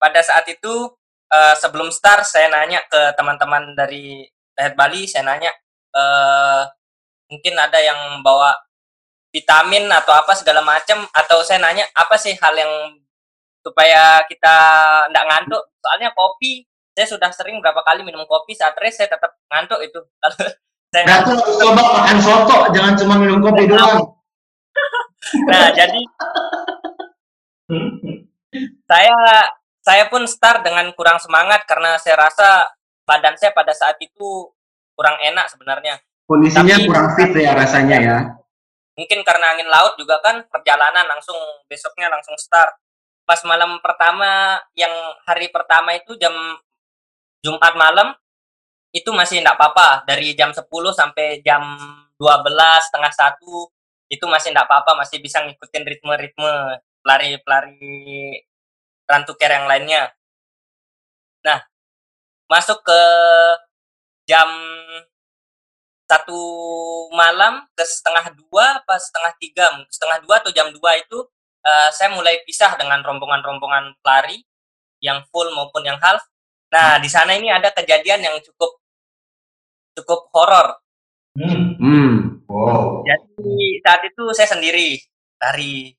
pada 0.00 0.24
saat 0.24 0.48
itu 0.48 0.88
eh, 1.28 1.54
sebelum 1.60 1.92
start 1.92 2.24
saya 2.24 2.48
nanya 2.48 2.80
ke 2.88 3.12
teman-teman 3.14 3.76
dari 3.76 4.24
Rakyat 4.56 4.74
Bali, 4.76 5.04
saya 5.08 5.24
nanya 5.28 5.52
eh 5.90 6.62
mungkin 7.30 7.54
ada 7.54 7.78
yang 7.78 8.20
bawa 8.26 8.50
vitamin 9.30 9.86
atau 9.86 10.10
apa 10.10 10.34
segala 10.34 10.58
macam 10.60 11.06
atau 11.14 11.38
saya 11.46 11.62
nanya 11.62 11.86
apa 11.94 12.18
sih 12.18 12.34
hal 12.34 12.54
yang 12.58 12.98
supaya 13.62 14.24
kita 14.26 14.56
tidak 15.08 15.24
ngantuk. 15.30 15.62
Soalnya 15.78 16.10
kopi 16.16 16.66
saya 16.96 17.06
sudah 17.06 17.30
sering 17.30 17.62
berapa 17.62 17.80
kali 17.86 18.02
minum 18.02 18.26
kopi 18.26 18.52
saat 18.52 18.74
race 18.82 18.98
saya 18.98 19.08
tetap 19.08 19.32
ngantuk 19.48 19.80
itu. 19.80 20.00
Kalau 20.20 20.36
saya 20.90 21.04
Nah, 21.06 21.22
harus 21.22 21.38
coba 21.38 21.82
makan 21.86 22.18
soto, 22.18 22.58
jangan 22.74 22.94
cuma 22.98 23.14
minum 23.20 23.38
kopi 23.38 23.68
doang. 23.70 24.04
Nah, 25.46 25.68
jadi 25.76 26.00
saya 28.90 29.14
saya 29.80 30.08
pun 30.12 30.24
start 30.28 30.60
dengan 30.64 30.92
kurang 30.92 31.16
semangat 31.16 31.64
karena 31.64 31.96
saya 31.96 32.20
rasa 32.20 32.68
badan 33.08 33.34
saya 33.40 33.50
pada 33.56 33.72
saat 33.72 33.96
itu 33.98 34.52
kurang 34.94 35.16
enak 35.18 35.48
sebenarnya. 35.48 35.98
Kondisinya 36.28 36.76
Tapi- 36.76 36.86
kurang 36.86 37.08
fit 37.16 37.32
ya 37.34 37.52
rasanya 37.56 37.96
ya. 37.98 38.18
Mungkin 38.94 39.24
karena 39.24 39.56
angin 39.56 39.66
laut 39.66 39.96
juga 39.96 40.20
kan 40.20 40.44
perjalanan 40.52 41.08
langsung 41.08 41.36
besoknya 41.66 42.12
langsung 42.12 42.36
start. 42.36 42.76
Pas 43.24 43.40
malam 43.48 43.80
pertama 43.80 44.60
yang 44.76 44.92
hari 45.24 45.48
pertama 45.48 45.96
itu 45.96 46.14
jam 46.20 46.34
Jumat 47.40 47.72
malam 47.72 48.12
itu 48.92 49.08
masih 49.14 49.40
enggak 49.40 49.56
apa-apa 49.56 50.04
dari 50.04 50.34
jam 50.36 50.52
10 50.52 50.66
sampai 50.92 51.40
jam 51.40 51.62
12 52.18 52.84
setengah 52.90 53.12
satu 53.14 53.70
itu 54.10 54.26
masih 54.26 54.52
enggak 54.52 54.66
apa-apa 54.68 54.98
masih 54.98 55.22
bisa 55.22 55.40
ngikutin 55.46 55.86
ritme-ritme 55.86 56.52
pelari-pelari 57.00 58.44
rantuker 59.10 59.50
yang 59.50 59.66
lainnya. 59.66 60.14
Nah, 61.42 61.58
masuk 62.46 62.78
ke 62.86 63.00
jam 64.30 64.46
satu 66.06 66.38
malam 67.14 67.66
ke 67.74 67.86
setengah 67.86 68.34
dua 68.34 68.82
pas 68.82 68.98
setengah 68.98 69.32
tiga 69.38 69.66
setengah 69.90 70.18
dua 70.26 70.42
atau 70.42 70.50
jam 70.50 70.70
dua 70.74 70.98
itu 70.98 71.18
eh, 71.62 71.90
saya 71.94 72.10
mulai 72.14 72.42
pisah 72.42 72.74
dengan 72.74 73.02
rombongan-rombongan 73.02 73.94
pelari 74.02 74.42
yang 75.02 75.22
full 75.30 75.46
maupun 75.54 75.86
yang 75.86 75.98
half. 76.02 76.22
Nah 76.74 76.98
di 76.98 77.06
sana 77.06 77.38
ini 77.38 77.50
ada 77.50 77.70
kejadian 77.70 78.26
yang 78.26 78.36
cukup 78.42 78.78
cukup 79.98 80.30
horor. 80.34 80.78
Hmm. 81.38 82.42
Wow. 82.50 83.06
Jadi 83.06 83.78
saat 83.86 84.02
itu 84.02 84.22
saya 84.34 84.48
sendiri 84.50 84.98
lari. 85.38 85.94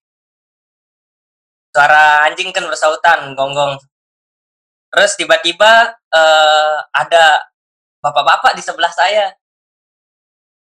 Suara 1.72 2.28
anjing 2.28 2.51
kan 2.51 2.67
bersautan, 2.67 3.32
gonggong. 3.34 3.80
Terus 4.91 5.15
tiba-tiba 5.15 5.72
eh, 6.11 6.78
ada 6.91 7.47
bapak-bapak 7.99 8.53
di 8.53 8.63
sebelah 8.63 8.91
saya. 8.91 9.32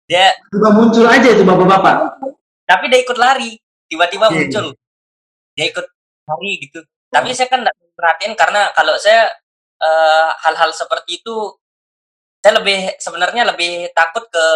Dia 0.06 0.30
Tiba 0.50 0.70
muncul 0.70 1.02
aja 1.06 1.28
itu 1.30 1.42
bapak-bapak. 1.42 1.96
tapi 2.62 2.90
dia 2.90 2.98
ikut 2.98 3.14
lari 3.14 3.54
tiba-tiba 3.86 4.26
Oke. 4.26 4.34
muncul 4.38 4.66
dia 5.54 5.66
ikut 5.70 5.86
lari 6.26 6.52
gitu 6.62 6.82
tapi 7.10 7.30
saya 7.30 7.46
kan 7.46 7.62
nggak 7.62 7.74
perhatiin 7.94 8.34
karena 8.34 8.70
kalau 8.74 8.98
saya 8.98 9.30
eh, 9.78 10.30
hal-hal 10.42 10.74
seperti 10.74 11.22
itu 11.22 11.54
saya 12.38 12.58
lebih 12.58 12.90
sebenarnya 12.98 13.46
lebih 13.46 13.90
takut 13.94 14.26
ke 14.26 14.46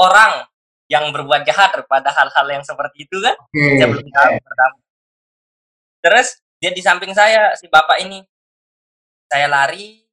orang 0.00 0.44
yang 0.88 1.08
berbuat 1.16 1.48
jahat 1.48 1.72
daripada 1.76 2.12
hal-hal 2.12 2.44
yang 2.48 2.64
seperti 2.64 3.08
itu 3.08 3.16
kan 3.24 3.36
Oke. 3.40 3.80
saya 3.80 3.88
belum 3.88 4.08
tahu 4.12 4.32
pertama 4.44 4.76
terus 6.04 6.44
dia 6.60 6.68
di 6.72 6.84
samping 6.84 7.16
saya 7.16 7.56
si 7.56 7.64
bapak 7.68 8.04
ini. 8.04 8.20
Saya 9.28 9.48
lari 9.48 10.04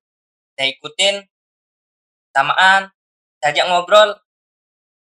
saya 0.56 0.72
ikutin. 0.72 1.24
Samaan 2.32 2.88
saya 3.40 3.52
ajak 3.52 3.66
ngobrol. 3.68 4.16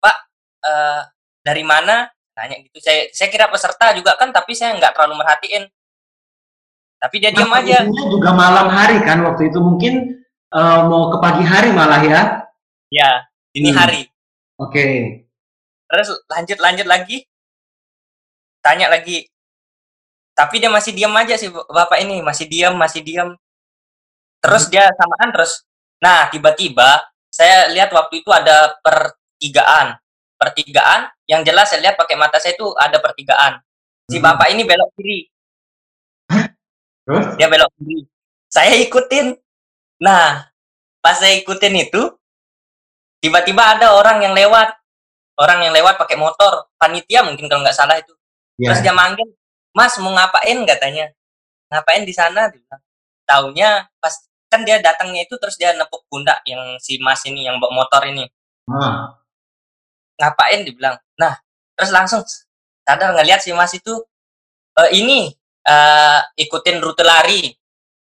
Pak 0.00 0.16
eh, 0.64 1.00
dari 1.40 1.64
mana? 1.64 2.08
Nanya 2.36 2.60
gitu. 2.64 2.80
Saya 2.84 3.08
saya 3.12 3.28
kira 3.32 3.48
peserta 3.48 3.92
juga 3.96 4.16
kan 4.16 4.32
tapi 4.32 4.52
saya 4.52 4.76
nggak 4.76 4.92
terlalu 4.92 5.24
merhatiin. 5.24 5.64
Tapi 7.00 7.16
dia 7.20 7.32
diam 7.32 7.52
aja. 7.52 7.84
juga 7.84 8.32
malam 8.32 8.72
hari 8.72 8.96
kan 9.04 9.20
waktu 9.24 9.52
itu 9.52 9.60
mungkin 9.60 10.24
eh, 10.52 10.80
mau 10.84 11.12
ke 11.12 11.16
pagi 11.20 11.44
hari 11.44 11.72
malah 11.76 12.00
ya. 12.04 12.20
ya 12.92 13.10
ini 13.56 13.68
Hmm. 13.72 13.78
hari. 13.80 14.02
Oke. 14.60 14.84
terus 15.84 16.08
lanjut 16.26 16.58
lanjut 16.58 16.88
lagi. 16.88 17.28
Tanya 18.64 18.88
lagi 18.88 19.28
tapi 20.34 20.58
dia 20.58 20.66
masih 20.66 20.90
diam 20.90 21.14
aja 21.14 21.38
sih 21.38 21.46
bapak 21.48 22.02
ini 22.02 22.18
masih 22.18 22.50
diam 22.50 22.74
masih 22.74 23.06
diam. 23.06 23.38
Terus 24.42 24.66
dia 24.66 24.90
samaan 24.90 25.30
terus. 25.30 25.62
Nah 26.02 26.26
tiba-tiba 26.28 27.06
saya 27.30 27.70
lihat 27.70 27.94
waktu 27.94 28.20
itu 28.20 28.30
ada 28.34 28.74
pertigaan. 28.82 29.94
Pertigaan 30.34 31.08
yang 31.30 31.46
jelas 31.46 31.70
saya 31.70 31.86
lihat 31.86 31.96
pakai 31.96 32.18
mata 32.18 32.42
saya 32.42 32.58
itu 32.58 32.66
ada 32.74 32.98
pertigaan. 32.98 33.62
Si 34.10 34.18
Hmm. 34.18 34.26
bapak 34.26 34.52
ini 34.52 34.66
belok 34.66 34.90
kiri. 34.98 35.30
Terus? 37.06 37.26
dia 37.38 37.46
belok 37.46 37.70
kiri. 37.78 38.04
Saya 38.50 38.74
ikutin. 38.82 39.38
Nah 40.02 40.50
pas 40.98 41.14
saya 41.14 41.38
ikutin 41.38 41.78
itu 41.78 42.10
tiba-tiba 43.22 43.78
ada 43.78 43.94
orang 43.94 44.18
yang 44.18 44.34
lewat. 44.34 44.74
Orang 45.38 45.62
yang 45.62 45.70
lewat 45.70 45.94
pakai 45.94 46.18
motor. 46.18 46.66
Panitia 46.74 47.22
mungkin 47.22 47.46
kalau 47.46 47.62
nggak 47.62 47.78
salah 47.78 48.02
itu. 48.02 48.10
Ya. 48.54 48.70
terus 48.70 48.86
dia 48.86 48.94
manggil 48.94 49.26
mas 49.76 49.98
mau 50.00 50.14
ngapain? 50.14 50.58
katanya. 50.64 51.10
Ngapain 51.70 52.02
di 52.06 52.14
sana? 52.14 52.48
bilang. 52.48 52.80
Taunya 53.26 53.84
pas 54.00 54.14
kan 54.52 54.62
dia 54.62 54.78
datangnya 54.78 55.26
itu 55.26 55.34
terus 55.42 55.58
dia 55.58 55.74
nepuk 55.74 56.06
pundak 56.06 56.38
yang 56.46 56.78
si 56.78 56.96
mas 57.02 57.26
ini 57.26 57.44
yang 57.48 57.58
bawa 57.58 57.84
motor 57.84 58.02
ini. 58.06 58.24
Ah. 58.70 59.20
ngapain? 60.14 60.62
dibilang 60.64 60.96
nah 61.20 61.36
terus 61.76 61.90
langsung 61.92 62.22
sadar 62.86 63.12
ngelihat 63.18 63.42
si 63.42 63.50
mas 63.52 63.74
itu 63.74 63.92
"Eh, 64.78 64.90
ini 65.02 65.28
eh, 65.68 66.20
ikutin 66.38 66.78
rute 66.84 67.02
lari 67.04 67.50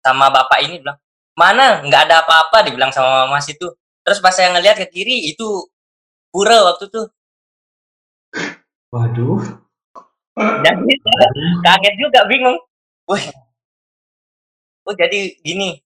sama 0.05 0.31
bapak 0.33 0.59
ini. 0.65 0.81
bilang. 0.83 0.99
Mana? 1.39 1.83
Nggak 1.85 2.03
ada 2.11 2.17
apa-apa 2.25 2.67
dibilang 2.67 2.91
sama 2.95 3.29
mas 3.31 3.47
itu. 3.51 3.67
Terus 4.05 4.19
pas 4.25 4.35
saya 4.35 4.51
ngelihat 4.57 4.81
ke 4.81 4.87
kiri 4.91 5.31
itu 5.31 5.69
pura 6.33 6.65
waktu 6.67 6.89
itu. 6.91 7.03
Waduh. 8.93 9.68
Jadi 10.39 10.93
kaget 11.67 11.95
juga 11.99 12.21
bingung. 12.31 12.59
Wih. 13.11 13.25
Oh 14.87 14.95
jadi 14.95 15.37
gini. 15.43 15.79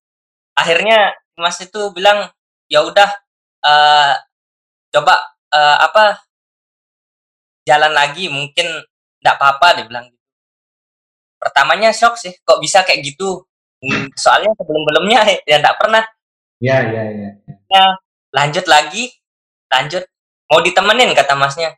Akhirnya 0.54 1.16
mas 1.38 1.58
itu 1.62 1.90
bilang 1.96 2.28
ya 2.68 2.84
udah 2.84 3.08
eh, 3.64 4.14
coba 4.92 5.14
eh, 5.52 5.76
apa 5.80 6.22
jalan 7.66 7.92
lagi 7.94 8.26
mungkin 8.28 8.66
nggak 9.22 9.36
apa-apa 9.38 9.66
dia 9.80 9.86
bilang 9.86 10.06
gitu. 10.10 10.20
Pertamanya 11.38 11.90
shock 11.90 12.14
sih 12.18 12.34
kok 12.46 12.62
bisa 12.62 12.86
kayak 12.86 13.02
gitu? 13.02 13.42
Hmm, 13.82 14.06
soalnya 14.14 14.54
sebelum-belumnya 14.54 15.20
ya 15.50 15.58
nggak 15.58 15.78
pernah. 15.78 16.04
Ya, 16.62 16.78
ya, 16.86 17.02
ya. 17.10 17.30
lanjut 18.30 18.62
lagi 18.70 19.10
lanjut. 19.72 20.06
Mau 20.46 20.60
ditemenin 20.62 21.10
kata 21.16 21.34
masnya. 21.34 21.74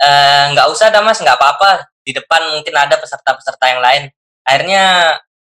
"Eh, 0.00 0.44
nggak 0.52 0.68
usah 0.72 0.92
dah 0.92 1.00
mas 1.04 1.20
nggak 1.20 1.36
apa-apa 1.38 1.89
di 2.04 2.12
depan 2.16 2.56
mungkin 2.56 2.74
ada 2.74 2.96
peserta-peserta 2.96 3.64
yang 3.70 3.80
lain 3.80 4.02
akhirnya 4.44 4.84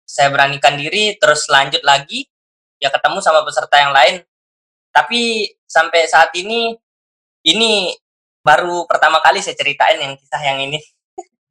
saya 0.05 0.29
beranikan 0.29 0.77
diri 0.77 1.17
terus 1.17 1.49
lanjut 1.49 1.81
lagi 1.83 2.29
ya 2.79 2.93
ketemu 2.93 3.19
sama 3.25 3.41
peserta 3.43 3.81
yang 3.81 3.93
lain 3.97 4.21
tapi 4.93 5.49
sampai 5.65 6.05
saat 6.07 6.31
ini 6.37 6.77
ini 7.45 7.97
baru 8.45 8.85
pertama 8.85 9.19
kali 9.25 9.41
saya 9.41 9.57
ceritain 9.57 9.99
yang 9.99 10.15
kisah 10.17 10.43
yang 10.43 10.61
ini 10.61 10.81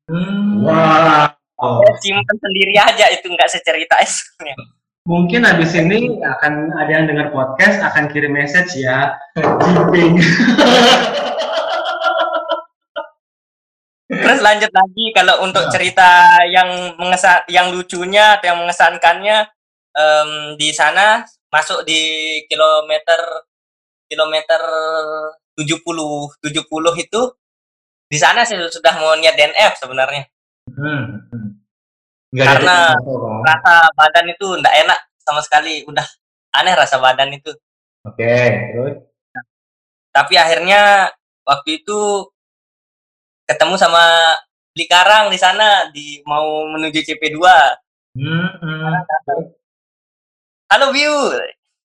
Hmm, 0.03 0.59
Wow. 0.67 1.79
saya 1.79 1.95
simpen 2.03 2.35
sendiri 2.43 2.75
aja 2.75 3.07
itu 3.07 3.23
nggak 3.23 3.47
saya 3.47 3.63
ceritain 3.63 4.03
sebenarnya 4.03 4.55
Mungkin 5.03 5.43
habis 5.43 5.75
ini 5.75 6.15
akan 6.23 6.71
ada 6.79 6.87
yang 6.87 7.05
dengar 7.11 7.27
podcast 7.35 7.75
akan 7.83 8.07
kirim 8.07 8.31
message 8.31 8.79
ya. 8.79 9.11
Jimping. 9.35 10.15
Terus 14.21 14.39
lanjut 14.43 14.71
lagi 14.73 15.05
kalau 15.15 15.41
untuk 15.41 15.65
cerita 15.73 16.37
yang 16.45 16.93
mengesan 16.99 17.41
yang 17.49 17.73
lucunya 17.73 18.37
atau 18.37 18.53
yang 18.53 18.59
mengesankannya 18.61 19.37
em, 19.95 20.29
di 20.59 20.69
sana 20.69 21.25
masuk 21.49 21.85
di 21.85 22.41
kilometer 22.49 23.19
kilometer 24.09 24.61
70 25.57 25.79
70 26.41 27.05
itu 27.05 27.21
di 28.09 28.17
sana 28.21 28.45
saya 28.45 28.69
sudah 28.69 28.93
mau 29.01 29.17
niat 29.17 29.33
DNF 29.33 29.73
sebenarnya. 29.81 30.29
Hmm. 30.69 31.25
hmm. 31.33 31.49
Nggak 32.33 32.45
Karena-? 32.49 32.93
Rasa 33.45 33.73
badan 33.93 34.25
itu 34.29 34.47
enggak 34.57 34.75
enak 34.85 34.99
sama 35.21 35.41
sekali, 35.41 35.85
udah 35.85 36.05
aneh 36.57 36.73
rasa 36.73 36.97
badan 36.97 37.33
itu. 37.33 37.53
Oke, 38.03 38.33
terus 38.73 38.97
Tapi 40.13 40.33
akhirnya 40.37 41.09
waktu 41.41 41.81
itu 41.81 42.29
ketemu 43.43 43.75
sama 43.75 44.03
Beli 44.73 44.85
Karang 44.89 45.29
di 45.29 45.37
sana 45.37 45.87
di 45.93 46.23
mau 46.25 46.65
menuju 46.73 46.99
CP2. 47.03 47.39
hmm, 48.17 48.47
hmm. 48.57 49.51
Halo 50.73 50.89
Biu. 50.89 51.13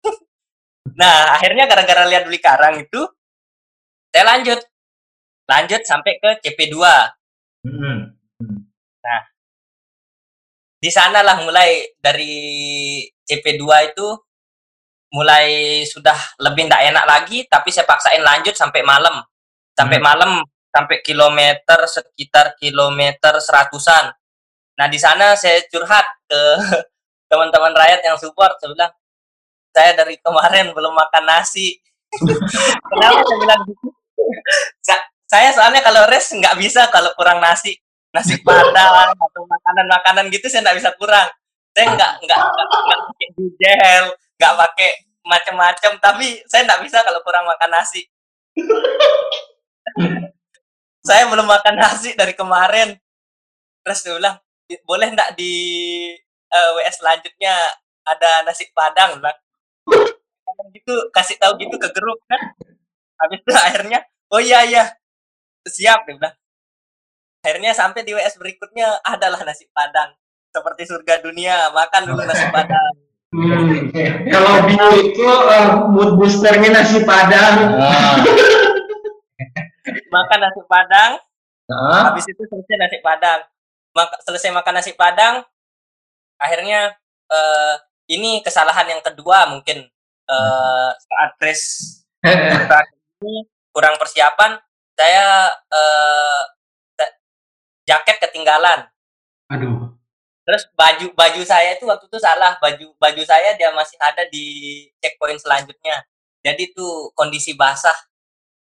nah, 1.01 1.33
akhirnya 1.39 1.65
gara-gara 1.65 2.05
lihat 2.05 2.29
Beli 2.29 2.41
Karang 2.43 2.83
itu 2.83 3.01
saya 4.13 4.37
lanjut. 4.37 4.61
Lanjut 5.45 5.83
sampai 5.85 6.17
ke 6.21 6.31
CP2. 6.45 6.77
Hmm. 7.69 8.15
Di 10.85 10.93
sanalah 10.93 11.41
mulai 11.41 11.97
dari 11.97 12.37
CP2 13.25 13.65
itu 13.89 14.07
mulai 15.17 15.81
sudah 15.89 16.37
lebih 16.45 16.69
ndak 16.69 16.93
enak 16.93 17.05
lagi, 17.09 17.49
tapi 17.49 17.73
saya 17.73 17.89
paksain 17.89 18.21
lanjut 18.21 18.53
sampai 18.53 18.85
malam. 18.85 19.25
Sampai 19.73 19.97
Hmm. 19.97 20.07
malam 20.07 20.31
sampai 20.75 20.99
kilometer 21.07 21.87
sekitar 21.87 22.59
kilometer 22.59 23.39
seratusan. 23.39 24.11
Nah, 24.75 24.87
di 24.91 24.99
sana 24.99 25.39
saya 25.39 25.63
curhat 25.71 26.03
ke 26.27 26.43
teman-teman 27.31 27.71
rakyat 27.71 28.03
yang 28.03 28.19
support, 28.19 28.59
saya 28.59 28.75
bilang, 28.75 28.93
saya 29.71 29.91
dari 29.95 30.19
kemarin 30.19 30.75
belum 30.75 30.91
makan 30.91 31.25
nasi. 31.31 31.79
Kenapa 32.91 33.23
saya 33.23 33.39
bilang 33.39 33.61
gitu? 33.71 33.87
Sa- 34.83 35.07
saya 35.31 35.51
soalnya 35.51 35.83
kalau 35.83 36.07
res 36.11 36.31
nggak 36.31 36.59
bisa 36.59 36.91
kalau 36.91 37.15
kurang 37.15 37.39
nasi. 37.39 37.79
Nasi 38.15 38.39
padang 38.47 39.11
atau 39.19 39.43
makanan-makanan 39.43 40.31
gitu 40.31 40.47
saya 40.47 40.63
nggak 40.63 40.79
bisa 40.79 40.91
kurang. 40.95 41.27
Saya 41.75 41.91
nggak 41.91 42.13
nggak 42.23 42.39
nggak 42.39 42.69
nggak 42.71 43.01
pakai 43.03 43.29
gel, 43.59 44.05
nggak 44.39 44.55
pakai 44.55 44.91
macam-macam, 45.27 45.93
tapi 45.99 46.39
saya 46.47 46.63
nggak 46.71 46.83
bisa 46.87 47.03
kalau 47.03 47.19
kurang 47.27 47.47
makan 47.51 47.71
nasi. 47.75 48.07
saya 51.05 51.29
belum 51.29 51.45
makan 51.45 51.75
nasi 51.77 52.17
dari 52.17 52.33
kemarin. 52.33 52.97
Terus 53.85 54.01
dia 54.01 54.13
bilang, 54.17 54.37
"Di- 54.65 54.81
boleh 54.89 55.13
nggak 55.13 55.37
di 55.37 55.53
eh, 56.55 56.71
WS 56.81 57.05
selanjutnya 57.05 57.55
ada 58.09 58.43
nasi 58.49 58.65
padang? 58.73 59.21
Bilang. 59.21 59.39
gitu 60.75 60.95
kasih 61.11 61.37
tahu 61.39 61.59
gitu 61.61 61.77
ke 61.77 61.89
grup 61.93 62.19
kan. 62.31 62.41
Habis 63.21 63.39
itu 63.43 63.53
akhirnya, 63.55 63.99
oh 64.31 64.41
iya 64.43 64.63
iya, 64.67 64.85
siap 65.67 66.07
dia 66.07 66.15
bilang. 66.19 66.35
Akhirnya 67.45 67.71
sampai 67.77 68.03
di 68.07 68.17
WS 68.17 68.41
berikutnya 68.41 69.03
adalah 69.05 69.43
nasi 69.45 69.69
padang. 69.75 70.15
Seperti 70.55 70.87
surga 70.89 71.21
dunia, 71.21 71.75
makan 71.75 72.03
dulu 72.09 72.23
nasi 72.25 72.47
padang. 72.49 72.93
Hmm. 73.35 73.91
Kalau 74.31 74.55
Bio 74.63 74.89
itu 74.95 75.27
eh, 75.27 75.69
mood 75.91 76.11
boosternya 76.23 76.71
nasi 76.71 77.03
padang. 77.03 77.77
Ah. 77.83 78.15
Makan 79.85 80.39
nasi 80.41 80.63
padang, 80.65 81.13
Ah. 81.65 82.13
habis 82.13 82.25
itu 82.29 82.41
selesai 82.45 82.77
nasi 82.77 82.99
padang. 83.01 83.41
Maka, 83.97 84.21
selesai 84.25 84.53
makan 84.53 84.75
nasi 84.81 84.93
padang, 84.93 85.45
akhirnya 86.37 86.93
eh, 87.31 87.75
ini 88.13 88.45
kesalahan 88.45 88.85
yang 88.85 89.01
kedua 89.01 89.49
mungkin 89.49 89.89
eh, 90.29 90.91
saat 90.93 91.31
race 91.41 92.01
saat 92.69 92.89
ini 93.25 93.49
kurang 93.73 93.97
persiapan, 94.01 94.57
saya 94.97 95.53
te- 96.97 97.17
jaket 97.89 98.17
ketinggalan. 98.29 98.89
Aduh. 99.53 99.93
Terus 100.45 100.69
baju 100.77 101.07
baju 101.17 101.41
saya 101.49 101.73
itu 101.77 101.89
waktu 101.89 102.05
itu 102.05 102.19
salah 102.21 102.61
baju 102.61 102.93
baju 103.01 103.23
saya 103.25 103.57
dia 103.57 103.73
masih 103.73 103.97
ada 104.01 104.29
di 104.29 104.45
checkpoint 105.01 105.41
selanjutnya. 105.41 106.05
Jadi 106.45 106.73
itu 106.77 106.87
kondisi 107.17 107.57
basah 107.57 107.97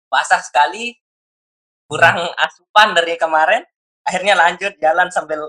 basah 0.09 0.41
sekali 0.43 0.97
kurang 1.89 2.21
asupan 2.37 2.93
dari 2.97 3.17
kemarin. 3.17 3.65
Akhirnya 4.05 4.37
lanjut 4.37 4.77
jalan 4.81 5.09
sambil 5.13 5.41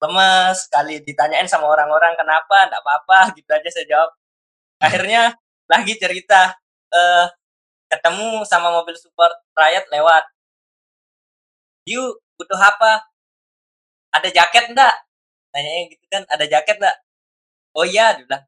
lemes 0.00 0.68
sekali 0.68 1.00
ditanyain 1.00 1.48
sama 1.48 1.68
orang-orang 1.68 2.12
kenapa 2.16 2.68
enggak 2.68 2.82
apa-apa 2.84 3.18
gitu 3.36 3.50
aja 3.52 3.68
saya 3.72 3.86
jawab. 3.88 4.10
Akhirnya 4.80 5.36
lagi 5.68 5.96
cerita 5.96 6.56
eh 6.92 7.26
ketemu 7.88 8.42
sama 8.48 8.72
mobil 8.74 8.96
support 8.96 9.32
rakyat 9.56 9.88
lewat. 9.92 10.24
Yuk 11.88 12.20
butuh 12.40 12.58
apa? 12.58 13.04
Ada 14.16 14.28
jaket 14.32 14.72
enggak? 14.72 14.94
Tanyanya 15.52 15.82
gitu 15.92 16.04
kan, 16.10 16.22
ada 16.26 16.44
jaket 16.48 16.76
enggak? 16.80 16.96
Oh 17.76 17.86
iya, 17.86 18.14
dia 18.16 18.24
bilang. 18.26 18.44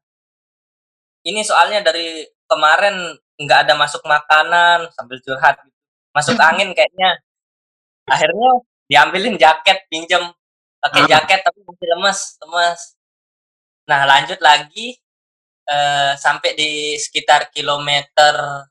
Ini 1.27 1.41
soalnya 1.43 1.83
dari 1.83 2.23
kemarin 2.47 3.19
nggak 3.37 3.69
ada 3.69 3.73
masuk 3.77 4.01
makanan 4.03 4.89
sambil 4.93 5.21
curhat 5.21 5.61
gitu. 5.61 5.77
Masuk 6.13 6.37
angin 6.49 6.73
kayaknya. 6.73 7.21
Akhirnya 8.07 8.49
diambilin 8.87 9.35
jaket, 9.35 9.85
pinjem 9.91 10.31
pakai 10.81 11.03
jaket 11.05 11.39
tapi 11.43 11.59
masih 11.61 11.87
lemes, 11.95 12.19
lemes. 12.41 12.81
Nah, 13.87 14.01
lanjut 14.07 14.39
lagi 14.39 14.97
eh, 15.67 16.13
sampai 16.15 16.55
di 16.55 16.95
sekitar 16.95 17.51
kilometer 17.51 18.65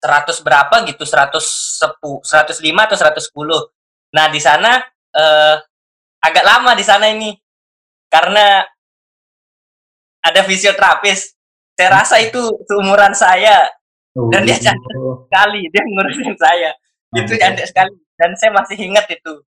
100 0.00 0.44
berapa 0.44 0.84
gitu, 0.86 1.04
110, 1.08 2.22
105 2.22 2.86
atau 2.86 2.96
110. 2.96 4.12
Nah, 4.12 4.26
di 4.28 4.40
sana 4.40 4.80
eh, 5.16 5.56
agak 6.20 6.44
lama 6.44 6.72
di 6.76 6.84
sana 6.84 7.08
ini 7.10 7.32
karena 8.12 8.64
ada 10.24 10.40
fisioterapis. 10.42 11.36
Saya 11.76 11.90
rasa 11.92 12.16
itu 12.24 12.40
seumuran 12.64 13.12
saya 13.12 13.68
Dan 14.32 14.42
dia 14.48 14.56
cantik. 14.56 14.92
sekali, 15.28 15.60
dia 15.68 15.82
ngurusin 15.84 16.34
saya. 16.40 16.70
Itu 17.12 17.36
cantik 17.36 17.66
sekali 17.68 17.92
dan 18.16 18.32
saya 18.36 18.50
masih 18.56 18.76
ingat 18.80 19.06
itu. 19.12 19.44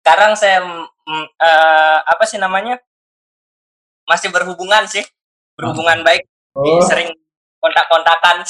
Sekarang 0.00 0.38
saya 0.38 0.62
mm, 0.62 1.26
eh, 1.42 1.98
apa 2.06 2.24
sih 2.24 2.38
namanya? 2.38 2.78
Masih 4.06 4.30
berhubungan 4.30 4.86
sih, 4.86 5.02
berhubungan 5.58 6.06
baik, 6.06 6.22
Oh, 6.56 6.80
sering 6.86 7.10
kontak-kontakan 7.58 8.40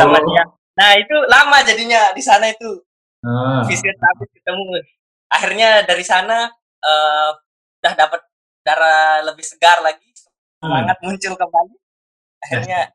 sama 0.00 0.18
dia. 0.26 0.42
Nah, 0.74 0.96
itu 0.96 1.12
lama 1.28 1.60
jadinya 1.60 2.10
di 2.16 2.22
sana 2.24 2.48
itu. 2.48 2.80
Ah. 3.20 3.60
fisioterapis 3.68 4.32
ketemu 4.32 4.80
akhirnya 5.28 5.84
dari 5.84 6.00
sana 6.00 6.48
eh, 6.80 7.30
udah 7.84 7.92
dapat 7.92 8.20
darah 8.64 9.20
lebih 9.28 9.44
segar 9.44 9.84
lagi 9.84 10.08
semangat 10.56 10.96
muncul 11.04 11.36
kembali 11.36 11.76
akhirnya 12.40 12.88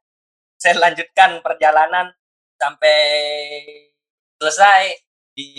saya 0.65 0.81
lanjutkan 0.81 1.45
perjalanan 1.45 2.09
sampai 2.57 2.97
selesai 4.41 4.97
di 5.37 5.49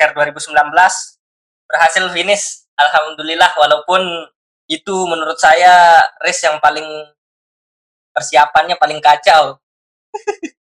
Care 0.00 0.16
2019 0.16 0.48
berhasil 1.68 2.04
finish 2.08 2.64
alhamdulillah 2.72 3.52
walaupun 3.60 4.00
itu 4.72 4.96
menurut 5.04 5.36
saya 5.36 6.00
race 6.24 6.40
yang 6.48 6.56
paling 6.56 6.88
persiapannya 8.16 8.80
paling 8.80 8.96
kacau 9.04 9.60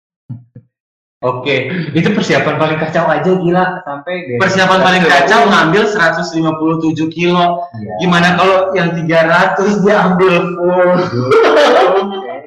Oke, 1.22 1.70
itu 1.94 2.10
persiapan 2.10 2.58
paling 2.58 2.82
kacau 2.82 3.06
aja 3.06 3.30
gila 3.30 3.78
sampai 3.86 4.26
deh. 4.26 4.42
Persiapan 4.42 4.82
paling 4.82 5.06
kacau 5.06 5.46
ngambil 5.46 5.86
157 5.86 6.34
kilo. 7.14 7.62
Iya. 7.78 7.94
Gimana 8.02 8.34
kalau 8.34 8.74
yang 8.74 8.90
300 8.90 9.86
dia 9.86 10.02
ambil 10.02 10.34
full? 10.58 11.30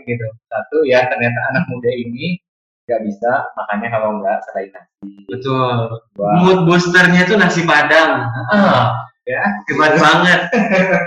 Gitu. 0.06 0.28
Satu 0.48 0.78
ya 0.86 1.04
ternyata 1.06 1.40
anak 1.52 1.66
muda 1.68 1.90
ini 1.90 2.38
nggak 2.86 3.02
bisa 3.02 3.32
makanya 3.58 3.88
kalau 3.98 4.22
nggak 4.22 4.38
selain 4.46 4.70
nasi 4.70 5.26
Betul. 5.26 5.74
Dua. 6.14 6.30
Mood 6.38 6.60
boosternya 6.70 7.26
tuh 7.26 7.36
nasi 7.36 7.66
padang. 7.66 8.30
ah 8.54 8.94
ya 9.26 9.42
Hebat 9.66 9.98
banget. 9.98 10.40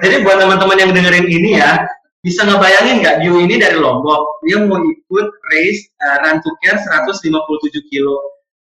Jadi 0.02 0.26
buat 0.26 0.42
teman-teman 0.42 0.74
yang 0.74 0.90
dengerin 0.90 1.30
ini 1.30 1.54
ya, 1.54 1.86
bisa 2.18 2.42
ngebayangin 2.42 2.98
nggak 2.98 3.16
Yu 3.22 3.38
ini 3.46 3.62
dari 3.62 3.78
Lombok, 3.78 4.42
dia 4.42 4.58
mau 4.58 4.82
ikut 4.82 5.26
race 5.48 5.86
uh, 6.02 6.18
Run 6.26 6.42
to 6.42 6.50
Care 6.58 6.82
157 6.82 7.22
kilo. 7.86 8.18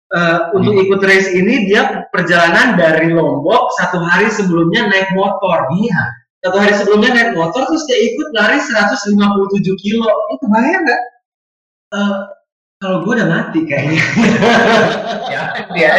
Uh, 0.09 0.49
untuk 0.53 0.73
Hmm. 0.73 0.85
ikut 0.85 1.01
race 1.01 1.29
ini 1.33 1.65
dia 1.65 2.05
perjalanan 2.09 2.77
dari 2.77 3.09
Lombok 3.09 3.73
satu 3.77 4.01
hari 4.01 4.29
sebelumnya 4.29 4.85
naik 4.85 5.13
motor. 5.13 5.65
iya 5.81 6.01
Satu 6.39 6.55
hari 6.55 6.71
sebelumnya 6.71 7.11
naik 7.11 7.31
motor 7.35 7.67
terus 7.67 7.83
dia 7.83 7.99
ikut 7.99 8.31
lari 8.31 8.63
157 8.63 9.19
kilo. 9.83 10.07
itu 10.07 10.45
bahaya 10.47 10.77
nggak? 10.79 11.01
Eh, 11.99 12.17
kalau 12.79 13.03
gue 13.03 13.11
udah 13.11 13.27
mati 13.27 13.59
kayaknya. 13.67 13.99
ya 15.33 15.41
dia 15.75 15.89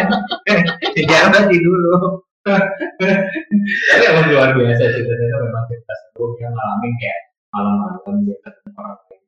dia 0.97 1.19
mati 1.29 1.55
dulu. 1.61 2.25
Tapi 2.41 4.03
emang 4.09 4.25
luar 4.33 4.57
biasa 4.57 4.83
sih 4.97 5.03
ternyata 5.05 5.45
memang 5.45 5.65
kita 5.69 5.93
sebelumnya 6.09 6.49
ngalamin 6.49 6.93
kayak 6.97 7.19
malam-malam 7.53 8.15
dia 8.25 8.37
ketemu 8.41 8.69
orang 8.81 8.97
lain. 8.97 9.21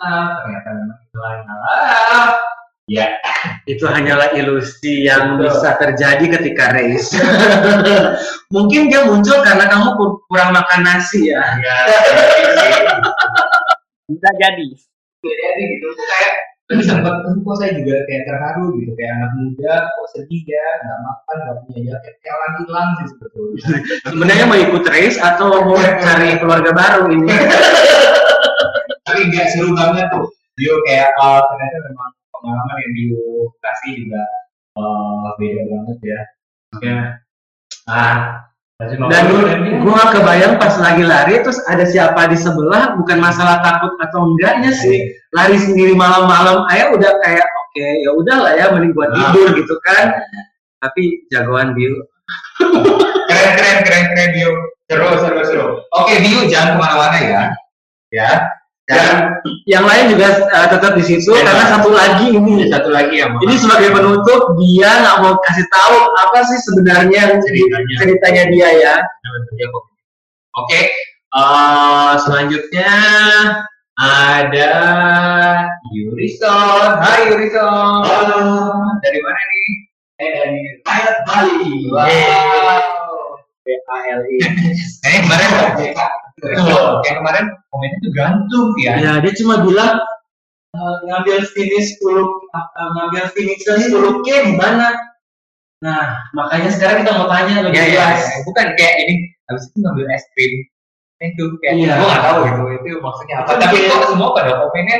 Ah. 0.00 0.28
Ternyata 0.40 0.68
memang 0.80 0.98
itu 1.04 1.18
lain. 1.20 1.42
Ah 1.44 2.32
ya 2.84 3.16
itu 3.64 3.84
hanyalah 3.88 4.36
ilusi 4.36 5.08
yang 5.08 5.40
Betul. 5.40 5.48
bisa 5.56 5.70
terjadi 5.80 6.24
ketika 6.40 6.64
race. 6.76 7.16
Mungkin 8.54 8.92
dia 8.92 9.08
muncul 9.08 9.40
karena 9.40 9.64
kamu 9.68 9.88
kur- 9.96 10.20
kurang 10.28 10.52
makan 10.52 10.80
nasi 10.84 11.32
ya. 11.32 11.40
ya 11.64 11.76
Bisa 14.04 14.28
jadi. 14.36 14.66
jadi 15.24 15.62
gitu 15.72 15.88
kayak 15.96 16.32
tapi 16.64 16.80
sempat 16.80 17.12
"Eh, 17.28 17.36
kok 17.44 17.56
saya 17.60 17.76
juga 17.76 17.96
kayak 18.08 18.24
terharu 18.24 18.72
gitu 18.80 18.92
kayak 18.96 19.12
anak 19.20 19.30
muda 19.36 19.74
kok 19.84 20.06
sedih 20.16 20.42
ya 20.48 20.64
nggak 20.80 20.98
makan 21.04 21.36
nggak 21.44 21.56
punya 21.60 21.80
jaket 21.92 22.14
kayak 22.20 22.34
orang 22.36 22.52
hilang 22.60 22.88
sih 22.96 23.06
sebetulnya 23.12 23.64
Sebenarnya 24.12 24.44
mau 24.48 24.58
ikut 24.60 24.84
race 24.88 25.18
atau 25.20 25.48
mau 25.64 25.76
cari 25.76 26.28
keluarga 26.40 26.70
baru 26.72 27.04
ini? 27.12 27.28
tapi 29.08 29.20
nggak 29.28 29.46
seru 29.52 29.76
banget 29.76 30.08
tuh 30.08 30.28
Dio 30.56 30.76
kayak 30.88 31.12
uh, 31.20 31.40
ternyata 31.44 31.78
memang 31.84 32.10
pengalaman 32.44 32.76
yang 32.84 32.92
Dio 32.92 33.24
kasih 33.64 33.92
juga 34.04 34.22
uh, 34.76 35.32
beda 35.40 35.62
banget 35.64 35.98
ya. 36.04 36.20
Ya 36.84 36.98
ah 37.88 38.42
Dan 38.74 39.30
gue 39.30 39.92
gak 39.94 40.10
kebayang 40.18 40.58
pas 40.58 40.74
lagi 40.82 41.06
lari 41.06 41.38
terus 41.46 41.62
ada 41.70 41.86
siapa 41.86 42.26
di 42.26 42.34
sebelah 42.34 42.98
bukan 42.98 43.22
masalah 43.22 43.62
takut 43.62 43.94
atau 44.02 44.34
enggaknya 44.34 44.74
sih. 44.74 45.14
Lari 45.32 45.56
sendiri 45.56 45.94
malam-malam 45.94 46.66
aja 46.68 46.90
udah 46.90 47.12
kayak 47.22 47.46
oke 47.46 47.86
ya 48.02 48.10
udah 48.12 48.36
lah 48.42 48.52
ya 48.58 48.66
mending 48.74 48.92
buat 48.92 49.14
Nah. 49.14 49.30
tidur 49.30 49.48
gitu 49.56 49.74
kan. 49.86 50.12
Tapi 50.82 51.22
jagoan 51.30 51.72
Bill 51.78 51.94
keren 53.30 53.50
keren 53.56 53.78
keren 53.86 54.04
keren 54.12 54.30
Dio 54.34 54.50
seru 54.90 55.06
seru 55.22 55.40
seru. 55.46 55.66
Oke 55.94 56.18
Dio 56.20 56.44
jangan 56.50 56.74
ke 56.74 56.78
mana-mana 56.82 57.18
ya. 57.22 57.42
Ya 58.10 58.30
dan 58.84 59.40
yang 59.64 59.88
lain 59.88 60.12
juga 60.12 60.44
uh, 60.52 60.68
tetap 60.68 60.92
di 60.92 61.04
situ 61.04 61.32
Ya. 61.32 61.40
karena 61.40 61.64
satu 61.72 61.88
lagi 61.88 62.36
ini 62.36 62.68
satu 62.68 62.92
lagi 62.92 63.16
yang 63.16 63.32
ini 63.40 63.56
sebagai 63.56 63.96
penutup 63.96 64.52
dia 64.60 64.90
nggak 65.00 65.16
mau 65.24 65.34
kasih 65.40 65.64
tahu 65.72 65.96
apa 66.20 66.38
sih 66.44 66.58
sebenarnya 66.68 67.22
Ceritanya. 67.40 67.96
ceritanya 67.96 68.44
dia 68.52 68.68
ya 68.76 68.94
Oke, 70.54 70.86
eh, 71.34 72.12
selanjutnya 72.22 72.92
ada 73.98 74.72
Yurison. 75.90 76.94
Hai 77.02 77.26
Yurison. 77.26 78.06
Halo. 78.06 78.70
Dari 79.02 79.18
mana 79.18 79.42
nih? 79.50 79.70
Eh 80.22 80.30
dari 80.30 80.58
Rakyat 80.86 81.16
Bali. 81.26 81.90
Wow. 81.90 83.42
BALI 83.66 84.36
Eh 85.10 85.16
kemarin 85.26 86.14
Tuh, 86.44 87.00
kayak 87.00 87.16
kemarin 87.18 87.44
komennya 87.68 87.98
tuh 87.98 88.12
gantung 88.12 88.68
ya. 88.76 88.92
ya 89.00 89.12
dia 89.24 89.32
cuma 89.34 89.64
bilang 89.64 89.96
"Eh, 90.74 90.96
ngambil 91.06 91.38
finish 91.50 91.96
10 91.96 92.26
eh, 92.50 92.88
ngambil 92.92 93.24
finish 93.30 93.62
10 93.62 94.20
k 94.20 94.28
di 94.44 94.54
mana 94.54 94.92
nah 95.80 96.04
makanya 96.32 96.68
sekarang 96.68 97.04
kita 97.04 97.12
mau 97.12 97.28
tanya 97.28 97.60
lebih 97.62 97.76
Ya, 97.76 97.84
ya, 97.84 97.92
jelas 97.92 98.20
ya. 98.20 98.36
bukan 98.42 98.66
kayak 98.74 98.96
ini 99.04 99.14
habis 99.46 99.68
itu 99.68 99.76
ngambil 99.78 100.04
es 100.10 100.24
krim 100.32 100.54
Eh, 101.18 101.28
itu 101.30 101.44
kayak 101.62 101.74
Iya. 101.78 101.94
gua 101.94 102.06
nggak 102.08 102.22
tahu 102.22 102.38
itu 102.42 102.62
itu 102.74 102.88
maksudnya 102.98 103.34
apa 103.40 103.50
tapi 103.56 103.76
kok 103.86 104.08
semua 104.10 104.28
pada 104.34 104.52
komennya 104.58 104.98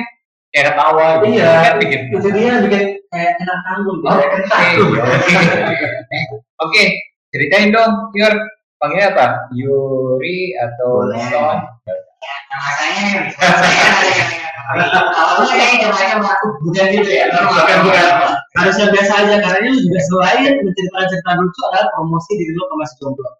kayak 0.50 0.66
ketawa 0.70 1.06
gitu 1.18 1.26
Iya. 1.34 1.50
kan 1.60 1.74
bikin 1.82 2.00
itu 2.08 2.28
dia 2.30 2.52
bikin 2.62 2.82
kayak 3.10 3.32
enak 3.38 3.58
tanggung 3.64 3.98
Oh, 4.00 4.14
kayak 4.14 4.30
oke. 4.78 5.02
Oke. 6.64 6.84
Ceritain 7.28 7.74
dong, 7.74 7.92
Yur. 8.14 8.30
Panggilnya 8.82 9.08
apa? 9.14 9.26
Yuri 9.54 10.52
atau 10.58 11.08
Boleh. 11.08 11.24
Kayak 15.44 15.76
caranya 15.84 16.16
melakukan 16.24 16.50
bukan 16.64 16.86
gitu 16.96 17.10
ya. 17.10 17.26
Bukan 17.30 17.78
bukan. 17.84 18.04
Harus 18.54 18.74
yang 18.80 18.90
biasa 18.94 19.12
aja 19.26 19.34
karena 19.42 19.58
ini 19.66 19.78
juga 19.82 19.98
selain 20.08 20.56
menceritakan 20.62 21.06
cerita 21.10 21.30
lucu 21.36 21.60
adalah 21.68 21.86
promosi 21.92 22.30
diri 22.38 22.52
lo 22.54 22.64
ke 22.64 22.74
masih 22.80 22.96
jomblo. 23.02 23.30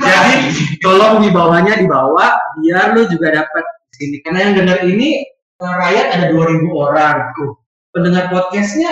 Jadi 0.00 0.30
tolong 0.82 1.14
dibawanya 1.22 1.74
dibawa 1.78 2.34
biar 2.58 2.96
lo 2.96 3.06
juga 3.06 3.28
dapat 3.44 3.64
di 3.92 3.94
sini. 4.00 4.16
Karena 4.26 4.38
yang 4.48 4.54
dengar 4.64 4.78
ini 4.82 5.22
eh, 5.60 5.74
rakyat 5.86 6.06
ada 6.18 6.26
2000 6.34 6.66
orang. 6.72 7.16
Tuh 7.38 7.50
pendengar 7.90 8.30
podcastnya 8.30 8.90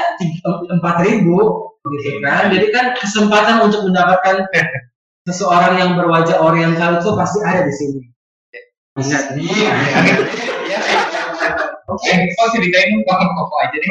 empat 0.71 0.97
ribu 1.07 1.68
gitu 1.97 2.21
kan 2.21 2.53
jadi 2.53 2.67
kan 2.75 2.87
kesempatan 2.99 3.65
untuk 3.65 3.89
mendapatkan 3.89 4.45
seseorang 5.25 5.75
yang 5.81 5.91
berwajah 5.97 6.41
oriental 6.41 7.01
itu 7.01 7.11
pasti 7.17 7.39
ada 7.45 7.65
di 7.65 7.75
sini 7.75 8.03
Ingat, 8.99 9.31
Iya. 9.39 9.71
Oke, 11.89 12.11
kok 12.35 12.49
ceritain 12.53 12.99
dong 12.99 13.07
kapan 13.07 13.31
koko 13.33 13.55
aja 13.63 13.77
deh. 13.79 13.89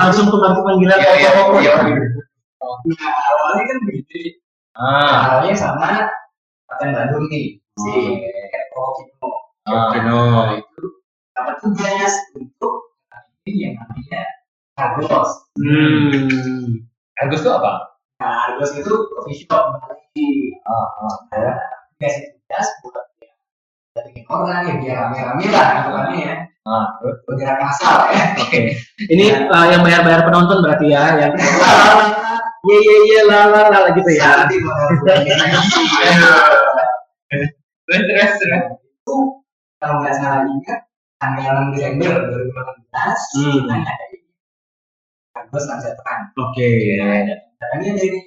langsung 0.00 0.26
pembantu 0.32 0.60
panggilan 0.64 0.98
Iya, 0.98 1.12
iya, 1.14 1.28
pokok-pokok 1.36 1.60
iya. 1.62 1.74
Nah, 2.56 3.12
awalnya 3.30 3.64
kan 3.68 3.78
begitu. 3.86 4.40
Ah, 4.74 5.38
Awalnya 5.38 5.54
sama 5.54 6.08
Paten 6.66 6.90
Bandung 6.90 7.30
nih, 7.30 7.60
si 7.60 7.92
Keko 8.50 8.82
Kino. 8.96 9.30
Kino. 9.94 10.20
Dapat 11.36 11.56
tugas 11.62 12.12
untuk 12.34 12.74
ini 13.46 13.70
yang 13.70 13.74
namanya 13.78 14.24
Argos. 14.76 15.30
Hmm. 15.56 16.84
Agus 17.16 17.40
tuh 17.40 17.52
apa? 17.56 17.96
Nah, 18.20 18.52
Argos 18.52 18.76
itu 18.76 18.92
coffee 18.92 19.40
shop 19.40 19.80
di 20.12 20.52
Ah, 20.68 20.88
ah. 21.00 21.14
ada 21.32 21.52
dikasih 21.96 22.28
tugas 22.36 22.68
buat 22.84 23.04
ya, 23.22 24.00
bikin 24.12 24.24
orang 24.28 24.68
ya 24.68 24.74
biar 24.82 24.96
rame-rame 25.08 25.44
lah 25.48 25.66
hitungannya 25.80 26.18
ya. 26.20 26.34
Ah? 26.68 26.84
Bergerak 27.24 27.56
masal 27.62 27.96
ya. 28.12 28.24
Oke. 28.36 28.60
Ini 29.12 29.48
uh, 29.48 29.66
yang 29.72 29.80
bayar-bayar 29.80 30.28
penonton 30.28 30.60
berarti 30.60 30.92
ya, 30.92 31.04
yang 31.24 31.32
ye 32.66 32.76
ye 32.82 32.96
ye 33.14 33.20
la 33.24 33.46
la 33.48 33.72
la 33.72 33.88
gitu 33.96 34.10
ya. 34.12 34.44
Bakal 34.44 34.88
bikin 34.92 35.36
Terus, 37.86 38.02
terus, 38.02 38.32
terus. 38.42 38.62
itu 38.82 39.14
kalau 39.78 40.02
nggak 40.02 40.14
salah 40.18 40.42
ingat 40.42 40.90
tanggal 41.22 41.70
6 41.70 41.74
Desember 41.78 42.12
2018 42.34 43.38
Hmm. 43.38 43.62
Kita 45.46 45.58
ngadain 45.58 45.62
Argos 45.62 45.66
Lanjutkan. 45.70 46.20
Oke. 46.42 46.68
Datangnya 47.56 47.92
dari 47.94 48.20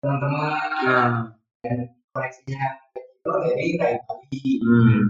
teman-teman 0.00 0.70
Nah, 0.86 1.08
koleksinya 2.14 2.66
itu 2.96 3.28
dari 3.28 3.66
Rai 3.76 3.94
Bali. 4.06 4.40
hmm. 4.64 5.02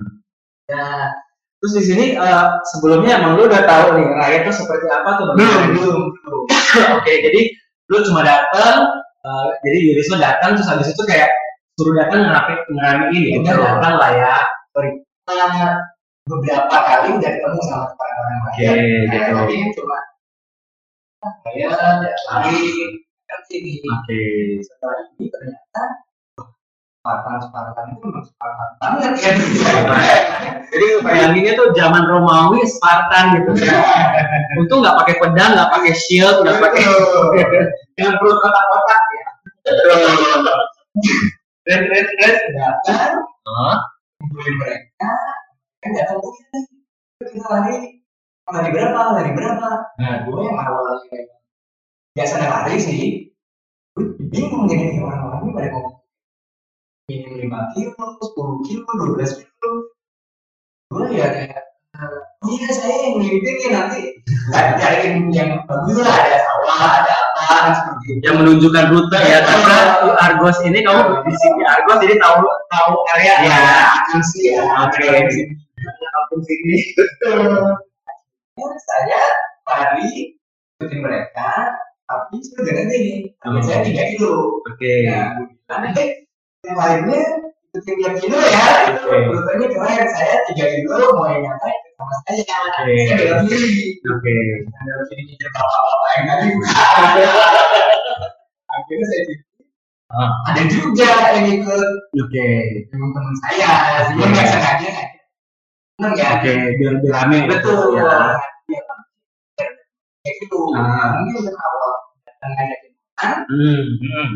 Nah, 0.66 1.14
Terus 1.56 1.72
di 1.80 1.84
sini 1.88 2.04
uh, 2.20 2.60
sebelumnya 2.68 3.16
emang 3.16 3.40
lu 3.40 3.48
udah 3.48 3.64
tahu 3.64 3.96
nih 3.96 4.06
Raya 4.12 4.36
itu 4.44 4.52
seperti 4.52 4.86
apa 4.92 5.16
tuh 5.16 5.32
belum, 5.34 5.72
belum, 5.72 6.00
belum. 6.20 6.44
Oke, 7.00 7.12
jadi 7.24 7.48
lu 7.88 8.04
cuma 8.04 8.20
datang, 8.20 8.84
uh, 9.24 9.48
jadi 9.64 9.78
Yurisma 9.88 10.20
datang 10.20 10.52
terus 10.52 10.68
habis 10.68 10.92
itu 10.92 11.02
kayak 11.08 11.32
suruh 11.80 11.96
datang 11.96 12.28
ngerapi 12.28 12.52
ngeramein 12.70 13.22
ya, 13.24 13.36
udah 13.40 13.54
datang 13.56 13.94
lah 13.96 14.10
ya. 14.12 14.36
Nah, 15.26 15.80
beberapa 16.28 16.76
kali 16.76 17.08
udah 17.16 17.30
ketemu 17.34 17.60
sama 17.64 17.86
orang-orang 17.94 18.28
lain. 18.28 18.46
Oke, 18.46 18.66
gitu. 18.68 19.16
Nah, 19.16 19.28
tapi 19.32 19.54
cuma 19.74 19.96
saya 21.20 21.68
lari 22.30 22.60
kan 23.26 23.40
sini. 23.50 23.82
Oke. 23.82 24.20
Setelah 24.62 24.96
ini 25.16 25.26
ternyata 25.32 25.82
Spartan-Spartan 27.06 27.86
itu 27.94 28.02
memang 28.02 28.26
Spartan 28.26 28.68
banget 28.82 29.12
kan. 29.22 29.36
Jadi 30.66 30.86
bayanginnya 31.06 31.52
tuh 31.54 31.70
zaman 31.78 32.04
Romawi 32.10 32.66
Spartan 32.66 33.38
gitu. 33.38 33.50
Untung 34.58 34.82
nggak 34.82 34.98
pakai 35.04 35.14
pedang, 35.22 35.54
nggak 35.54 35.70
pakai 35.70 35.92
shield, 35.94 36.42
nggak 36.42 36.58
pakai 36.58 36.82
Dengan 37.94 38.14
perut 38.18 38.38
kotak-kotak 38.42 39.00
ya. 39.14 39.28
Terus, 39.66 39.78
terus, 41.66 42.06
terus. 42.14 42.38
Datang, 42.54 43.26
mereka, 44.32 45.10
kan 45.82 45.90
iya 45.92 46.04
nih 46.18 46.32
kita 47.20 47.46
lari 47.46 47.76
lari 48.52 48.70
berapa? 48.70 49.00
Lari 49.18 49.30
berapa? 49.34 49.68
Nah 49.98 50.12
gue 50.22 50.38
yang 50.38 50.58
awalnya 50.58 51.04
kayak 51.10 51.28
biasa 52.14 52.34
lari 52.38 52.76
sih. 52.78 53.00
Gue 53.96 54.12
bingung 54.30 54.70
jadi 54.70 54.94
nih 54.94 55.00
orang-orang 55.02 55.40
ini 55.42 55.52
pada 55.56 55.68
ngomong 55.72 55.96
minim 57.06 57.32
lima 57.38 57.60
kilo 57.74 58.06
sepuluh 58.22 58.58
kilo 58.66 58.86
dua 58.98 59.10
belas 59.18 59.32
kilo. 59.38 59.70
Gue 60.94 61.04
ya 61.18 61.26
kayak 61.32 61.62
oh 62.44 62.48
iya 62.52 62.68
saya 62.70 62.96
yang 63.08 63.14
ngikutin 63.24 63.54
nih 63.56 63.68
nanti 63.72 64.00
cariin 64.52 65.32
yang 65.32 65.64
bagus 65.64 65.96
lah 66.04 66.12
ada 66.12 66.38
sawah 66.44 66.80
ada 67.00 67.14
apa 67.40 67.72
seperti 67.72 68.04
itu 68.12 68.24
yang 68.28 68.36
menunjukkan 68.44 68.84
rute 68.92 69.20
ya 69.24 69.38
karena 69.40 69.76
Argos 70.20 70.58
ini 70.60 70.78
kamu 70.84 71.24
di 71.24 71.34
sini. 71.34 71.62
Argos 71.64 71.98
jadi 72.04 72.14
tahu 72.20 72.44
tahu 72.68 72.92
area. 73.16 73.34
Ya 73.48 73.60
akan 74.04 74.20
sih 74.22 74.54
ya. 74.54 74.60
Oke. 74.86 75.08
sini 76.36 76.76
ya, 78.56 78.68
saya 78.88 79.20
lari 79.68 80.32
ikutin 80.80 81.00
mereka 81.04 81.50
tapi 82.06 82.36
sebenarnya 82.38 82.84
gini 82.86 83.12
target 83.42 83.62
saya 83.66 83.80
tiga 83.82 84.04
kilo. 84.14 84.62
Oke. 84.62 84.92
Ya 85.04 85.34
bilang 85.66 85.92
eh 85.98 86.10
yang 86.64 86.76
lainnya 86.78 87.20
ikutin 87.74 87.94
tiga 87.98 88.10
kilo 88.16 88.38
ya. 88.38 88.66
Itu 88.94 89.06
rutenya 89.10 89.66
keren 89.74 90.08
saya 90.14 90.36
tiga 90.48 90.66
kilo 90.72 90.96
mau 91.18 91.26
yang 91.28 91.42
nyata 91.44 91.66
ikut 91.66 91.92
sama 91.98 92.16
saya. 92.24 92.56
Oke. 92.70 92.92
saya 93.04 93.16
belok 93.18 93.40
kiri 93.50 93.72
oke. 94.06 94.32
Belok 94.86 95.04
kiri 95.10 95.22
bapak-bapak 95.50 96.10
yang 96.14 96.24
tadi 96.30 96.46
akhirnya 98.70 99.06
saya 99.10 99.24
Ah. 100.06 100.30
ada 100.46 100.62
juga 100.70 101.34
yang 101.34 101.50
ikut 101.50 101.90
oke. 102.14 102.48
teman-teman 102.94 103.34
saya. 103.42 104.06
Cuma 104.14 104.30
nggak 104.30 104.46
sengaja 104.54 105.15
Ya 105.96 106.28
oke 106.36 106.50
biar 106.76 106.94
biar 107.00 107.08
rame 107.08 107.38
betul 107.48 107.96
ya. 107.96 108.36
ya 108.68 108.80
kayak 110.20 110.34
gitu 110.44 110.58
Ah. 110.76 111.16
mungkin 111.24 111.56
awal 111.56 111.92
datang 112.28 112.52
ngajakin 112.52 112.92
makan 112.92 113.36
hmm. 113.48 113.84
hmm. 114.04 114.28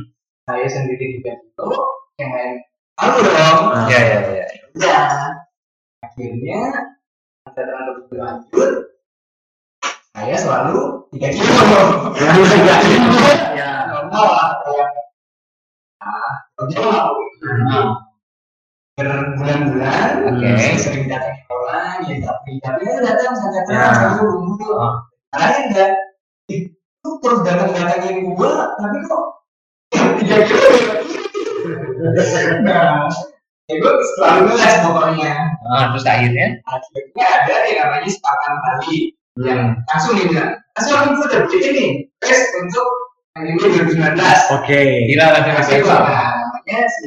saya 0.48 0.66
sendiri 0.72 1.20
tiga 1.20 1.36
kilo 1.36 1.68
yang 2.16 2.32
lain 2.32 2.54
tahu 2.96 3.20
dong 3.20 3.60
Ah. 3.76 3.84
Ya 3.92 4.00
ya 4.00 4.18
ya. 4.40 4.46
akhirnya 6.00 6.60
setelah 7.44 7.80
terus 7.92 8.04
berlanjut 8.08 8.72
saya 10.16 10.36
selalu 10.40 10.80
tiga 11.12 11.28
kilo 11.28 11.60
tiga 12.56 12.74
kilo. 12.88 13.20
ya 13.52 13.68
normal 13.92 14.24
lah 14.32 14.48
kayak 14.64 14.88
ah 16.00 16.32
normal 16.56 17.20
Hmm. 17.40 17.99
Berbulan-bulan 19.00 20.10
Oke. 20.28 20.48
saya 20.56 20.76
sering 20.76 21.06
datang 21.08 21.36
orang 21.48 21.98
ya 22.04 22.16
tapi 22.20 22.52
tapi 22.60 22.80
ya 22.84 22.96
datang 23.00 23.32
datang 23.32 23.72
Ya. 23.72 23.90
selalu 23.96 24.24
nunggu 24.36 24.68
Oh. 24.70 24.94
lain 25.32 25.62
enggak? 25.72 25.92
Itu 26.50 27.08
terus 27.22 27.40
datang 27.42 27.70
datangin 27.72 28.28
gua 28.28 28.74
tapi 28.76 28.98
kok 29.04 29.24
tiga 30.20 30.36
kilo 30.44 30.68
nah 32.66 33.06
ya 33.70 33.74
selalu 33.78 34.40
ngeles 34.50 34.76
pokoknya. 34.82 35.32
Ah, 35.70 35.94
terus 35.94 36.02
akhirnya? 36.04 36.46
Akhirnya 36.66 37.26
ada 37.26 37.54
yang 37.64 37.76
namanya 37.86 38.08
Spartan 38.10 38.54
Bali 38.58 39.14
yang 39.38 39.78
langsung 39.86 40.18
dia 40.18 40.26
bilang 40.26 40.50
langsung 40.74 40.96
aku 40.98 41.22
udah 41.22 41.40
beli 41.46 41.58
ini 41.70 41.86
tes 42.18 42.40
untuk 42.58 42.88
yang 43.38 43.46
ini 43.46 43.62
2019 43.86 44.18
oke. 44.58 44.80
Gila 45.06 45.24
langsung 45.30 45.54
Masih 45.54 45.76
gua 45.86 45.96
namanya 46.02 46.80
si 46.90 47.04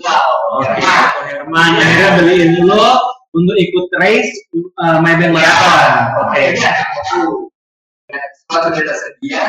Bilal 0.00 0.24
Oke. 0.56 0.72
ya 0.80 0.96
Herman 1.28 1.76
akhirnya 1.76 2.08
beliin 2.16 2.50
dulu 2.56 2.88
untuk 3.36 3.56
ikut 3.60 3.86
race 4.00 4.32
uh, 4.80 4.96
Maybank 5.04 5.36
Marathon 5.36 6.16
Oke. 6.24 6.56
Nah, 6.56 8.24
Setelah 8.42 8.60
sudah 8.66 8.82
tersedia, 8.82 9.46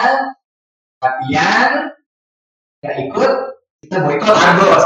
latihan, 1.01 1.89
nggak 2.85 2.95
ikut, 3.09 3.31
kita 3.81 3.97
boikot 4.05 4.35
Argos. 4.37 4.85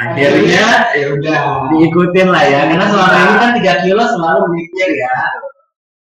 Akhirnya 0.00 0.94
ya 0.94 1.06
udah. 1.10 1.38
diikutin 1.74 2.28
lah 2.30 2.44
ya 2.46 2.70
karena 2.70 2.86
selama 2.86 3.18
ini 3.18 3.34
kan 3.34 3.50
3 3.58 3.82
kilo 3.82 4.02
selalu 4.06 4.42
mikir 4.54 4.88
ya 4.94 5.14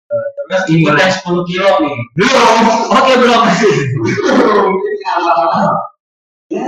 terus 0.08 0.64
ikut 0.72 0.96
yang 0.96 1.12
10 1.12 1.50
kilo 1.52 1.70
nih. 1.84 1.98
Belum, 2.16 2.58
oke 2.96 3.14
belum. 3.20 3.42
Belum. 4.00 4.72
Jadi 4.80 5.04
awal-awal, 5.12 5.68
ya 6.48 6.64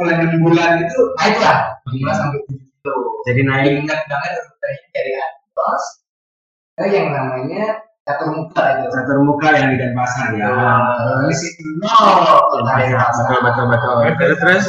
mulai 0.00 0.14
enam 0.16 0.40
bulan 0.40 0.70
itu 0.80 1.00
naiklah 1.20 1.56
lima 1.92 2.12
sampai 2.16 2.40
tujuh 2.48 2.68
kilo. 2.80 2.96
jadi 3.28 3.40
naik. 3.44 3.72
Ingat 3.84 4.00
banget 4.08 4.32
rutenya 4.40 4.88
dari 4.96 5.12
Argos 5.20 5.84
ke 6.80 6.84
yang 6.88 7.08
namanya 7.12 7.64
catur 8.08 8.28
muka 8.32 8.64
itu. 8.80 8.86
satu 8.96 9.20
muka 9.20 9.48
yang 9.52 9.66
di 9.74 9.76
Denpasar 9.76 10.32
ya. 10.32 10.48
Terus 10.96 11.40
itu 11.44 11.64
nol. 11.84 12.64
betul 12.64 13.36
betul 13.44 13.64
betul. 13.68 13.92
Terus 14.16 14.38
terus 14.40 14.64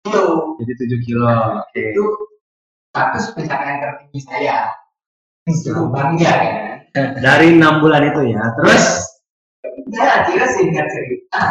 Kilo. 0.00 0.56
jadi 0.56 0.72
7 0.96 1.04
kilo 1.04 1.28
itu 1.76 2.04
status 2.88 3.36
pencapaian 3.36 3.84
tertinggi 3.84 4.20
saya 4.24 4.72
cukup 5.48 5.88
bangga 5.90 6.32
kan 6.92 7.06
dari 7.22 7.54
enam 7.56 7.80
bulan 7.80 8.10
itu 8.10 8.34
ya. 8.34 8.42
Terus? 8.60 8.84
Ya 9.90 10.04
akhirnya 10.22 10.48
singkat 10.54 10.86
cerita 10.90 11.42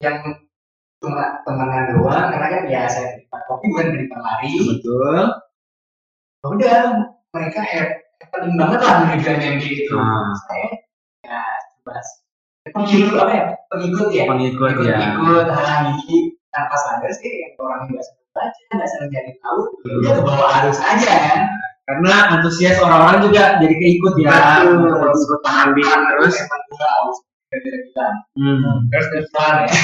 yang 0.00 0.16
cuma 1.00 1.40
temenan 1.44 1.96
doang 1.96 2.28
karena 2.32 2.48
kan 2.48 2.62
ya 2.68 2.82
saya 2.88 3.16
terima 3.16 3.38
kopi 3.48 3.66
bukan 3.72 3.86
terima 3.96 4.16
lari. 4.20 4.52
Betul. 4.56 5.16
Ya 6.40 6.46
udah 6.48 6.76
mereka 7.36 7.60
happening 7.60 8.56
banget 8.56 8.80
lah 8.80 8.94
menuju 9.04 9.26
MMB 9.28 9.64
itu 9.64 9.94
Ah. 9.96 10.32
saya 10.48 10.68
ya 11.24 11.40
coba 11.84 12.00
pengikut 12.72 13.16
apa 13.16 13.32
ya 13.32 13.44
pengikut 13.68 14.08
ya. 14.12 14.24
Pengikut 14.28 14.72
ya. 14.84 14.96
Ikut 15.16 15.46
hal 15.52 15.96
ini 15.96 16.36
tanpa 16.52 16.76
sadar 16.76 17.12
sih 17.12 17.56
orang 17.60 17.88
yang 17.88 18.00
nggak 18.00 18.08
baca 18.32 18.60
nggak 18.72 18.88
senang 18.88 19.10
cari 19.10 19.32
tahu 19.42 19.60
ya 20.06 20.10
ke 20.16 20.22
bawah 20.22 20.50
arus 20.62 20.78
aja 20.80 21.10
kan 21.12 21.40
karena 21.90 22.38
antusias 22.38 22.78
orang-orang 22.78 23.26
juga 23.26 23.58
jadi 23.58 23.74
keikut 23.74 24.14
ya 24.22 24.30
Betul. 24.30 24.94
Untuk 24.94 25.18
ikut 25.18 25.40
tanding 25.42 26.00
terus 26.14 26.34
bilang 26.70 28.14
hmm. 28.38 28.76
terus 28.94 29.06
terusan 29.10 29.54
ya 29.66 29.74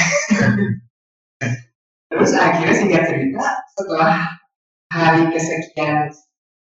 terus 2.15 2.31
akhirnya 2.31 2.75
singkat 2.79 3.03
cerita 3.11 3.45
setelah 3.75 4.39
hari 4.87 5.27
kesekian 5.35 6.07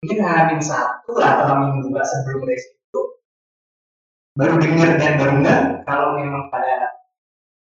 mungkin 0.04 0.18
hari 0.20 0.60
satu 0.60 1.16
lah 1.16 1.40
atau 1.40 1.56
minggu 1.56 1.88
dua 1.88 2.04
sebelum 2.04 2.44
race 2.44 2.68
itu 2.68 3.00
baru 4.36 4.60
dengar 4.60 5.00
dan 5.00 5.16
baru 5.16 5.32
enggak 5.40 5.60
kalau 5.88 6.20
memang 6.20 6.52
pada 6.52 7.00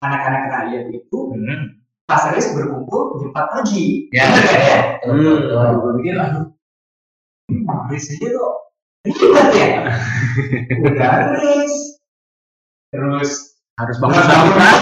anak-anak 0.01 0.43
rakyat 0.49 0.83
itu 0.89 1.17
Hmm. 1.29 1.77
pas 2.09 2.25
race 2.33 2.49
berkumpul 2.57 3.29
4 3.29 3.53
pagi 3.53 4.09
Ya. 4.09 4.25
Nggak 4.25 4.57
ya 4.57 4.79
Hmm. 5.05 5.93
pikir 6.01 6.17
aduh 6.17 6.49
race 7.89 8.09
aja 8.15 8.27
kok. 8.33 8.55
Ribet 9.07 9.47
ya. 9.55 9.69
Udah 10.83 11.13
race 11.39 11.79
terus 12.89 13.31
harus 13.77 13.95
bangun 14.01 14.23
bangun 14.25 14.53
kan? 14.57 14.77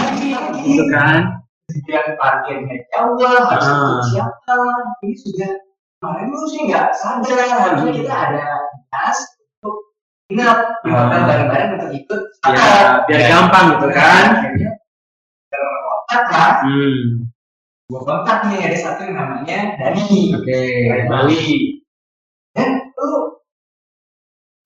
gitu 0.64 0.84
kan? 0.90 1.20
Kemudian 1.68 2.06
parkirnya 2.16 2.76
jauh 2.88 3.20
lah, 3.20 3.44
harus 3.52 3.68
Ah. 3.68 3.76
ikut 3.76 4.00
siapa. 4.08 4.56
Ini 5.04 5.14
sudah 5.20 5.50
kemarin 6.00 6.26
lu 6.32 6.40
sih 6.48 6.60
nggak 6.64 6.86
sadar. 6.96 7.46
Harusnya 7.52 7.92
kita 7.92 8.14
ada 8.16 8.44
jas 8.88 9.18
untuk 9.60 9.76
inap 10.32 10.58
di 10.80 10.88
hotel 10.88 11.20
Ah. 11.20 11.26
bareng-bareng 11.28 11.70
untuk 11.76 11.90
ikut. 11.92 12.20
ya 12.48 13.04
biar 13.04 13.20
gampang 13.28 13.64
gitu 13.76 13.88
kan? 13.92 14.24
dalam 15.48 15.74
lah, 16.32 16.64
hmm. 16.64 17.28
gua 17.92 18.00
kontak 18.04 18.48
nih 18.48 18.68
ada 18.68 18.76
satu 18.80 19.00
yang 19.04 19.16
namanya 19.16 19.76
Dani. 19.76 20.32
Oke 20.32 20.60
dari 20.88 21.04
Bali. 21.08 21.44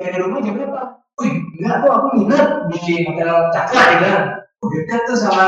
Dari 0.03 0.19
rumah 0.19 0.43
jam 0.43 0.59
berapa? 0.59 0.83
Wih, 1.23 1.33
enggak 1.63 1.77
kok 1.87 1.93
aku 1.95 2.07
nginep 2.19 2.47
di 2.75 2.79
hotel 3.07 3.37
Cakra 3.55 3.83
dia 3.87 3.99
bilang. 4.03 4.27
Oh, 4.63 4.69
dekat 4.71 5.01
tuh 5.07 5.19
sama 5.19 5.47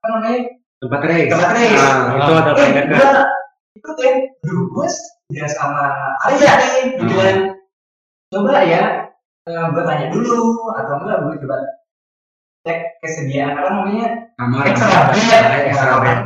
apa 0.00 0.06
namanya 0.06 0.38
tempat 0.80 1.00
race 1.06 1.28
tempat 1.30 1.50
race. 1.58 1.76
Ah, 1.76 1.98
itu 2.14 2.32
ada 2.34 2.50
Eh, 2.50 2.54
paling 2.54 2.74
dekat 2.74 2.98
gua 3.02 3.26
ikut 3.74 4.92
ya. 5.34 5.46
Sama 5.50 5.84
Arya 6.26 6.52
nih. 6.58 6.82
Hmm. 6.98 7.08
bilang, 7.10 7.38
coba 8.30 8.54
ya, 8.62 8.82
eh, 9.50 9.66
gua 9.74 9.82
tanya 9.86 10.06
dulu 10.14 10.70
atau 10.78 10.94
enggak 11.02 11.18
gua 11.26 11.34
coba 11.42 11.56
cek 12.60 12.78
kesediaan 13.00 13.56
apa 13.56 13.68
namanya 13.72 14.06
kamar 14.36 14.68
extra 14.68 15.10
bed, 15.16 15.44
extra 15.66 15.96
bed. 15.98 16.18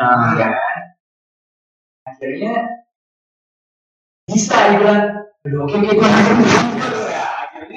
Ah. 0.00 0.32
Iya 0.34 0.46
kan. 0.50 0.76
Akhirnya 2.08 2.54
bisa 4.24 4.56
dia 4.80 5.23
bilang, 5.44 5.68
"Aduh, 5.68 5.76
oke 5.76 5.76
oke 5.76 5.92
gua 5.94 6.08
langsung 6.08 6.40
ya. 6.40 7.22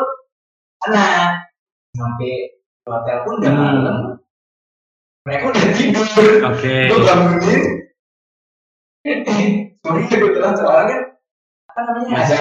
karena 0.80 1.07
sampai 1.92 2.32
hotel 2.86 3.16
pun 3.22 3.34
udah 3.42 3.51
Hmm. 3.51 3.59
malam 3.59 3.99
mereka 5.26 5.45
udah 5.51 5.64
tidur 5.74 6.32
Oke. 6.45 6.74
gue 6.86 7.01
bangunin 7.01 7.61
sorry 9.80 10.03
kebetulan 10.07 10.55
soalnya 10.55 10.97
apa 11.66 11.80
namanya 11.82 12.14
ada 12.22 12.40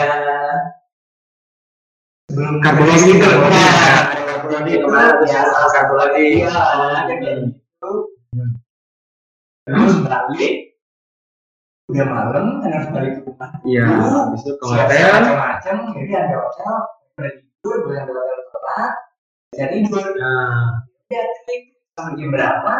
sebelum 2.30 2.54
Karbo 2.60 2.82
kita 2.84 2.94
lagi, 2.94 3.04
tidur, 3.10 3.26
karbo 3.26 3.44
lagi. 3.44 3.58
nah, 3.58 3.74
ada 4.06 4.22
karbo 4.24 4.48
lagi 4.50 4.72
Itu 4.72 4.88
ya, 5.26 5.42
salah 5.44 5.70
satu 5.72 5.94
lagi. 5.98 6.28
ada 6.46 7.04
kayak 7.10 7.36
gitu 7.42 7.92
terus 9.64 9.96
balik 10.02 10.54
udah 11.88 12.06
malam 12.08 12.46
kan 12.64 12.70
harus 12.72 12.90
balik 12.92 13.12
ke 13.16 13.22
rumah 13.28 13.50
Iya. 13.64 13.84
Habis 13.88 14.42
itu 14.42 14.52
ke 14.56 14.66
hotel. 14.66 15.08
macam-macam 15.14 15.76
jadi 15.96 16.12
ada 16.18 16.36
hotel 16.40 16.74
udah 17.14 17.32
tidur 17.34 17.76
yang 17.92 18.06
di 18.08 18.14
hotel 18.14 18.38
telat 18.50 18.92
bisa 19.52 19.66
tidur 19.70 20.06
Nah, 20.16 20.84
ya 21.08 21.22
klik 21.44 21.62
sampai 21.94 22.14
jam 22.18 22.30
berapa 22.30 22.76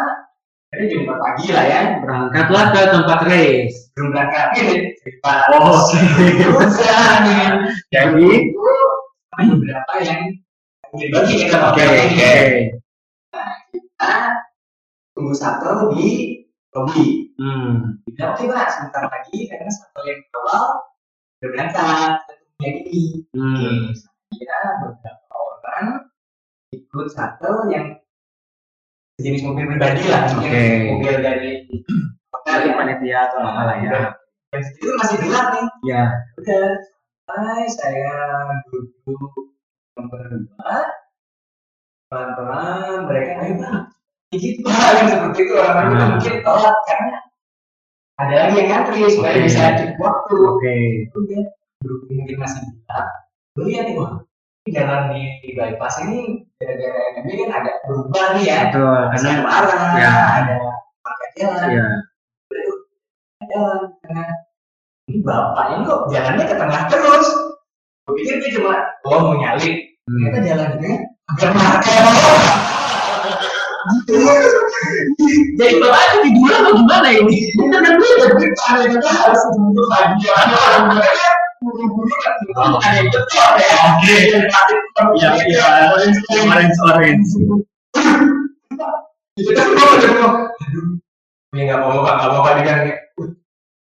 jadi 0.68 0.84
jam 0.90 1.00
4 1.06 1.22
pagi 1.22 1.46
lah 1.54 1.64
ya 1.64 1.80
berangkatlah 2.02 2.64
ke 2.68 2.80
tempat 2.90 3.20
race. 3.24 3.76
belum 3.94 4.08
berangkat 4.10 4.46
ini 4.58 4.74
cerita 4.98 5.32
Oh, 5.54 5.78
oke. 5.78 5.98
udah 6.34 7.00
nih 7.22 7.46
jadi 7.94 8.24
itu 8.26 8.66
ada 9.30 9.42
beberapa 9.48 9.92
yang 10.02 10.20
dibagi 10.92 11.34
kita 11.46 11.56
Oke, 11.60 11.78
pakai 11.78 11.86
oke. 12.02 12.34
kita 13.70 14.12
tunggu 15.14 15.30
satu 15.32 15.94
di 15.94 16.42
lobby 16.74 17.30
Hmm. 17.34 17.98
bilang 18.06 18.30
oke 18.30 18.46
pak 18.46 18.68
sebentar 18.68 19.02
lagi 19.04 19.38
karena 19.46 19.66
satu 19.68 20.00
yang 20.04 20.20
awal 20.34 20.64
udah 21.36 21.48
berangkat 21.50 22.14
yang 22.60 22.74
ini 22.80 23.02
Hmm. 23.30 23.90
kira 24.30 24.58
beberapa 24.80 25.34
orang 25.34 25.86
ikut 26.70 27.06
satu 27.08 27.66
yang 27.68 27.98
sejenis 29.14 29.42
mobil 29.42 29.66
pribadi 29.68 30.02
lah 30.06 30.26
mungkin 30.28 30.50
Oke. 30.50 30.66
mobil 30.90 31.14
dari 31.20 31.52
Dari 32.44 32.68
ya 32.68 32.74
panitia 32.76 33.18
atau 33.24 33.38
apa 33.40 33.62
lah 33.64 33.76
ya. 33.78 33.90
dan 34.52 34.60
itu 34.60 34.86
masih 34.94 35.16
gelap 35.18 35.46
nih 35.50 35.66
Ya. 35.86 36.02
udah 36.36 36.64
santai 37.24 37.64
saya 37.66 38.14
duduk 38.68 39.32
nomor 39.96 40.20
dua 40.28 40.76
pelan-pelan 42.06 42.98
mereka 43.08 43.32
ayo 43.40 43.54
bang 43.56 43.78
gitu 44.36 44.60
hal 44.66 44.92
yang 44.96 45.08
seperti 45.08 45.38
itu 45.42 45.52
orang-orang 45.54 45.86
itu 45.86 45.98
Ah. 45.98 46.08
mungkin 46.14 46.34
telat 46.40 46.76
karena 46.84 47.16
ada 48.14 48.34
lagi 48.38 48.54
yang 48.56 48.68
ngantri 48.70 49.00
supaya 49.10 49.34
Oke. 49.34 49.42
bisa 49.44 49.62
cukup 49.74 49.96
waktu 50.00 50.36
Oke. 50.46 50.74
udah 51.12 51.42
berhubung 51.82 52.16
mungkin 52.22 52.36
masih 52.38 52.62
gue 53.54 53.64
lihat 53.68 53.84
nih 53.86 53.96
wah 53.98 54.12
ini 54.64 54.70
jalan 54.72 55.00
di, 55.12 55.20
di 55.40 55.50
bypass 55.52 55.94
ini 56.00 56.18
gara-gara 56.56 57.00
ini 57.20 57.32
kan 57.38 57.50
agak 57.60 57.76
berubah 57.84 58.26
nih 58.34 58.44
ya 58.46 58.58
Betul. 58.70 58.82
ada 58.86 59.06
Karena 59.12 59.28
satu 59.28 59.44
arah 59.44 59.82
Ya. 59.94 60.12
ada 60.40 60.54
pakai 61.00 61.28
jalan 61.36 61.68
ya. 61.68 61.86
jalan 63.44 63.80
karena 64.00 64.24
ini 65.04 65.18
bapak 65.20 65.64
ini 65.70 65.82
kok 65.84 66.00
jalannya 66.08 66.44
ke 66.48 66.56
tengah 66.56 66.82
terus 66.88 67.26
gue 68.04 68.14
pikir 68.16 68.34
dia 68.40 68.50
cuma 68.56 68.72
oh 69.04 69.18
mau 69.20 69.34
nyalip 69.36 69.74
ternyata 70.04 70.36
Hmm. 70.36 70.46
jalannya 70.48 70.92
agak 71.28 71.50
makan 71.52 72.02
gitu 73.92 74.14
jadi 75.58 75.72
bapaknya 75.80 76.16
tiduran 76.24 76.60
atau 76.64 76.72
gimana 76.78 77.08
ini 77.12 77.36
kita 77.54 77.76
kan 77.80 77.92
gue 77.98 78.10
udah 78.18 78.28
beritahu 78.34 78.82
kita 78.92 79.10
harus 79.10 79.42
tunggu 79.52 79.82
lagi 79.92 80.26
kan 80.28 80.48
oh, 82.58 82.80
ya 82.84 83.72
Ya, 85.16 85.30
ya. 85.48 85.64
Orange, 85.96 86.76
orange. 86.84 87.30
itu 89.34 89.50
kan 89.56 89.68
ini 91.54 91.60
nggak 91.70 91.78
apa-apa 91.80 91.98
pak 92.04 92.14
nggak 92.18 92.28
apa-apa 92.30 92.50
dia 92.58 92.64
kan 92.66 92.78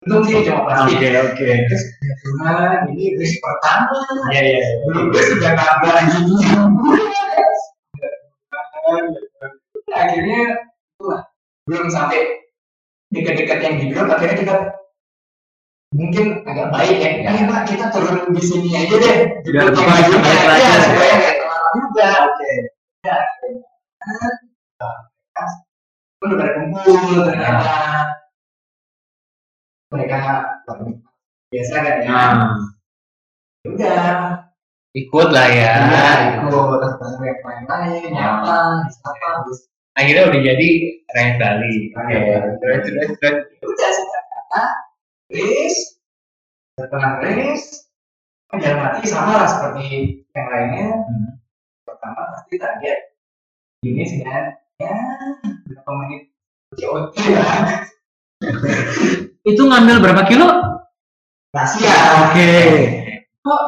untung 0.08 0.22
sih 0.24 0.40
cuma 0.44 0.64
plastik 0.64 0.96
Oke, 0.98 1.08
oke. 1.20 1.48
terus 1.68 1.84
cuma 2.24 2.82
ini 2.88 3.14
race 3.20 3.36
pertama 3.38 4.00
Ya, 4.32 4.40
ya. 4.40 4.64
belum 4.88 5.12
gue 5.12 5.22
sudah 5.22 5.52
lagi 5.84 6.18
akhirnya 9.94 10.40
itulah 10.98 11.22
belum 11.68 11.88
sampai 11.92 12.20
dekat-dekat 13.12 13.58
yang 13.64 13.74
di 13.80 13.84
grup 13.92 14.08
akhirnya 14.12 14.36
kita 14.36 14.54
mungkin 15.96 16.26
agak 16.44 16.68
baik 16.72 16.96
ya. 17.00 17.10
Ya 17.24 17.48
pak 17.48 17.62
kita 17.68 17.86
turun 17.92 18.32
di 18.36 18.42
sini 18.44 18.70
aja 18.76 18.96
deh. 18.96 19.16
Biar 19.48 19.72
balik 19.72 20.04
sini 20.12 20.20
lagi. 20.20 20.60
aja, 20.60 20.72
supaya 20.84 21.12
nggak 21.16 21.34
telat 21.40 21.64
juga. 21.72 22.08
Oke. 22.28 22.52
Ya 23.04 23.16
pun 26.18 26.34
udah 26.34 26.38
pada 26.42 26.52
kumpul 26.58 27.22
ternyata 27.30 27.74
mereka 29.94 30.16
biasa 31.48 31.74
kan 31.78 31.96
ya. 32.02 32.10
Nah, 32.10 32.58
udah. 33.70 34.02
Ikut 34.98 35.28
lah 35.30 35.46
ya. 35.46 35.72
Ya 35.88 36.06
ikut 36.42 36.80
terus 36.98 37.14
yang 37.22 37.38
lain-lain 37.44 38.10
nyapa 38.10 38.82
disapa 38.90 39.28
terus 39.46 39.70
akhirnya 39.98 40.30
udah 40.30 40.40
jadi 40.40 40.68
rakyat 41.10 41.34
Bali 41.36 41.74
oke 41.90 42.14
Iya. 42.14 42.38
terus 42.56 42.80
terus 42.86 43.10
terus 43.18 43.36
udah 43.66 43.90
kata 44.30 44.64
race 45.28 45.80
setelah 46.74 47.10
race 47.18 47.66
kan 48.48 48.56
jalan 48.58 48.78
mati 48.80 49.02
sama 49.04 49.32
lah 49.36 49.48
seperti 49.50 49.86
yang 50.32 50.46
lainnya 50.48 50.86
Hmm. 51.02 51.28
pertama 51.82 52.20
pasti 52.32 52.54
target 52.56 52.98
ini 53.82 54.02
sih 54.02 54.22
kan 54.22 54.54
ya 54.78 54.94
berapa 55.66 55.90
menit 55.98 56.22
COT 56.74 57.12
lah 57.34 57.82
itu 59.42 59.62
ngambil 59.64 59.96
berapa 59.98 60.22
kilo? 60.24 60.46
rahasia 61.50 61.96
Oke. 62.22 62.50
kok 63.40 63.62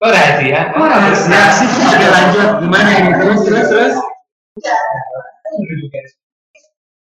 kok 0.00 0.10
rahasia 0.10 0.60
Oh, 0.74 0.88
rahasia 0.88 1.42
sih. 1.54 1.68
Ada 1.68 2.08
lanjut 2.08 2.48
gimana 2.64 2.90
ini? 2.96 3.10
Terus, 3.14 3.40
terus, 3.44 3.66
terus. 3.68 3.94
udah 4.56 4.80
kan 5.48 5.58
finish. 5.64 6.12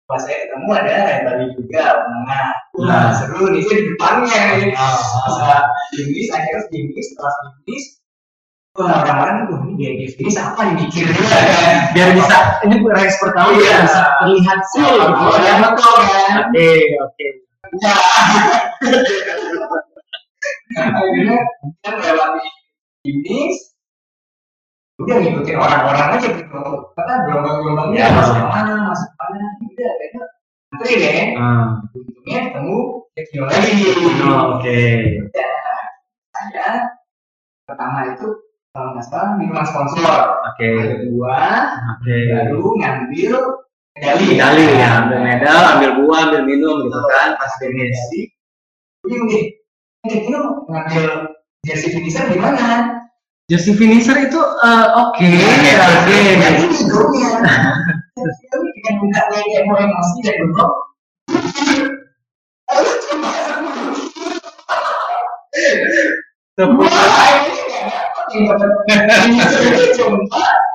pas 0.07 0.23
saya 0.23 0.47
ketemu 0.47 0.69
ada 0.71 0.91
Rai 1.03 1.19
Bali 1.27 1.45
juga 1.51 1.83
menengah 2.07 2.47
wah 2.79 2.87
Nah. 2.87 3.11
seru 3.11 3.51
nih 3.51 3.59
saya 3.65 3.77
di 3.81 3.85
depannya 3.91 4.39
nih 4.55 4.71
Ah, 4.71 4.95
bisa 5.27 5.57
finish 5.91 6.29
akhirnya 6.31 6.61
finish 6.71 7.07
setelah 7.11 7.33
finish 7.65 7.85
wah 8.71 9.03
orang-orang 9.03 9.35
tuh 9.45 9.57
ini 9.67 9.73
dia 9.75 10.07
finish 10.15 10.37
apa 10.37 10.61
nih 10.63 10.75
mikirnya 10.79 11.21
Biar 11.91 12.09
bisa 12.15 12.37
ini 12.63 12.75
race 12.87 13.17
pertama 13.19 13.51
Iya. 13.51 13.59
biar 13.59 13.79
bisa 13.83 14.01
terlihat 14.21 14.59
sih. 14.71 14.85
oh 14.87 15.37
ya 15.43 15.53
betul 15.59 15.95
kan 16.07 16.33
Oke, 16.47 16.71
oke. 17.03 17.27
Nah, 17.67 17.99
akhirnya 20.77 21.37
kita 21.59 21.89
melewati 21.91 22.47
finish 23.03 23.57
udah 24.97 25.15
ngikutin 25.21 25.57
orang-orang 25.57 26.07
aja 26.17 26.27
gitu 26.33 26.57
karena 26.97 27.13
gelombang-gelombangnya 27.29 28.01
Ya. 28.01 28.09
masuk 28.17 28.35
mana 28.41 28.73
masuk 28.89 29.11
mana 29.13 29.45
udah 29.61 29.91
kayaknya 29.93 30.21
antri 30.73 30.93
deh 30.97 31.19
Ah, 31.37 31.65
untungnya 31.93 32.39
ketemu 32.49 32.77
Tekno 33.13 33.43
lagi 33.45 33.73
oh, 34.25 34.43
oke. 34.57 34.81
saya 36.33 36.69
pertama 37.65 37.99
itu 38.13 38.27
kalau 38.69 38.93
nggak 38.93 39.05
salah 39.05 39.33
minuman 39.37 39.65
sponsor 39.65 40.17
Oke. 40.53 40.65
yang 40.65 40.89
kedua 41.01 41.37
Oke. 41.97 42.13
baru 42.33 42.61
ngambil 42.77 43.33
medali 43.97 44.25
Medali 44.37 44.63
ya, 44.77 44.89
ambil 45.01 45.19
medal, 45.21 45.61
ambil 45.73 45.91
buah, 45.97 46.19
ambil 46.29 46.41
minum 46.45 46.85
gitu 46.85 46.99
kan 47.09 47.33
pas 47.33 47.53
finish. 47.57 48.01
Ini 49.05 49.39
Tekno 50.05 50.65
ngambil 50.69 51.33
jersey 51.65 51.89
finisher 51.93 52.29
gimana? 52.29 52.96
Jersey 53.47 53.79
finisher 53.79 54.27
itu 54.27 54.35
eh, 54.43 54.87
oke, 54.91 55.23
oke. 55.23 56.19
Jadi 56.35 56.67
hidungnya. 56.67 57.31
Tapi 58.51 58.67
dengan 58.75 58.93
mukanya 58.99 59.39
dia 59.39 59.61
mau 59.63 59.79
emosi 59.79 60.17
dan 60.19 60.35
bengong. 60.43 60.75
Tepuk 66.59 66.91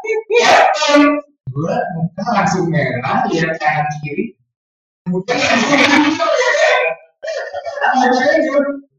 ini 0.01 0.37
ya 0.41 0.57
kan. 0.73 1.01
Gua 1.53 1.77
muka 1.93 2.25
langsung 2.33 2.73
merah, 2.73 3.29
lihat 3.29 3.53
kanan 3.61 3.85
kiri. 4.01 4.33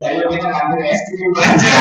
Ayo 0.05 0.29
kita 0.29 0.45
ngambil 0.45 0.85
es 0.85 1.01
krim 1.09 1.33
aja. 1.41 1.73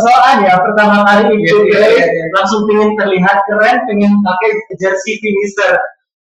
Soal 0.00 0.42
ya 0.44 0.54
pertama 0.60 1.04
kali 1.06 1.42
itu 1.42 1.56
Iya, 1.70 1.80
iya, 1.88 2.04
iya. 2.06 2.24
langsung 2.34 2.64
pengen 2.68 2.92
terlihat 2.98 3.38
keren, 3.48 3.76
pengen 3.88 4.12
pakai 4.22 4.50
jersey 4.76 5.16
finisher. 5.22 5.78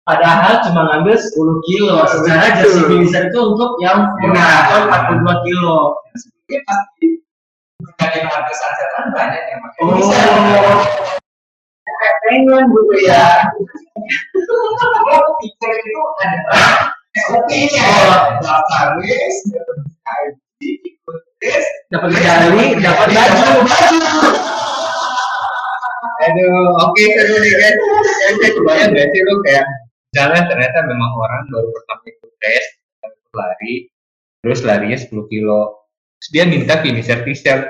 Padahal 0.08 0.64
cuma 0.64 0.88
ngambil 0.88 1.20
10 1.20 1.68
kilo. 1.68 1.98
Secara 2.08 2.56
Betul. 2.56 2.58
jersey 2.64 2.84
finisher 2.88 3.24
itu 3.28 3.40
untuk 3.44 3.76
yang 3.84 4.08
Benar. 4.24 4.72
mengangkut 4.72 5.44
42 5.44 5.46
kilo. 5.46 5.78
Sebenarnya 6.16 6.60
pasti 6.64 7.08
bukan 7.78 8.10
yang 8.16 8.28
harga 8.32 8.54
sasaran 8.56 9.06
banyak 9.14 9.44
yang 9.52 9.60
pakai 9.62 9.80
Oh. 9.84 10.00
pengen 12.28 12.64
gitu 12.68 12.96
ya. 13.08 13.48
Kalau 15.08 15.32
pikir 15.40 15.74
itu 15.80 16.02
adalah 16.24 16.92
SOP-nya. 17.18 17.88
Daftar 18.44 18.88
ID, 19.00 20.62
ikut 20.62 21.20
dapat 21.94 22.10
medali 22.14 22.66
dapat 22.82 23.08
baju. 23.14 23.50
Aduh 26.18 26.68
oke 26.82 27.04
seru 27.14 27.36
nih 27.40 27.54
kan 27.56 27.74
saya 28.34 28.50
kebayang 28.58 28.92
gak 28.98 29.08
sih 29.14 29.22
lu 29.22 29.36
kayak 29.46 29.66
jalan 30.18 30.44
ternyata 30.50 30.78
memang 30.84 31.12
orang 31.14 31.44
baru 31.54 31.70
pertama 31.70 32.04
ikut 32.10 32.32
tes 32.42 32.66
lari 33.38 33.76
terus 34.42 34.60
larinya 34.66 34.98
10 34.98 35.14
kilo. 35.30 35.86
Terus 36.18 36.30
dia 36.34 36.44
minta 36.50 36.82
finisher 36.82 37.22
t-shirt. 37.22 37.64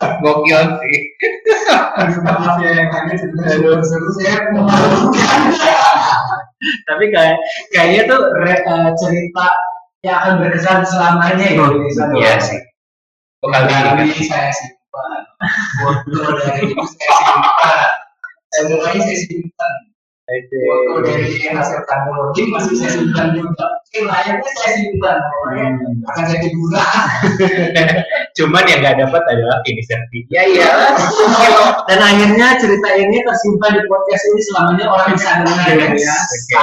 Gokil 0.00 0.80
sih. 0.80 0.98
Tapi 6.88 7.04
kayak 7.12 7.36
Kayaknya 7.72 8.02
tuh 8.08 8.20
re- 8.40 8.64
eh, 8.64 8.90
cerita 8.96 9.46
yang 10.00 10.16
akan 10.16 10.32
berkesan 10.40 10.80
selamanya 10.88 11.46
ya 11.52 11.64
di 11.68 11.92
sana. 11.92 12.12
iya 12.16 12.36
sih 12.40 12.60
diingat 13.40 14.04
ini 14.04 14.22
saya 14.28 14.52
simpan. 14.52 15.10
Foto 15.80 16.20
dari 16.36 16.68
itu 16.68 16.84
saya 16.84 17.12
simpan. 17.16 17.78
Semuanya 18.52 19.00
saya 19.00 19.18
simpan. 19.24 19.72
Foto 20.28 20.96
dari 21.08 21.48
hasil 21.48 21.80
teknologi 21.88 22.42
masih 22.52 22.74
saya 22.76 22.92
simpan 23.00 23.26
juga. 23.32 23.64
Oke, 23.80 23.98
layarnya 24.04 24.50
saya 24.60 24.72
simpan. 24.76 25.16
Pokoknya 25.24 25.66
akan 26.04 26.24
jadi 26.28 26.48
gula. 26.52 26.84
cuman 28.36 28.64
yang 28.68 28.80
nggak 28.84 28.96
dapat 29.08 29.22
adalah 29.24 29.56
finisher 29.64 30.00
t 30.12 30.28
Ya 30.28 30.44
iya. 30.44 30.70
Dan 31.88 32.00
akhirnya 32.04 32.60
cerita 32.60 32.88
ini 32.92 33.24
tersimpan 33.24 33.72
di 33.72 33.82
podcast 33.88 34.22
ini 34.28 34.40
selamanya 34.52 34.84
orang 34.92 35.08
bisa 35.16 35.28
dengar 35.40 35.96
ya. 35.96 36.16
Oke. 36.28 36.56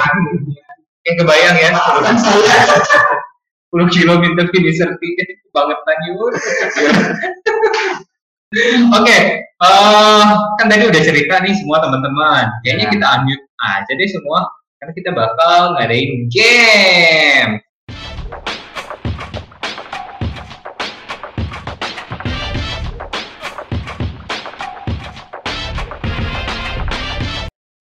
yang 1.08 1.24
kebayang 1.24 1.56
ya 1.56 1.72
saya. 2.20 3.24
10 3.68 3.84
kilo 3.92 4.24
minta 4.24 4.48
finisher 4.48 4.96
itu 4.96 5.44
banget 5.52 5.76
lagi 5.84 6.10
Bun. 6.16 6.32
Oke, 8.96 9.18
eh, 9.44 10.28
kan 10.56 10.66
tadi 10.72 10.88
udah 10.88 11.02
cerita 11.04 11.44
nih 11.44 11.52
semua 11.52 11.84
teman-teman. 11.84 12.48
Kayaknya 12.64 12.86
kita 12.96 13.06
unmute 13.20 13.44
aja 13.60 13.92
deh 13.92 14.08
semua, 14.08 14.48
karena 14.80 14.94
kita 14.96 15.12
bakal 15.12 15.76
ngadain 15.76 16.32
game. 16.32 17.60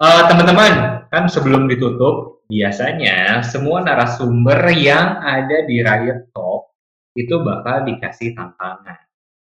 Eh, 0.03 0.23
teman-teman, 0.27 0.73
kan 1.15 1.31
sebelum 1.31 1.71
ditutup, 1.71 2.36
biasanya 2.47 3.43
semua 3.43 3.83
narasumber 3.83 4.71
yang 4.75 5.19
ada 5.23 5.67
di 5.67 5.83
Riot 5.83 6.31
Talk 6.31 6.75
itu 7.19 7.35
bakal 7.43 7.87
dikasih 7.89 8.37
tantangan. 8.37 9.03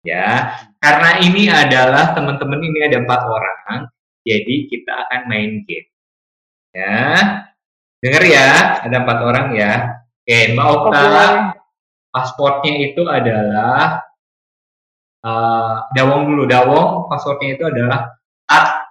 Ya, 0.05 0.53
karena 0.77 1.17
ini 1.17 1.49
adalah 1.49 2.13
teman-teman 2.13 2.61
ini 2.61 2.85
ada 2.85 3.01
empat 3.01 3.21
orang, 3.25 3.89
jadi 4.21 4.55
kita 4.69 4.93
akan 5.09 5.21
main 5.25 5.65
game. 5.65 5.89
Ya, 6.77 7.01
denger 8.05 8.23
ya, 8.29 8.49
ada 8.85 8.95
empat 9.01 9.19
orang 9.25 9.47
ya. 9.57 9.73
Oke, 10.25 10.53
Mbak 10.53 10.67
Okta, 10.77 11.05
pasportnya 12.13 12.73
itu 12.85 13.01
adalah 13.09 14.01
eh, 15.25 15.75
Dawong 15.97 16.21
dulu. 16.29 16.43
Dawong, 16.45 17.09
pasportnya 17.09 17.57
itu 17.57 17.65
adalah 17.65 18.13
tat. 18.45 18.89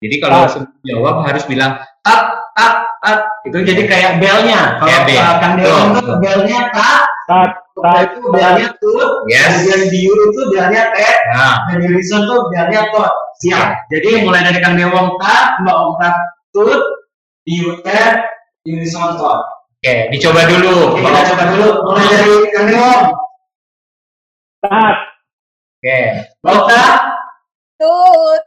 Jadi 0.00 0.16
kalau 0.20 0.44
langsung 0.44 0.64
jawab 0.84 1.24
harus 1.24 1.44
bilang 1.48 1.80
tat, 2.04 2.20
tat, 2.52 2.93
tat. 3.04 3.20
Itu 3.44 3.60
Jadi 3.60 3.82
kayak 3.84 4.16
belnya. 4.16 4.80
Kalau 4.80 4.88
Kayak 4.88 5.02
bel. 5.04 5.24
Kang 5.38 5.54
Dewan 5.60 5.86
Betul. 5.92 6.00
tuh 6.00 6.16
belnya 6.24 6.58
Tat, 6.72 7.04
Okta 7.24 7.52
tat, 7.84 8.04
itu 8.06 8.18
belnya 8.32 8.68
tut, 8.80 9.10
Yes. 9.28 9.48
kemudian 9.50 9.82
biur 9.92 10.18
itu 10.30 10.40
belnya 10.52 10.82
tet, 10.92 11.16
Nah, 11.32 11.54
dan 11.68 11.76
Wilson 11.84 12.20
tuh 12.24 12.40
belnya 12.48 12.80
tot. 12.88 13.12
Siap. 13.40 13.68
Jadi 13.88 14.08
mulai 14.24 14.44
dari 14.44 14.60
Kang 14.60 14.76
Dewong 14.76 15.16
tak, 15.16 15.60
Mbak 15.60 15.76
Okta 15.76 16.08
tut, 16.50 16.80
biur 17.44 17.80
tet, 17.80 18.24
Wilson 18.64 19.16
tot. 19.16 19.40
oke, 19.74 19.94
dicoba 20.08 20.42
dulu. 20.48 20.76
Oke, 20.92 21.00
kita 21.00 21.20
coba 21.32 21.44
dulu. 21.52 21.68
Mulai 21.84 22.06
dari 22.08 22.32
Kang 22.50 22.66
Dewong. 22.68 23.02
tat, 24.60 24.96
Oke, 25.76 25.98
Mbak 26.40 26.54
Okta, 26.54 26.82
Tut. 27.76 28.42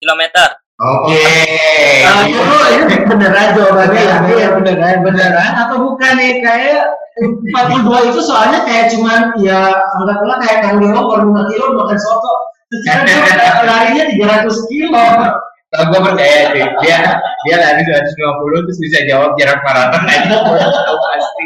kilometer. 0.00 0.63
Oke. 0.74 1.22
Ah, 2.02 2.26
Bio. 2.26 2.42
itu 2.74 3.06
beneran 3.06 3.54
jawabannya 3.54 4.00
ya, 4.02 4.16
ya 4.26 4.48
beneran, 4.58 5.06
beneran 5.06 5.52
atau 5.54 5.76
bukan 5.86 6.18
nih 6.18 6.42
kayak 6.42 6.90
42 7.14 8.10
itu 8.10 8.20
soalnya 8.26 8.66
kayak 8.66 8.90
cuman 8.90 9.38
ya 9.38 9.70
anggaplah 9.70 10.42
kayak 10.42 10.66
Kang 10.66 10.82
Dewo 10.82 11.14
baru 11.14 11.30
5 11.30 11.50
kilo 11.54 11.64
makan 11.78 11.98
soto. 12.02 12.34
Secara 12.74 13.06
larinya 13.70 14.04
300 14.42 14.50
kilo. 14.66 14.98
Kalau 15.74 15.84
gue 15.90 16.00
percaya 16.10 16.54
sih, 16.54 16.66
dia 16.82 16.98
dia 17.46 17.56
lari 17.58 17.82
150 17.86 18.66
terus 18.66 18.78
bisa 18.82 18.98
jawab 19.06 19.38
jarak 19.38 19.62
maraton. 19.62 20.02
Tahu 20.10 20.96
pasti. 20.98 21.44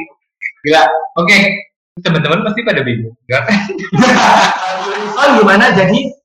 Gila. 0.64 0.82
Oke, 1.20 1.36
teman-teman 2.00 2.48
pasti 2.48 2.60
pada 2.64 2.80
bingung. 2.80 3.12
Gak 3.28 3.44
kan? 3.44 3.58
Oh 5.20 5.26
gimana 5.36 5.68
jadi 5.76 6.16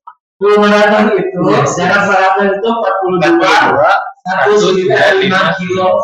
full 0.41 0.57
maraton 0.61 1.13
itu 1.17 1.39
jarak 1.77 2.03
maraton 2.09 2.47
itu 2.57 2.67
42 2.67 4.13
195 4.23 5.59
kilo. 5.59 5.99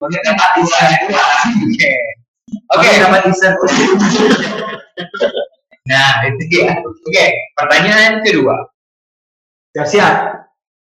Maksudnya 0.00 0.32
42 0.32 0.96
itu 0.96 1.12
Oke. 1.68 1.92
Oke, 2.74 2.88
dapat 2.98 3.20
dessert. 3.28 3.56
Nah, 5.90 6.22
itu 6.22 6.46
dia. 6.46 6.70
Oke, 6.86 7.26
pertanyaan 7.58 8.22
kedua. 8.22 8.54
Siap-siap. 9.74 10.38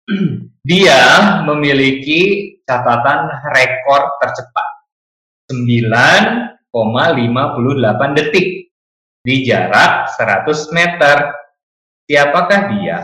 Dia 0.65 1.29
memiliki 1.45 2.57
catatan 2.65 3.29
rekor 3.53 4.17
tercepat 4.17 4.69
9,58 5.53 6.73
detik 8.17 8.73
di 9.29 9.45
jarak 9.45 10.09
100 10.17 10.73
meter. 10.73 11.44
Siapakah 12.05 12.61
dia? 12.77 12.99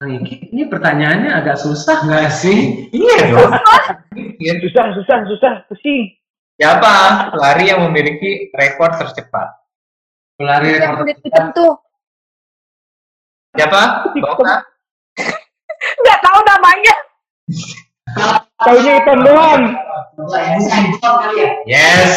Ini 0.00 0.64
pertanyaannya 0.68 1.28
agak 1.28 1.60
susah 1.60 2.08
nggak 2.08 2.32
sih? 2.32 2.88
Iya 2.88 3.36
dong. 3.36 3.52
Iya. 4.40 4.56
susah, 4.64 4.96
susah, 4.96 5.18
susah, 5.28 5.52
pusing. 5.68 6.16
Siapa 6.56 6.92
lari 7.36 7.72
yang 7.72 7.84
memiliki 7.88 8.52
rekor 8.56 8.92
tercepat? 8.96 9.48
Pelari 10.40 10.76
Yang 10.76 11.04
kulit 11.04 11.18
hitam 11.20 11.52
tuh. 11.52 11.72
Siapa? 13.56 14.08
Bokta? 14.12 14.64
Nggak 16.00 16.18
tahu 16.24 16.40
namanya. 16.48 16.94
Taunya 18.60 18.92
hitam 19.00 19.18
doang. 19.20 19.62
Yes. 21.68 22.12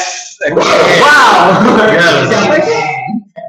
Wow. 1.04 1.36
Yes. 1.88 2.16
Siapa 2.32 2.58
sih? 2.64 2.83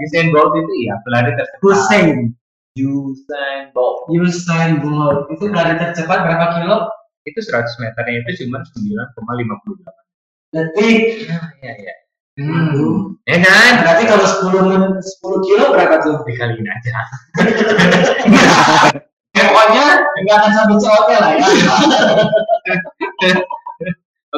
Usain 0.03 0.29
Bolt 0.35 0.53
itu 0.59 0.73
ya 0.89 0.95
pelari 1.07 1.31
tercepat. 1.39 1.63
Usain. 1.63 2.35
Usain 2.75 3.63
Bolt. 3.71 4.11
Usain 4.11 4.73
Bolt. 4.83 5.31
Itu 5.31 5.45
pelari 5.51 5.79
tercepat 5.79 6.27
berapa 6.27 6.47
kilo? 6.59 6.91
Itu 7.25 7.41
100 7.41 7.81
meternya 7.81 8.21
itu 8.27 8.45
cuma 8.45 8.61
9,58. 8.63 10.55
Detik. 10.55 10.99
Nah, 11.31 11.51
iya 11.63 11.73
iya. 11.79 11.95
Hmm. 12.35 13.15
Ya 13.31 13.39
kan? 13.39 13.87
Berarti 13.87 14.03
kalau 14.11 14.27
10 14.27 14.67
men- 14.67 14.99
10 14.99 15.39
kilo 15.47 15.71
berapa 15.71 16.03
tuh? 16.03 16.27
Dikaliin 16.27 16.67
aja. 16.67 16.99
Ya, 19.35 19.51
pokoknya 19.51 19.99
nggak 20.23 20.37
akan 20.39 20.51
sampai 20.55 20.77
COT 20.79 21.09
lah 21.19 21.31
ya. 21.35 21.43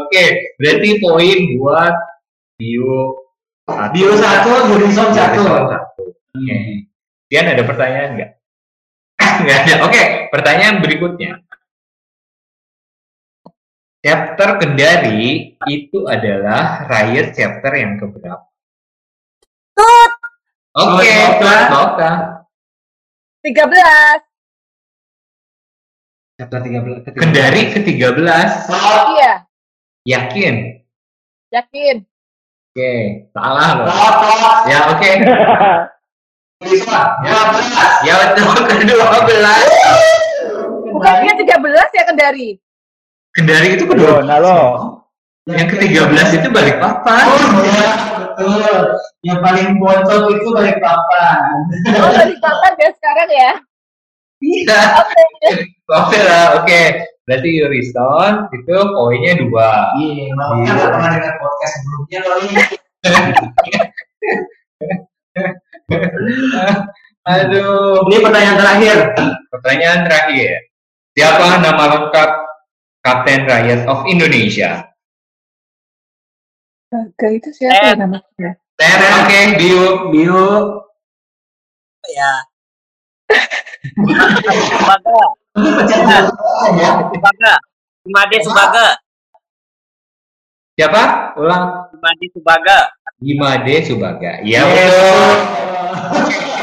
Oke, 0.00 0.24
berarti 0.56 0.88
poin 1.04 1.38
buat 1.60 1.92
Bio 2.56 3.25
Bio 3.66 4.14
satu, 4.14 4.70
Jurison 4.70 5.10
satu. 5.10 5.42
Oke. 5.42 6.86
Dian 7.26 7.50
ada 7.50 7.66
pertanyaan 7.66 8.10
nggak? 8.14 8.30
nggak 9.42 9.58
ada. 9.66 9.74
Oke, 9.90 10.02
pertanyaan 10.30 10.78
berikutnya. 10.78 11.42
Chapter 14.06 14.62
Kendari 14.62 15.58
itu 15.66 16.06
adalah 16.06 16.86
Riot 16.86 17.34
chapter 17.34 17.74
yang 17.74 17.98
keberapa? 17.98 18.46
Tut, 19.74 20.12
Oke, 20.78 21.10
Tut. 21.42 21.62
Bauka. 21.66 22.12
13. 23.42 24.22
Chapter 26.38 26.58
13 26.62 27.02
ke 27.02 27.10
Kendari 27.18 27.62
ke-13. 27.74 28.70
Iya, 28.70 29.34
Yakin? 30.06 30.54
yakin. 31.50 31.96
Oke, 32.76 33.24
salah 33.32 33.68
loh. 33.80 33.88
Top. 33.88 34.68
Ya, 34.68 34.84
oke. 34.92 35.10
Bisa. 36.60 37.00
Ya, 37.24 37.40
Ya 38.04 38.14
betul 38.20 38.52
ke-12. 38.68 39.32
Bukannya 40.92 41.32
13 41.40 41.56
ya 41.72 42.04
Kendari? 42.04 42.60
Kendari 43.32 43.80
itu 43.80 43.88
kedua. 43.88 44.20
Nalo. 44.28 44.92
Yang 45.48 45.72
ke-13 45.72 46.36
itu 46.36 46.48
balik 46.52 46.76
papan. 46.76 47.24
Oh 47.24 47.64
iya, 47.64 47.90
betul. 48.12 48.76
Yang 49.24 49.38
paling 49.40 49.68
bocor 49.80 50.36
itu 50.36 50.48
balik 50.52 50.76
papan. 50.76 51.48
Oh, 51.96 52.12
dari 52.12 52.36
papan 52.36 52.72
ya 52.76 52.90
sekarang 52.92 53.28
ya? 53.32 53.52
Iya. 54.44 54.82
Oke 55.96 56.18
lah, 56.20 56.60
oke. 56.60 56.82
Berarti 57.26 57.58
Yurison 57.58 58.46
itu 58.54 58.70
poinnya 58.70 59.34
dua. 59.42 59.90
Iya, 59.98 60.30
mau 60.38 60.62
kan 60.62 60.78
pernah 60.78 61.10
dengar 61.10 61.34
podcast 61.42 61.82
sebelumnya 61.82 62.22
kali. 62.22 62.46
Aduh. 67.26 68.06
Ini 68.06 68.22
pertanyaan 68.22 68.62
terakhir. 68.62 69.10
Pertanyaan 69.50 70.06
terakhir. 70.06 70.70
Siapa 71.18 71.58
nama 71.58 71.98
lengkap 71.98 72.30
Kapten 73.02 73.50
Rakyat 73.50 73.90
of 73.90 74.06
Indonesia? 74.06 74.86
Baga 76.86 77.26
itu 77.34 77.50
siapa 77.50 77.74
ya 77.74 77.98
namanya? 77.98 78.54
Ter, 78.78 79.02
oke, 79.02 79.58
Biu. 79.58 80.14
Bio. 80.14 80.46
ya 82.06 82.46
Subaga 84.70 85.10
Ini 85.56 85.68
pencet 85.72 86.00
ya. 86.04 86.20
Subaga 87.10 87.52
Imade 88.06 88.36
Subaga 88.44 88.86
Siapa? 90.76 91.02
Ulang. 91.40 91.64
Imade 91.96 92.26
Subaga 92.36 92.78
Imade 93.24 93.74
Subaga. 93.88 94.32
Iya 94.44 94.60
Yes. 94.68 94.92
betul. 94.92 95.32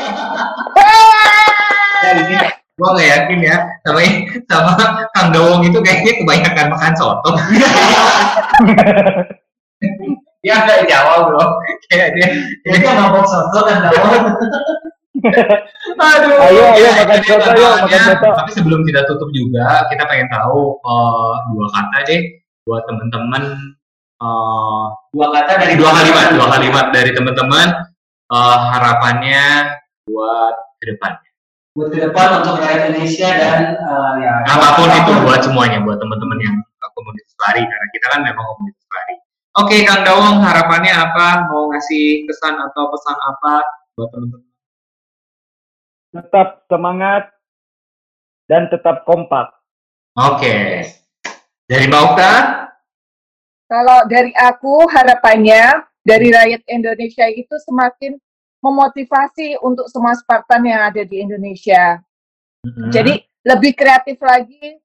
Ya, 2.04 2.20
ini 2.20 2.36
Gua 2.74 2.89
nggak 2.98 3.10
yakin 3.16 3.39
ya 3.46 3.58
sama 3.86 4.02
sama 4.50 4.74
Kang 5.14 5.30
Dowong 5.30 5.62
itu 5.62 5.78
kayaknya 5.86 6.20
kebanyakan 6.20 6.68
makan 6.74 6.94
soto. 6.98 7.32
dia 10.44 10.56
nggak 10.58 10.89
jawab 10.89 11.30
bro. 11.30 11.46
Kayak 11.88 12.18
dia. 12.18 12.28
Jadi 12.66 12.84
mabok 12.98 13.30
soto 13.30 13.60
kan 13.70 13.88
dawon. 13.88 14.22
Aduh. 15.24 16.36
Ayo, 16.36 16.63
ayo, 16.76 16.89
makan 16.99 17.19
soto, 17.24 17.32
yuk, 17.32 17.39
tantangannya, 17.39 17.88
makan 17.88 17.99
soto. 18.03 18.28
Tapi 18.43 18.51
sebelum 18.51 18.82
kita 18.84 19.01
tutup 19.07 19.30
juga, 19.32 19.88
kita 19.88 20.03
pengen 20.05 20.28
tahu 20.28 20.78
eh, 20.80 21.34
dua 21.51 21.67
kata 21.71 21.97
deh 22.07 22.21
buat 22.63 22.84
teman-teman. 22.86 23.43
eh, 24.19 24.86
Dua 25.13 25.28
kata 25.30 25.51
dari 25.59 25.74
dua 25.76 25.91
kalimat, 25.93 26.26
dua 26.34 26.47
kalimat 26.51 26.86
dari 26.91 27.11
teman-teman 27.11 27.67
eh, 28.30 28.57
harapannya 28.74 29.43
buat 30.07 30.55
ke 30.80 30.95
depan. 30.95 31.13
buat 31.74 31.89
ke 31.89 32.05
depan 32.05 32.28
untuk 32.45 32.61
rakyat 32.61 32.93
Indonesia 32.93 33.30
dan 33.34 33.59
eh, 33.82 34.11
ya 34.21 34.34
apa 34.45 34.78
pun 34.78 34.93
itu 34.93 35.11
buat 35.26 35.41
semuanya 35.41 35.82
buat 35.82 35.97
teman-teman 35.97 36.38
yang 36.38 36.55
komunitas 36.93 37.34
lari 37.41 37.65
karena 37.65 37.88
kita 37.97 38.05
kan 38.13 38.21
memang 38.21 38.45
komunitas 38.45 38.86
lari 38.93 39.15
oke 39.57 39.76
Kang 39.82 40.05
Dawong 40.05 40.38
harapannya 40.45 40.93
apa 40.93 41.49
mau 41.49 41.74
ngasih 41.74 42.30
kesan 42.30 42.61
atau 42.61 42.93
pesan 42.93 43.17
apa 43.17 43.53
buat 43.97 44.05
teman-teman 44.13 44.53
Tetap 46.14 46.70
semangat 46.70 47.34
dan 48.45 48.70
tetap 48.70 49.01
kompak. 49.09 49.49
oke 50.14 50.86
dari 51.66 51.86
Mbak 51.89 52.01
Okta 52.05 52.34
Kalau 53.66 54.05
dari 54.05 54.30
aku 54.38 54.86
harapannya 54.86 55.82
dari 56.05 56.30
rakyat 56.30 56.61
Indonesia 56.70 57.26
itu 57.26 57.57
semakin 57.66 58.22
memotivasi 58.61 59.57
untuk 59.66 59.89
semua 59.89 60.14
Spartan 60.14 60.61
yang 60.61 60.93
ada 60.93 61.01
di 61.01 61.18
Indonesia. 61.26 61.97
Mhm. 62.61 62.93
Jadi 62.93 63.14
lebih 63.41 63.74
kreatif 63.74 64.22
lagi 64.22 64.78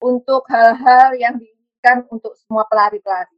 untuk 0.00 0.48
hal-hal 0.48 1.12
yang 1.20 1.36
diinginkan 1.36 2.08
untuk 2.08 2.32
semua 2.40 2.64
pelari-pelari. 2.64 3.36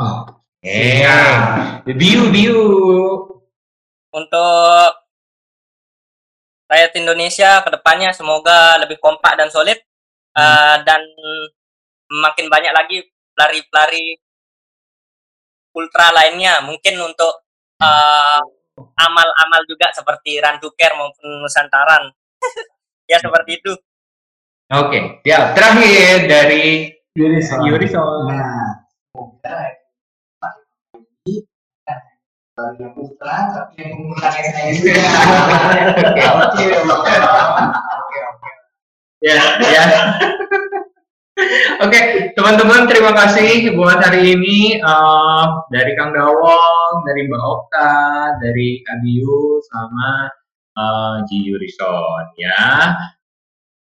Oke. 0.00 1.04
biu 1.84 2.32
biu 2.32 2.62
untuk 4.10 5.03
rakyat 6.68 6.92
Indonesia 6.96 7.60
ke 7.60 7.70
depannya 7.72 8.10
semoga 8.16 8.80
lebih 8.80 8.96
kompak 8.98 9.36
dan 9.36 9.48
solid 9.52 9.76
eh, 10.36 10.76
dan 10.82 11.00
makin 12.08 12.46
banyak 12.48 12.72
lagi 12.72 13.04
pelari-pelari 13.34 14.18
ultra 15.74 16.14
lainnya. 16.14 16.62
Mungkin 16.64 16.94
untuk 17.02 17.34
eh, 17.82 18.40
amal-amal 18.78 19.62
juga 19.68 19.90
seperti 19.94 20.38
Rantuker 20.42 20.92
maupun 20.98 21.42
Nusantaran. 21.42 22.10
Ya 23.04 23.20
seperti 23.20 23.60
itu. 23.60 23.68
Oke 24.72 25.20
ya 25.28 25.52
terakhir 25.52 26.24
dari 26.24 26.88
Yurison. 27.12 27.60
Yurison 27.68 28.32
Nah, 28.32 28.80
semoga 29.12 29.56
ini 29.68 29.83
ultra 32.54 33.50
tapi 33.50 33.82
yang 33.82 34.14
saya 34.14 34.70
juga. 34.78 34.94
Oke, 36.54 36.62
oke, 36.62 36.64
oke, 36.86 38.50
ya 39.18 39.42
ya 39.58 39.84
Oke, 41.82 42.30
teman-teman 42.38 42.86
terima 42.86 43.10
kasih 43.10 43.74
buat 43.74 43.98
hari 43.98 44.38
ini 44.38 44.78
eh, 44.78 45.44
dari 45.74 45.92
Kang 45.98 46.14
Dawong, 46.14 47.02
dari 47.02 47.26
Mbak 47.26 47.42
Okta, 47.42 47.94
dari 48.38 48.78
Abiu 48.86 49.58
sama 49.74 50.30
eh, 50.78 51.14
Ji 51.26 51.50
ya. 52.38 52.94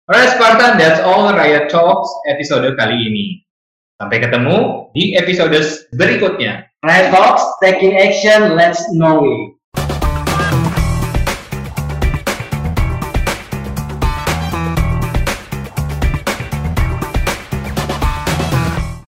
Alright 0.05 0.37
Spartan, 0.37 0.77
that's 0.77 1.01
all 1.01 1.33
Riot 1.33 1.73
Talks 1.73 2.09
episode 2.29 2.69
kali 2.77 2.97
ini. 3.09 3.41
Sampai 3.97 4.21
ketemu 4.21 4.89
di 4.93 5.17
episode 5.17 5.57
berikutnya. 5.97 6.68
Right, 6.83 7.13
folks, 7.13 7.43
taking 7.61 7.97
action, 7.97 8.55
let's 8.55 8.89
know 8.93 9.25
it. 9.25 9.58